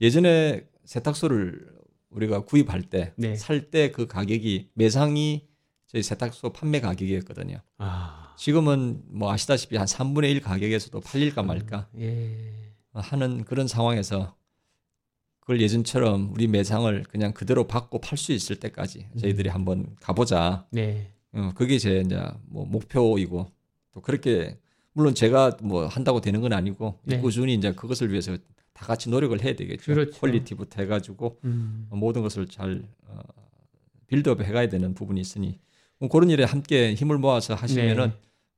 예전에 0.00 0.66
세탁소를 0.84 1.74
우리가 2.10 2.44
구입할 2.44 2.82
때 2.82 3.12
네. 3.16 3.34
살때 3.36 3.90
그 3.90 4.06
가격이 4.06 4.70
매상이 4.74 5.46
저희 5.86 6.02
세탁소 6.02 6.52
판매 6.52 6.80
가격이었거든요. 6.80 7.58
아, 7.78 8.34
지금은 8.36 9.02
뭐 9.06 9.32
아시다시피 9.32 9.76
한 9.76 9.86
3분의 9.86 10.30
1 10.30 10.40
가격에서도 10.40 11.00
팔릴까 11.00 11.42
말까 11.42 11.88
예, 11.98 12.52
하는 12.92 13.44
그런 13.44 13.68
상황에서 13.68 14.36
그걸 15.40 15.60
예전처럼 15.60 16.32
우리 16.32 16.46
매상을 16.48 17.04
그냥 17.04 17.32
그대로 17.32 17.66
받고 17.66 18.00
팔 18.00 18.18
수 18.18 18.32
있을 18.32 18.56
때까지 18.56 19.08
저희들이 19.20 19.50
음. 19.50 19.54
한번 19.54 19.96
가보자. 20.00 20.66
네, 20.70 21.12
어, 21.34 21.52
그게 21.54 21.78
제 21.78 22.00
이제 22.04 22.20
뭐 22.46 22.64
목표이고 22.66 23.50
또 23.92 24.00
그렇게 24.00 24.58
물론 24.92 25.14
제가 25.14 25.56
뭐 25.62 25.86
한다고 25.86 26.20
되는 26.20 26.40
건 26.40 26.52
아니고 26.52 27.00
네. 27.04 27.18
꾸준히 27.18 27.54
이제 27.54 27.72
그것을 27.72 28.10
위해서 28.10 28.36
다 28.72 28.86
같이 28.86 29.08
노력을 29.10 29.40
해야 29.42 29.54
되겠죠. 29.54 29.92
그렇죠. 29.92 30.20
quality부터 30.20 30.82
해가지고 30.82 31.38
음, 31.44 31.86
모든 31.90 32.22
것을 32.22 32.46
잘 32.46 32.82
어, 33.08 33.20
build 34.06 34.30
up 34.30 34.40
해가야 34.42 34.68
되는 34.68 34.94
부분이 34.94 35.20
있으니 35.20 35.58
뭐 35.98 36.08
그런 36.08 36.30
일에 36.30 36.44
함께 36.44 36.94
힘을 36.94 37.18
모아서 37.18 37.54
하시면은 37.54 38.08
네. 38.08 38.16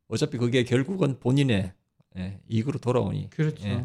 어차피 0.09 0.39
그게 0.39 0.65
결국은 0.65 1.19
본인의 1.19 1.73
예, 2.19 2.39
이익으로 2.49 2.79
돌아오니 2.79 3.29
그렇죠. 3.31 3.67
예, 3.69 3.85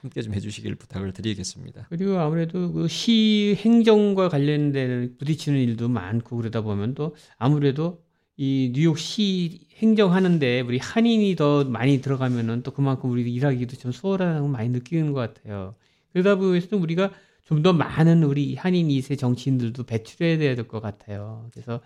함께 0.00 0.22
좀 0.22 0.32
해주시길 0.34 0.76
부탁을 0.76 1.12
드리겠습니다. 1.12 1.86
그리고 1.88 2.18
아무래도 2.18 2.72
그 2.72 2.86
시 2.88 3.56
행정과 3.58 4.28
관련된 4.28 5.16
부딪히는 5.18 5.58
일도 5.60 5.88
많고 5.88 6.36
그러다 6.36 6.60
보면 6.60 6.94
또 6.94 7.16
아무래도 7.36 8.02
이 8.36 8.72
뉴욕시 8.74 9.68
행정하는데 9.76 10.60
우리 10.62 10.78
한인이 10.78 11.36
더 11.36 11.64
많이 11.64 12.00
들어가면은 12.00 12.62
또 12.62 12.72
그만큼 12.72 13.10
우리 13.10 13.32
일하기도 13.32 13.76
좀 13.76 13.92
수월하다는 13.92 14.40
걸 14.42 14.50
많이 14.50 14.68
느끼는 14.70 15.12
것 15.12 15.20
같아요. 15.34 15.76
그러다 16.12 16.36
보면서 16.36 16.76
우리가 16.76 17.12
좀 17.44 17.62
더 17.62 17.72
많은 17.74 18.22
우리 18.24 18.54
한인 18.56 18.88
2세 18.88 19.16
정치인들도 19.16 19.84
배출해야 19.84 20.38
될 20.38 20.66
것 20.66 20.80
같아요. 20.80 21.48
그래서 21.52 21.80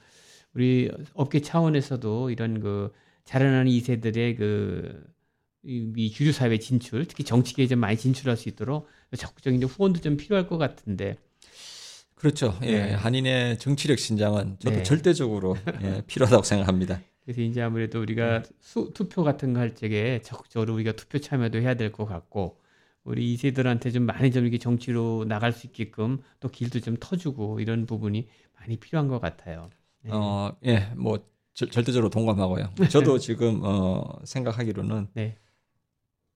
우리 0.54 0.90
업계 1.14 1.40
차원에서도 1.40 2.30
이런 2.30 2.60
그 2.60 2.92
자라나는 3.24 3.66
2세들의 3.70 4.36
그 4.36 5.04
이, 5.64 5.92
이 5.96 6.10
주류 6.10 6.32
사회 6.32 6.58
진출, 6.58 7.06
특히 7.06 7.24
정치계에 7.24 7.66
좀 7.66 7.80
많이 7.80 7.96
진출할 7.96 8.36
수 8.36 8.48
있도록 8.48 8.88
적극적인 9.16 9.62
후원도 9.64 10.00
좀 10.00 10.16
필요할 10.16 10.46
것 10.48 10.58
같은데. 10.58 11.16
그렇죠. 12.18 12.58
예, 12.62 12.66
네. 12.86 12.94
한인의 12.94 13.58
정치력 13.58 13.98
신장은 13.98 14.56
저도 14.58 14.76
네. 14.76 14.82
절대적으로 14.82 15.56
예, 15.82 16.02
필요하다고 16.06 16.42
생각합니다. 16.42 17.00
그래서 17.24 17.42
이제 17.42 17.62
아무래도 17.62 18.00
우리가 18.00 18.42
수, 18.60 18.90
투표 18.94 19.22
같은 19.22 19.52
거 19.52 19.60
할 19.60 19.74
적에 19.74 20.20
적극적으로 20.22 20.74
우리가 20.74 20.92
투표 20.92 21.18
참여도 21.18 21.60
해야 21.60 21.74
될 21.74 21.92
것 21.92 22.06
같고 22.06 22.58
우리 23.04 23.34
2세들한테 23.34 23.92
좀 23.92 24.02
많이 24.04 24.30
좀 24.32 24.44
이렇게 24.44 24.58
정치로 24.58 25.24
나갈 25.26 25.52
수 25.52 25.66
있게끔 25.66 26.18
또 26.40 26.48
길도 26.48 26.80
좀 26.80 26.96
터주고 26.98 27.60
이런 27.60 27.86
부분이 27.86 28.28
많이 28.58 28.76
필요한 28.78 29.08
것 29.08 29.20
같아요. 29.20 29.70
네. 30.02 30.10
어, 30.12 30.56
예, 30.66 30.90
뭐 30.96 31.18
절- 31.54 31.70
절대적으로 31.70 32.10
동감하고요. 32.10 32.72
저도 32.90 33.18
지금 33.20 33.60
어, 33.62 34.02
생각하기로는 34.24 35.08
네. 35.14 35.36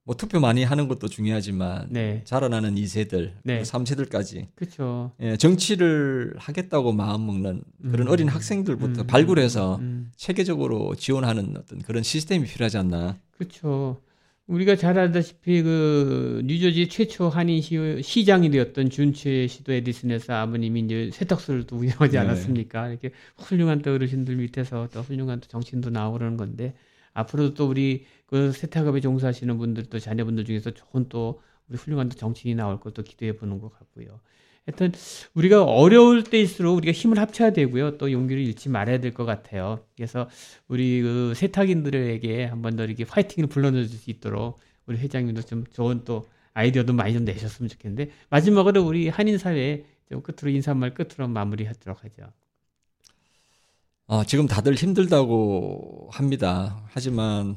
뭐 0.04 0.16
투표 0.16 0.40
많이 0.40 0.64
하는 0.64 0.88
것도 0.88 1.08
중요하지만 1.08 1.86
네. 1.90 2.22
자라나는 2.24 2.74
2세들, 2.74 3.32
네. 3.44 3.62
3세들까지 3.62 4.48
그렇죠. 4.56 5.12
예, 5.20 5.36
정치를 5.36 6.34
하겠다고 6.38 6.92
마음 6.92 7.26
먹는 7.26 7.62
그런 7.90 8.08
음. 8.08 8.12
어린 8.12 8.28
학생들부터 8.28 9.02
음, 9.02 9.06
발굴해서 9.06 9.76
음, 9.76 10.10
체계적으로 10.16 10.96
지원하는 10.96 11.56
어떤 11.56 11.80
그런 11.82 12.02
시스템이 12.02 12.46
필요하지 12.46 12.78
않나. 12.78 13.18
그렇죠. 13.30 14.00
우리가 14.48 14.74
잘 14.74 14.98
알다시피 14.98 15.62
그 15.62 16.42
뉴저지 16.44 16.88
최초 16.88 17.28
한인 17.28 17.62
시, 17.62 18.02
시장이 18.02 18.50
되었던 18.50 18.90
준최 18.90 19.46
시도 19.46 19.72
에디슨에서 19.72 20.34
아버님이 20.34 20.80
이제 20.80 21.10
세탁소를 21.12 21.64
또 21.68 21.76
운영하지 21.76 22.12
네. 22.12 22.18
않았습니까? 22.18 22.88
이렇게 22.88 23.12
훌륭한 23.36 23.82
또 23.82 23.94
어르신들 23.94 24.34
밑에서 24.34 24.88
또 24.92 25.02
훌륭한 25.02 25.40
또 25.40 25.48
정치인도 25.48 25.90
나오고 25.90 26.18
그러는 26.18 26.36
건데 26.36 26.74
앞으로도 27.14 27.54
또 27.54 27.68
우리 27.68 28.04
그 28.32 28.50
세탁업에 28.52 29.00
종사하시는 29.02 29.58
분들 29.58 29.84
또 29.90 29.98
자녀분들 29.98 30.46
중에서 30.46 30.70
좋은 30.70 31.06
또 31.10 31.42
우리 31.68 31.76
훌륭한 31.76 32.08
또 32.08 32.16
정치인이 32.16 32.54
나올 32.54 32.80
것도 32.80 33.02
기대해 33.02 33.36
보는 33.36 33.60
것 33.60 33.68
같고요. 33.78 34.20
하여튼 34.64 34.92
우리가 35.34 35.64
어려울 35.64 36.24
때일수록 36.24 36.78
우리가 36.78 36.92
힘을 36.92 37.18
합쳐야 37.18 37.52
되고요. 37.52 37.98
또 37.98 38.10
용기를 38.10 38.42
잃지 38.42 38.70
말아야 38.70 39.00
될 39.00 39.12
것 39.12 39.26
같아요. 39.26 39.84
그래서 39.96 40.30
우리 40.68 41.02
그 41.02 41.34
세탁인들에게 41.36 42.46
한 42.46 42.62
번 42.62 42.76
더 42.76 42.84
이렇게 42.84 43.04
파이팅을 43.04 43.48
불러넣을 43.50 43.84
수 43.86 44.08
있도록 44.10 44.58
우리 44.86 44.96
회장님도 44.98 45.42
좀 45.42 45.64
좋은 45.70 46.04
또 46.06 46.26
아이디어도 46.54 46.94
많이 46.94 47.12
좀 47.12 47.24
내셨으면 47.26 47.68
좋겠는데 47.68 48.12
마지막으로 48.30 48.82
우리 48.82 49.08
한인 49.10 49.36
사회 49.36 49.84
좀 50.08 50.22
끝으로 50.22 50.50
인사말 50.50 50.94
끝으로 50.94 51.28
마무리하도록 51.28 52.02
하죠. 52.04 52.32
어, 54.06 54.24
지금 54.24 54.46
다들 54.46 54.74
힘들다고 54.74 56.08
합니다. 56.12 56.82
하지만 56.88 57.56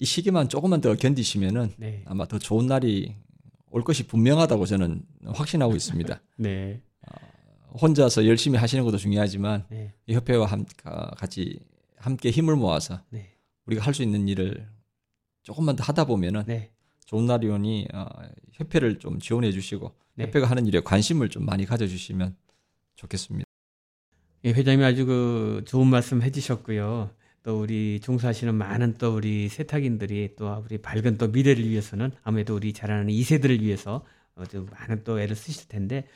이 0.00 0.04
시기만 0.06 0.48
조금만 0.48 0.80
더 0.80 0.94
견디시면은 0.94 1.74
네, 1.76 2.02
아마 2.06 2.26
더 2.26 2.38
좋은 2.38 2.66
날이 2.66 3.14
올 3.70 3.84
것이 3.84 4.06
분명하다고 4.06 4.64
저는 4.64 5.02
확신하고 5.26 5.76
있습니다. 5.76 6.22
네, 6.38 6.80
혼자서 7.80 8.26
열심히 8.26 8.58
하시는 8.58 8.82
것도 8.82 8.96
중요하지만 8.96 9.66
네, 9.68 9.92
이 10.06 10.14
협회와 10.14 10.46
함, 10.46 10.64
가- 10.82 11.10
같이 11.18 11.60
함께 11.98 12.30
힘을 12.30 12.56
모아서 12.56 13.02
네, 13.10 13.34
우리가 13.66 13.84
할 13.84 13.92
수 13.92 14.02
있는 14.02 14.26
일을 14.26 14.66
조금만 15.42 15.76
더 15.76 15.84
하다 15.84 16.06
보면은 16.06 16.44
네, 16.46 16.70
좋은 17.04 17.26
날이 17.26 17.48
오니 17.48 17.88
어, 17.92 18.06
협회를 18.52 19.00
좀 19.00 19.18
지원해 19.18 19.52
주시고 19.52 19.92
네. 20.14 20.24
협회가 20.24 20.46
하는 20.48 20.66
일에 20.66 20.80
관심을 20.80 21.28
좀 21.28 21.44
많이 21.44 21.66
가져주시면 21.66 22.36
좋겠습니다. 22.96 23.44
예, 24.46 24.50
회장님 24.52 24.82
아주 24.82 25.04
그 25.04 25.62
좋은 25.66 25.86
말씀 25.88 26.22
해주셨고요. 26.22 27.10
또 27.42 27.60
우리 27.60 28.00
종사하시는 28.00 28.54
많은 28.54 28.96
또 28.98 29.14
우리 29.16 29.48
세탁인들이 29.48 30.30
또 30.36 30.62
우리 30.64 30.78
밝은 30.78 31.16
또 31.18 31.28
미래를 31.28 31.68
위해서는 31.68 32.12
아무래도 32.22 32.54
우리 32.54 32.72
자라는 32.72 33.08
2세들을 33.08 33.60
위해서 33.62 34.04
어, 34.36 34.44
좀 34.46 34.66
많은 34.70 35.04
또 35.04 35.20
애를 35.20 35.34
쓰실 35.36 35.68
텐데 35.68 36.06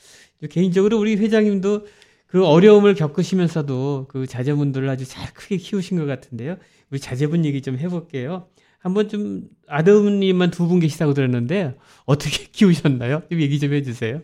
개인적으로 0.50 0.98
우리 0.98 1.16
회장님도 1.16 1.86
그 2.26 2.44
어려움을 2.44 2.94
겪으시면서도 2.94 4.06
그 4.08 4.26
자제분들을 4.26 4.88
아주 4.88 5.04
잘 5.06 5.32
크게 5.34 5.56
키우신 5.56 5.96
것 5.98 6.04
같은데요. 6.06 6.56
우리 6.90 6.98
자제분 7.00 7.44
얘기 7.44 7.62
좀 7.62 7.78
해볼게요. 7.78 8.48
한번 8.80 9.08
좀 9.08 9.48
아드님만 9.68 10.50
두 10.50 10.66
분 10.68 10.80
계시다고 10.80 11.14
들었는데 11.14 11.76
어떻게 12.04 12.46
키우셨나요? 12.52 13.22
좀 13.30 13.40
얘기 13.40 13.58
좀 13.58 13.72
해주세요. 13.72 14.20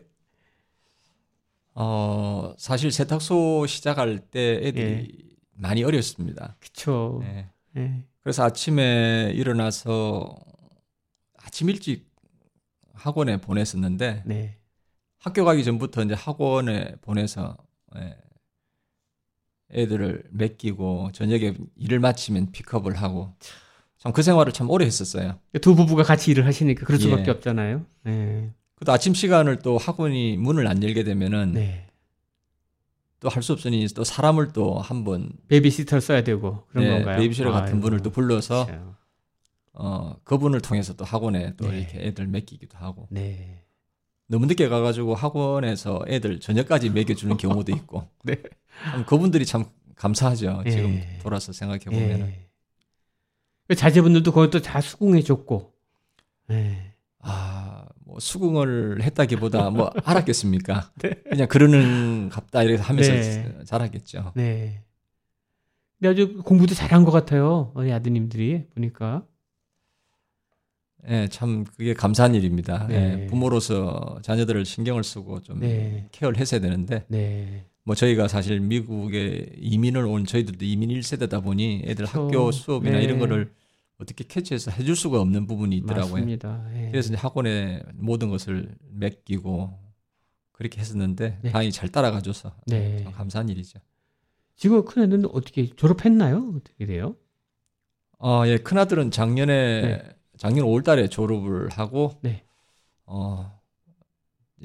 어, 1.75 2.55
사실 2.59 2.91
세탁소 2.91 3.67
시작할 3.67 4.19
때 4.31 4.61
애들이 4.63 5.30
많이 5.61 5.85
어렸습니다. 5.85 6.57
그쵸. 6.61 7.19
네. 7.23 7.49
예. 7.77 8.05
그래서 8.21 8.45
아침에 8.45 9.33
일어나서 9.35 10.35
아침 11.39 11.69
일찍 11.71 12.09
학원에 12.95 13.41
보냈었는데 13.41 14.23
네. 14.27 14.57
학교 15.19 15.45
가기 15.45 15.65
전부터 15.65 16.03
이제 16.05 16.15
학원에 16.15 16.97
보내서 17.03 17.57
예, 17.97 18.17
애들을 19.73 20.25
맡기고 20.31 21.11
저녁에 21.13 21.55
일을 21.77 22.01
마치면 22.01 22.53
픽업을 22.53 22.95
하고 22.97 23.35
참 23.99 24.13
그 24.13 24.23
생활을 24.23 24.53
참 24.53 24.71
오래 24.71 24.87
했었어요. 24.87 25.39
두 25.61 25.75
부부가 25.75 26.03
같이 26.03 26.31
일을 26.31 26.47
하시니까 26.47 26.87
그럴 26.87 26.99
수밖에 26.99 27.27
예. 27.27 27.31
없잖아요. 27.31 27.85
네. 28.05 28.51
그또 28.77 28.93
아침 28.93 29.13
시간을 29.13 29.59
또 29.59 29.77
학원이 29.77 30.39
문을 30.39 30.67
안 30.67 30.83
열게 30.83 31.05
되면은 31.05 31.53
네. 31.53 31.87
또 33.21 33.29
할 33.29 33.43
수 33.43 33.53
없으니 33.53 33.87
또 33.95 34.03
사람을 34.05 34.53
또 34.53 34.79
한번 34.79 35.31
베이비시터를 35.49 36.01
써야 36.01 36.25
되고 36.25 36.65
그런 36.69 36.85
네, 36.85 36.91
건가요? 36.95 37.19
베이비시터 37.19 37.51
같은 37.53 37.75
아이고, 37.75 37.81
분을 37.81 38.01
또 38.01 38.11
불러서 38.11 38.67
그렇죠. 38.67 38.97
어 39.75 40.17
그분을 40.25 40.61
통해서 40.61 40.95
또 40.95 41.05
학원에 41.05 41.55
또 41.57 41.69
네. 41.71 41.81
이렇게 41.81 42.01
애들 42.07 42.27
맡기기도 42.27 42.79
하고 42.79 43.07
네. 43.11 43.63
너무 44.27 44.47
늦게 44.47 44.69
가가지고 44.69 45.15
학원에서 45.15 46.05
애들 46.09 46.41
저녁까지 46.41 46.91
먹여주는 46.91 47.37
경우도 47.37 47.73
있고 47.73 48.09
네. 48.25 48.37
참 48.91 49.05
그분들이 49.05 49.45
참 49.45 49.67
감사하죠 49.97 50.63
예. 50.67 50.71
지금 50.71 51.03
돌아서 51.23 51.53
생각해 51.53 51.85
보면은 51.85 52.29
예. 52.29 52.47
그 53.69 53.75
자제분들도 53.77 54.33
그것도 54.33 54.63
다 54.63 54.81
수긍해 54.81 55.23
줬고. 55.23 55.73
네. 56.49 56.95
아뭐 57.21 57.60
수긍을 58.21 59.03
했다기보다 59.03 59.71
뭐 59.71 59.91
알았겠습니까 60.05 60.93
네. 61.03 61.15
그냥 61.29 61.49
그러는 61.49 62.29
갑다 62.29 62.63
이렇게 62.63 62.81
하면서 62.83 63.13
네. 63.13 63.59
잘하겠죠 63.65 64.33
네. 64.37 64.83
근데 65.99 66.09
아주 66.11 66.43
공부도 66.43 66.75
잘한 66.75 67.05
것 67.05 67.11
같아요. 67.11 67.73
우리 67.75 67.93
아드님들이 67.93 68.65
보니까. 68.75 69.23
예, 71.09 71.29
참 71.29 71.65
그게 71.65 71.95
감사한 71.95 72.35
일입니다 72.35 72.87
네. 72.87 73.23
예, 73.23 73.27
부모로서 73.27 74.19
자녀들을 74.23 74.65
신경을 74.67 75.03
쓰고 75.03 75.41
좀 75.41 75.61
네. 75.61 76.07
케어를 76.13 76.39
했어야 76.39 76.61
되는데 76.61 77.05
네. 77.09 77.65
뭐 77.85 77.95
저희가 77.95 78.29
사실 78.29 78.61
미국에 78.61 79.47
이민을 79.59 80.05
온 80.05 80.27
저희들도 80.27 80.65
이민 80.65 80.91
1세대다 80.91 81.43
보니 81.43 81.83
애들 81.87 82.05
그렇죠. 82.07 82.27
학교 82.27 82.53
수업이나 82.53 82.99
네. 82.99 83.05
이런 83.05 83.19
거를 83.19 83.51
어떻게 84.01 84.25
캐치해서 84.25 84.71
해줄 84.71 84.97
수가 84.97 85.21
없는 85.21 85.47
부분이 85.47 85.77
있더라고요. 85.79 86.15
맞습니다. 86.15 86.65
예. 86.75 86.91
그래서 86.91 87.09
이제 87.09 87.17
학원에 87.17 87.83
모든 87.95 88.31
것을 88.31 88.75
맡기고 88.89 89.79
그렇게 90.53 90.81
했었는데 90.81 91.39
네. 91.43 91.51
다행히 91.51 91.71
잘 91.71 91.91
따라가줘서 91.91 92.55
네. 92.67 93.03
참 93.05 93.13
감사한 93.13 93.49
일이죠. 93.51 93.79
지금 94.57 94.85
큰 94.85 95.05
애는 95.05 95.27
어떻게 95.33 95.67
졸업했나요? 95.71 96.55
어떻게 96.57 96.87
돼요? 96.87 97.17
어, 98.19 98.43
예, 98.47 98.59
큰 98.59 98.79
아들은 98.79 99.11
작년에 99.11 99.81
네. 99.81 100.17
작년 100.37 100.67
5월달에 100.67 101.11
졸업을 101.11 101.69
하고 101.71 102.19
네. 102.23 102.45
어, 103.05 103.61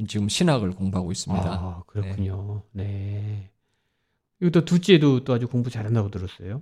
지금 0.08 0.30
신학을 0.30 0.72
공부하고 0.72 1.12
있습니다. 1.12 1.46
아, 1.46 1.84
그렇군요. 1.88 2.64
네. 2.72 3.52
이것도 4.42 4.66
둘째도 4.66 5.24
또 5.24 5.34
아주 5.34 5.48
공부 5.48 5.70
잘한다고 5.70 6.10
들었어요. 6.12 6.62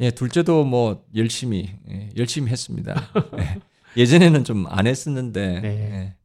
예, 0.00 0.10
둘째도 0.10 0.64
뭐 0.64 1.04
열심히 1.14 1.70
예, 1.88 2.10
열심히 2.16 2.50
했습니다. 2.50 2.94
예. 3.38 3.60
예전에는 3.96 4.42
좀 4.44 4.66
안 4.68 4.86
했었는데 4.86 5.60
네. 5.60 5.68
예, 5.68 6.16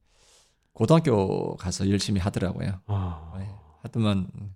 고등학교 0.74 1.56
가서 1.58 1.90
열심히 1.90 2.20
하더라고요. 2.20 2.80
아, 2.88 3.34
예, 3.40 3.48
하더만 3.84 4.28
음, 4.36 4.56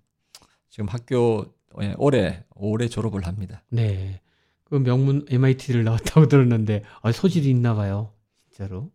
지금 0.68 0.88
학교 0.88 1.44
예, 1.80 1.94
올해 1.98 2.44
올해 2.56 2.88
졸업을 2.88 3.26
합니다. 3.26 3.62
네. 3.70 4.20
그 4.64 4.76
명문 4.82 5.24
MIT를 5.28 5.84
나왔다고 5.84 6.26
들었는데 6.26 6.82
아, 7.02 7.12
소질이 7.12 7.48
있나 7.50 7.74
봐요. 7.74 8.12
진짜로. 8.50 8.90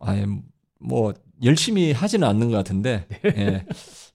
아예 0.00 0.24
뭐 0.78 1.12
열심히 1.42 1.92
하지는 1.92 2.26
않는 2.28 2.50
것 2.50 2.56
같은데 2.56 3.06
네. 3.22 3.32
예, 3.36 3.66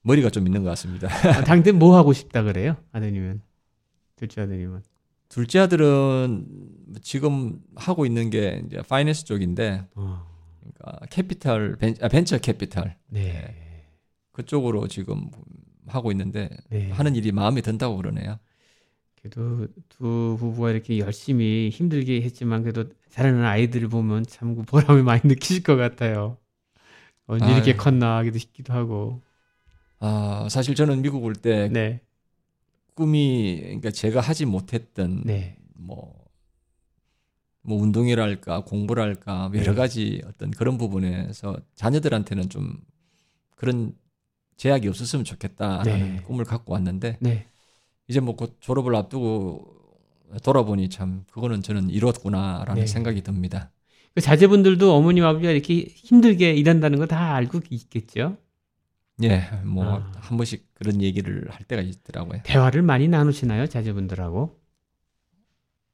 머리가 0.01 0.29
좀 0.31 0.47
있는 0.47 0.63
것 0.63 0.69
같습니다. 0.71 1.07
아, 1.29 1.43
당대 1.43 1.71
뭐 1.71 1.95
하고 1.95 2.13
싶다 2.13 2.41
그래요? 2.43 2.77
아드님은. 2.93 3.41
둘째 4.15 4.41
아드님은. 4.41 4.81
둘째 5.33 5.57
아들은 5.61 6.45
지금 7.01 7.59
하고 7.75 8.05
있는 8.05 8.29
게 8.29 8.61
이제 8.67 8.83
파이낸스 8.87 9.25
쪽인데 9.25 9.83
어, 9.95 10.23
그러니까 10.59 11.05
캐피탈 11.09 11.77
벤, 11.77 11.95
아, 12.01 12.07
벤처 12.07 12.37
캐피탈 12.37 12.95
네. 13.07 13.87
그쪽으로 14.31 14.87
지금 14.87 15.31
하고 15.87 16.11
있는데 16.11 16.51
네. 16.69 16.91
하는 16.91 17.15
일이 17.15 17.31
마음에 17.31 17.61
든다고 17.61 17.97
그러네요. 17.97 18.37
그래도 19.19 19.67
두 19.89 20.37
부부가 20.39 20.69
이렇게 20.69 20.99
열심히 20.99 21.69
힘들게 21.73 22.21
했지만 22.21 22.61
그래도 22.61 22.85
자라는 23.09 23.43
아이들을 23.43 23.87
보면 23.87 24.27
참 24.27 24.53
보람을 24.63 25.01
많이 25.01 25.21
느끼실 25.25 25.63
것 25.63 25.75
같아요. 25.75 26.37
언제 27.25 27.51
이렇게 27.51 27.71
아유. 27.71 27.77
컸나 27.79 28.17
하기도 28.17 28.37
싶기도 28.37 28.71
하고. 28.73 29.19
아 29.99 30.47
사실 30.51 30.75
저는 30.75 31.01
미국 31.01 31.23
올때 31.23 31.69
네. 31.69 32.01
꿈이 32.95 33.59
그러니까 33.61 33.91
제가 33.91 34.21
하지 34.21 34.45
못했던 34.45 35.21
네. 35.25 35.57
뭐, 35.75 36.13
뭐 37.61 37.81
운동이랄까 37.81 38.63
공부랄까 38.65 39.49
뭐 39.49 39.57
여러 39.59 39.71
네. 39.71 39.77
가지 39.77 40.21
어떤 40.27 40.51
그런 40.51 40.77
부분에서 40.77 41.57
자녀들한테는 41.75 42.49
좀 42.49 42.77
그런 43.55 43.95
제약이 44.57 44.87
없었으면 44.87 45.25
좋겠다라는 45.25 46.15
네. 46.15 46.21
꿈을 46.23 46.45
갖고 46.45 46.73
왔는데 46.73 47.17
네. 47.21 47.47
이제 48.07 48.19
뭐 48.19 48.35
곧 48.35 48.57
졸업을 48.59 48.95
앞두고 48.95 49.65
돌아보니 50.43 50.89
참 50.89 51.23
그거는 51.31 51.61
저는 51.61 51.89
이뤘구나라는 51.89 52.81
네. 52.81 52.87
생각이 52.87 53.21
듭니다. 53.21 53.71
그 54.13 54.21
자제분들도 54.21 54.93
어머님 54.93 55.23
아버지가 55.25 55.51
이렇게 55.51 55.85
힘들게 55.87 56.53
일한다는 56.53 56.99
거 56.99 57.05
다 57.07 57.33
알고 57.35 57.61
있겠죠. 57.69 58.37
예, 59.21 59.43
뭐 59.63 59.99
아. 59.99 60.11
한 60.15 60.37
번씩 60.37 60.73
그런 60.73 61.01
얘기를 61.01 61.47
할 61.51 61.63
때가 61.65 61.81
있더라고요. 61.81 62.41
대화를 62.43 62.81
많이 62.81 63.07
나누시나요, 63.07 63.67
자제분들하고? 63.67 64.59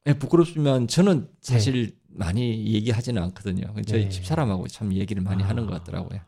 예, 0.08 0.14
부끄럽지만 0.14 0.88
저는 0.88 1.30
사실 1.42 1.98
많이 2.08 2.66
얘기하지는 2.74 3.22
않거든요. 3.24 3.74
저희 3.86 4.04
네. 4.06 4.10
집 4.10 4.26
사람하고 4.26 4.68
참 4.68 4.94
얘기를 4.94 5.22
많이 5.22 5.44
아. 5.44 5.50
하는 5.50 5.66
것 5.66 5.74
같더라고요. 5.74 6.22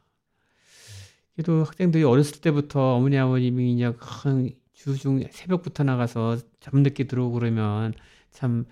그래도 1.36 1.64
학생들이 1.64 2.04
어렸을 2.04 2.42
때부터 2.42 2.96
어머니 2.96 3.18
아버님이 3.18 3.76
그냥 3.76 3.96
큰 3.98 4.52
주중 4.74 5.24
새벽부터 5.32 5.84
나가서 5.84 6.38
잠늦게 6.60 7.06
들어오고 7.06 7.34
그러면 7.40 7.94
참 8.32 8.66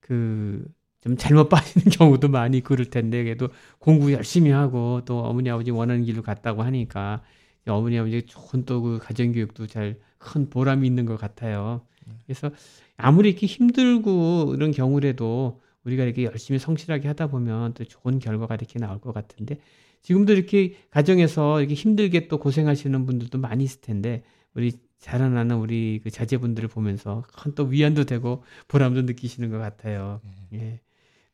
그 0.00 0.64
좀 1.00 1.16
잘못 1.18 1.48
빠지는 1.50 1.90
경우도 1.90 2.28
많이 2.28 2.62
그럴 2.62 2.86
텐데 2.86 3.22
그래도 3.24 3.48
공부 3.78 4.10
열심히 4.14 4.50
하고 4.50 5.02
또 5.04 5.20
어머니 5.20 5.50
아버지 5.50 5.70
원하는 5.70 6.02
길로 6.04 6.22
갔다고 6.22 6.62
하니까 6.62 7.22
어머니 7.66 7.98
아버지 7.98 8.22
좋은 8.26 8.64
또 8.64 8.82
그 8.82 8.98
가정 8.98 9.32
교육도 9.32 9.66
잘 9.66 9.96
큰 10.18 10.48
보람이 10.48 10.86
있는 10.86 11.04
것 11.04 11.18
같아요. 11.18 11.82
그래서 12.26 12.50
아무리 12.96 13.28
이렇게 13.30 13.46
힘들고 13.46 14.54
이런 14.56 14.70
경우라도 14.72 15.60
우리가 15.84 16.04
이렇게 16.04 16.24
열심히 16.24 16.58
성실하게 16.58 17.08
하다 17.08 17.26
보면 17.26 17.74
또 17.74 17.84
좋은 17.84 18.18
결과가 18.18 18.54
이렇게 18.54 18.78
나올 18.78 19.00
것 19.00 19.12
같은데 19.12 19.58
지금도 20.02 20.32
이렇게 20.32 20.76
가정에서 20.90 21.60
이렇게 21.60 21.74
힘들게 21.74 22.28
또 22.28 22.38
고생하시는 22.38 23.04
분들도 23.06 23.36
많이 23.38 23.64
있을 23.64 23.80
텐데 23.82 24.22
우리 24.54 24.72
자라나는 24.98 25.56
우리 25.58 26.00
그 26.02 26.10
자제분들을 26.10 26.68
보면서 26.70 27.22
큰 27.34 27.54
또 27.54 27.64
위안도 27.64 28.04
되고 28.04 28.42
보람도 28.68 29.02
느끼시는 29.02 29.50
것 29.50 29.58
같아요. 29.58 30.20
예. 30.54 30.80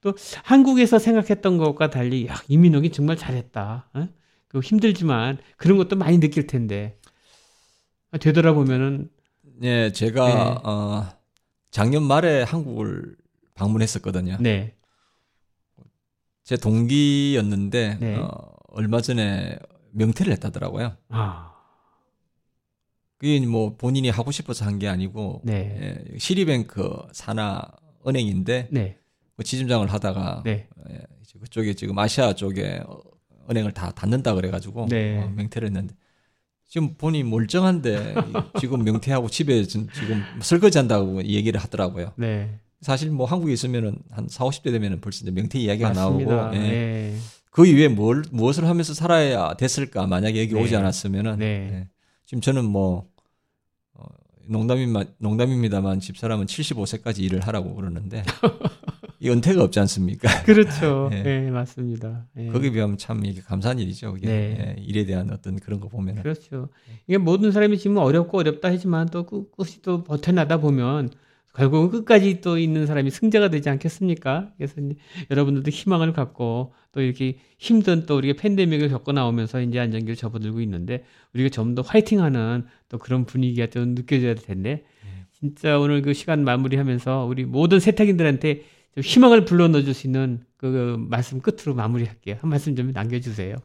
또 0.00 0.14
한국에서 0.44 0.98
생각했던 0.98 1.58
것과 1.58 1.90
달리 1.90 2.26
야, 2.26 2.34
이민혁이 2.48 2.90
정말 2.90 3.16
잘했다. 3.16 3.90
어? 3.94 4.08
그 4.50 4.58
힘들지만 4.60 5.38
그런 5.56 5.78
것도 5.78 5.94
많이 5.96 6.18
느낄 6.18 6.46
텐데 6.48 6.98
아, 8.10 8.18
되돌아보면은 8.18 9.08
예, 9.62 9.92
제가 9.92 10.26
네. 10.34 10.68
어, 10.68 11.06
작년 11.70 12.02
말에 12.02 12.42
한국을 12.42 13.16
방문했었거든요. 13.54 14.38
네, 14.40 14.74
제 16.42 16.56
동기였는데 16.56 17.98
네. 18.00 18.16
어, 18.16 18.28
얼마 18.68 19.00
전에 19.00 19.56
명퇴를 19.92 20.32
했다더라고요. 20.32 20.96
아, 21.10 21.54
그게 23.18 23.38
뭐 23.46 23.76
본인이 23.76 24.08
하고 24.08 24.30
싶어서 24.32 24.64
한 24.64 24.78
게 24.80 24.88
아니고 24.88 25.42
네, 25.44 26.04
예, 26.12 26.18
시리뱅크 26.18 26.90
산하 27.12 27.62
은행인데 28.04 28.68
네, 28.72 28.98
그 29.36 29.44
지점장을 29.44 29.86
하다가 29.92 30.42
네, 30.44 30.68
예, 30.90 30.98
그쪽에 31.38 31.74
지금 31.74 31.96
아시아 31.98 32.32
쪽에 32.34 32.82
어, 32.86 33.00
은행을 33.50 33.72
다 33.72 33.90
닫는다 33.90 34.34
그래가지고 34.34 34.86
네. 34.88 35.18
어, 35.18 35.28
명퇴를 35.34 35.66
했는데 35.68 35.94
지금 36.68 36.94
본인 36.94 37.28
멀쩡한데 37.30 38.14
이- 38.16 38.60
지금 38.60 38.84
명퇴하고 38.84 39.28
집에 39.28 39.62
지- 39.64 39.86
지금 39.92 40.22
설거지 40.40 40.78
한다고 40.78 41.22
얘기를 41.24 41.60
하더라고요. 41.60 42.12
네, 42.16 42.60
사실 42.80 43.10
뭐 43.10 43.26
한국에 43.26 43.52
있으면은 43.52 43.96
한 44.10 44.28
4, 44.28 44.44
50대 44.44 44.70
되면은 44.70 45.00
벌써 45.00 45.22
이제 45.22 45.30
명퇴 45.32 45.58
이야기가 45.58 45.88
맞습니다. 45.88 46.34
나오고 46.36 46.54
예. 46.56 46.58
네, 46.60 47.16
그 47.50 47.66
이후에 47.66 47.88
뭘 47.88 48.22
무엇을 48.30 48.66
하면서 48.66 48.94
살아야 48.94 49.54
됐을까 49.54 50.06
만약에 50.06 50.40
여기 50.40 50.54
네. 50.54 50.62
오지 50.62 50.76
않았으면은 50.76 51.38
네. 51.40 51.46
예. 51.46 51.88
지금 52.24 52.40
저는 52.40 52.64
뭐 52.64 53.08
어, 53.94 54.04
농담입니다, 54.46 55.10
농담입니다만 55.18 55.98
집사람은 55.98 56.46
75세까지 56.46 57.18
일을 57.18 57.40
하라고 57.40 57.74
그러는데 57.74 58.22
이 59.22 59.28
은퇴가 59.28 59.62
없지 59.62 59.78
않습니까? 59.80 60.28
그렇죠. 60.44 61.10
예. 61.12 61.22
네, 61.22 61.50
맞습니다. 61.50 62.26
예. 62.38 62.46
거기에 62.48 62.70
비하면 62.70 62.96
참 62.96 63.24
이게 63.24 63.40
감사한 63.42 63.78
일이죠. 63.78 64.14
그게 64.14 64.26
네. 64.26 64.76
예, 64.78 64.82
일에 64.82 65.04
대한 65.04 65.30
어떤 65.30 65.58
그런 65.60 65.78
거 65.78 65.88
보면은 65.88 66.22
그렇죠. 66.22 66.70
이게 67.06 67.18
모든 67.18 67.52
사람이 67.52 67.78
지금 67.78 67.98
어렵고 67.98 68.38
어렵다 68.38 68.68
하지만 68.68 69.08
또 69.10 69.26
꿋꿋이 69.26 69.82
또 69.82 70.04
버텨나다 70.04 70.58
보면 70.58 71.10
결국은 71.52 71.90
끝까지 71.90 72.40
또 72.40 72.58
있는 72.58 72.86
사람이 72.86 73.10
승자가 73.10 73.50
되지 73.50 73.68
않겠습니까? 73.68 74.52
그래서 74.56 74.74
여러분들도 75.30 75.68
희망을 75.70 76.12
갖고 76.12 76.72
또 76.92 77.02
이렇게 77.02 77.38
힘든 77.58 78.06
또 78.06 78.16
우리가 78.16 78.40
팬데믹을 78.40 78.88
겪고 78.88 79.12
나오면서 79.12 79.60
이제 79.60 79.78
안정기를 79.80 80.14
접어들고 80.16 80.60
있는데 80.62 81.04
우리가 81.34 81.50
좀 81.50 81.74
더 81.74 81.82
화이팅하는 81.82 82.64
또 82.88 82.98
그런 82.98 83.26
분위기가 83.26 83.66
좀 83.66 83.94
느껴져야 83.94 84.34
될 84.34 84.44
텐데 84.44 84.84
진짜 85.38 85.78
오늘 85.78 86.02
그 86.02 86.14
시간 86.14 86.44
마무리하면서 86.44 87.26
우리 87.28 87.44
모든 87.44 87.80
세탁인들한테 87.80 88.54
좀 88.54 88.64
희망을 88.96 89.44
불러 89.44 89.68
넣어줄 89.68 89.94
수 89.94 90.06
있는 90.06 90.44
그 90.56 90.96
말씀 90.98 91.40
끝으로 91.40 91.74
마무리할게요. 91.74 92.36
한 92.40 92.50
말씀 92.50 92.74
좀 92.76 92.92
남겨주세요. 92.92 93.56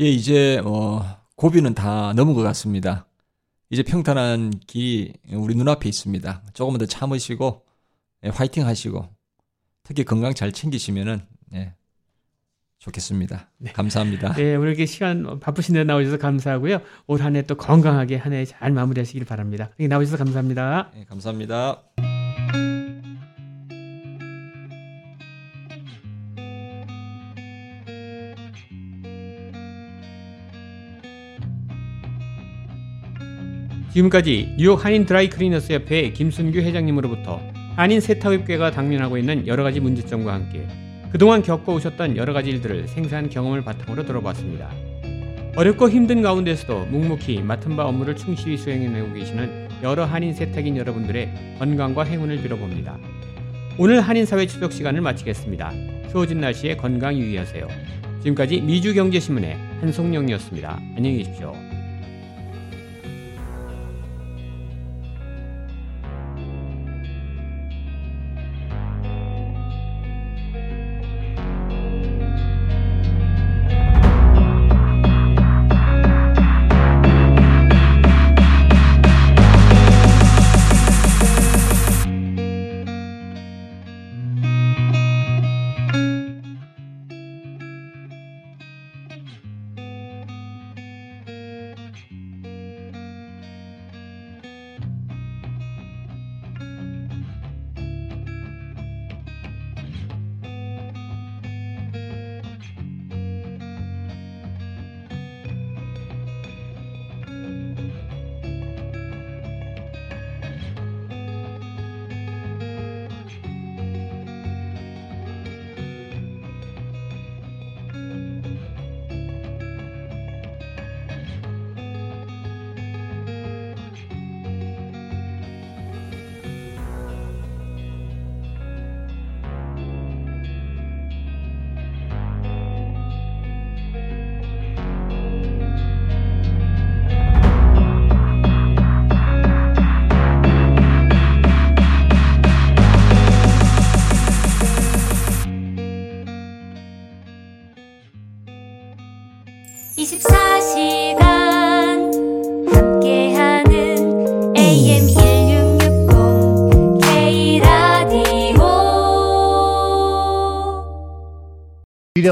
예 0.00 0.04
이제 0.08 0.60
뭐 0.62 1.04
고비는 1.36 1.74
다 1.74 2.12
넘은 2.14 2.34
것 2.34 2.42
같습니다. 2.42 3.06
이제 3.70 3.82
평탄한 3.82 4.52
길이 4.66 5.12
우리 5.32 5.54
눈앞에 5.54 5.88
있습니다. 5.88 6.42
조금만 6.54 6.78
더 6.78 6.86
참으시고 6.86 7.64
예, 8.24 8.28
화이팅 8.28 8.66
하시고 8.66 9.08
특히 9.82 10.04
건강 10.04 10.32
잘 10.34 10.52
챙기시면은 10.52 11.20
예, 11.54 11.74
좋겠습니다. 12.78 13.50
감사합니다. 13.72 14.34
네, 14.34 14.54
오늘 14.56 14.68
이렇게 14.68 14.86
시간 14.86 15.38
바쁘신 15.40 15.74
데 15.74 15.84
나오셔서 15.84 16.18
감사하고요. 16.18 16.80
올 17.06 17.20
한 17.20 17.34
해 17.36 17.42
또 17.42 17.56
건강하게 17.56 18.16
한 18.16 18.32
해 18.32 18.44
잘 18.44 18.72
마무리하시길 18.72 19.24
바랍니다. 19.24 19.70
나오셔서 19.78 20.16
감사합니다. 20.18 20.90
예, 20.96 21.04
감사합니다. 21.04 21.82
지금까지 33.94 34.54
뉴욕 34.58 34.84
한인 34.84 35.06
드라이클리너스 35.06 35.72
협회 35.72 36.10
김순규 36.10 36.58
회장님으로부터 36.58 37.40
한인 37.76 38.00
세탁업계가 38.00 38.72
당면하고 38.72 39.16
있는 39.18 39.46
여러 39.46 39.62
가지 39.62 39.78
문제점과 39.78 40.34
함께 40.34 40.66
그동안 41.12 41.42
겪어오셨던 41.42 42.16
여러 42.16 42.32
가지 42.32 42.50
일들을 42.50 42.88
생생한 42.88 43.30
경험을 43.30 43.62
바탕으로 43.62 44.04
들어봤습니다. 44.04 44.68
어렵고 45.54 45.88
힘든 45.88 46.22
가운데서도 46.22 46.86
묵묵히 46.86 47.42
맡은 47.42 47.76
바 47.76 47.84
업무를 47.84 48.16
충실히 48.16 48.56
수행해내고 48.56 49.12
계시는 49.12 49.68
여러 49.84 50.04
한인 50.04 50.34
세탁인 50.34 50.76
여러분들의 50.76 51.56
건강과 51.60 52.02
행운을 52.02 52.42
빌어봅니다. 52.42 52.98
오늘 53.78 54.00
한인사회 54.00 54.46
추석 54.48 54.72
시간을 54.72 55.02
마치겠습니다. 55.02 55.72
추워진 56.10 56.40
날씨에 56.40 56.76
건강 56.76 57.16
유의하세요. 57.16 57.68
지금까지 58.22 58.60
미주경제신문의 58.60 59.56
한송영이었습니다. 59.82 60.80
안녕히 60.96 61.18
계십시오. 61.18 61.52
함께하는 61.52 61.62
AM 61.62 61.62
1660 61.62 61.62
K 61.62 61.62
라디오 61.62 61.63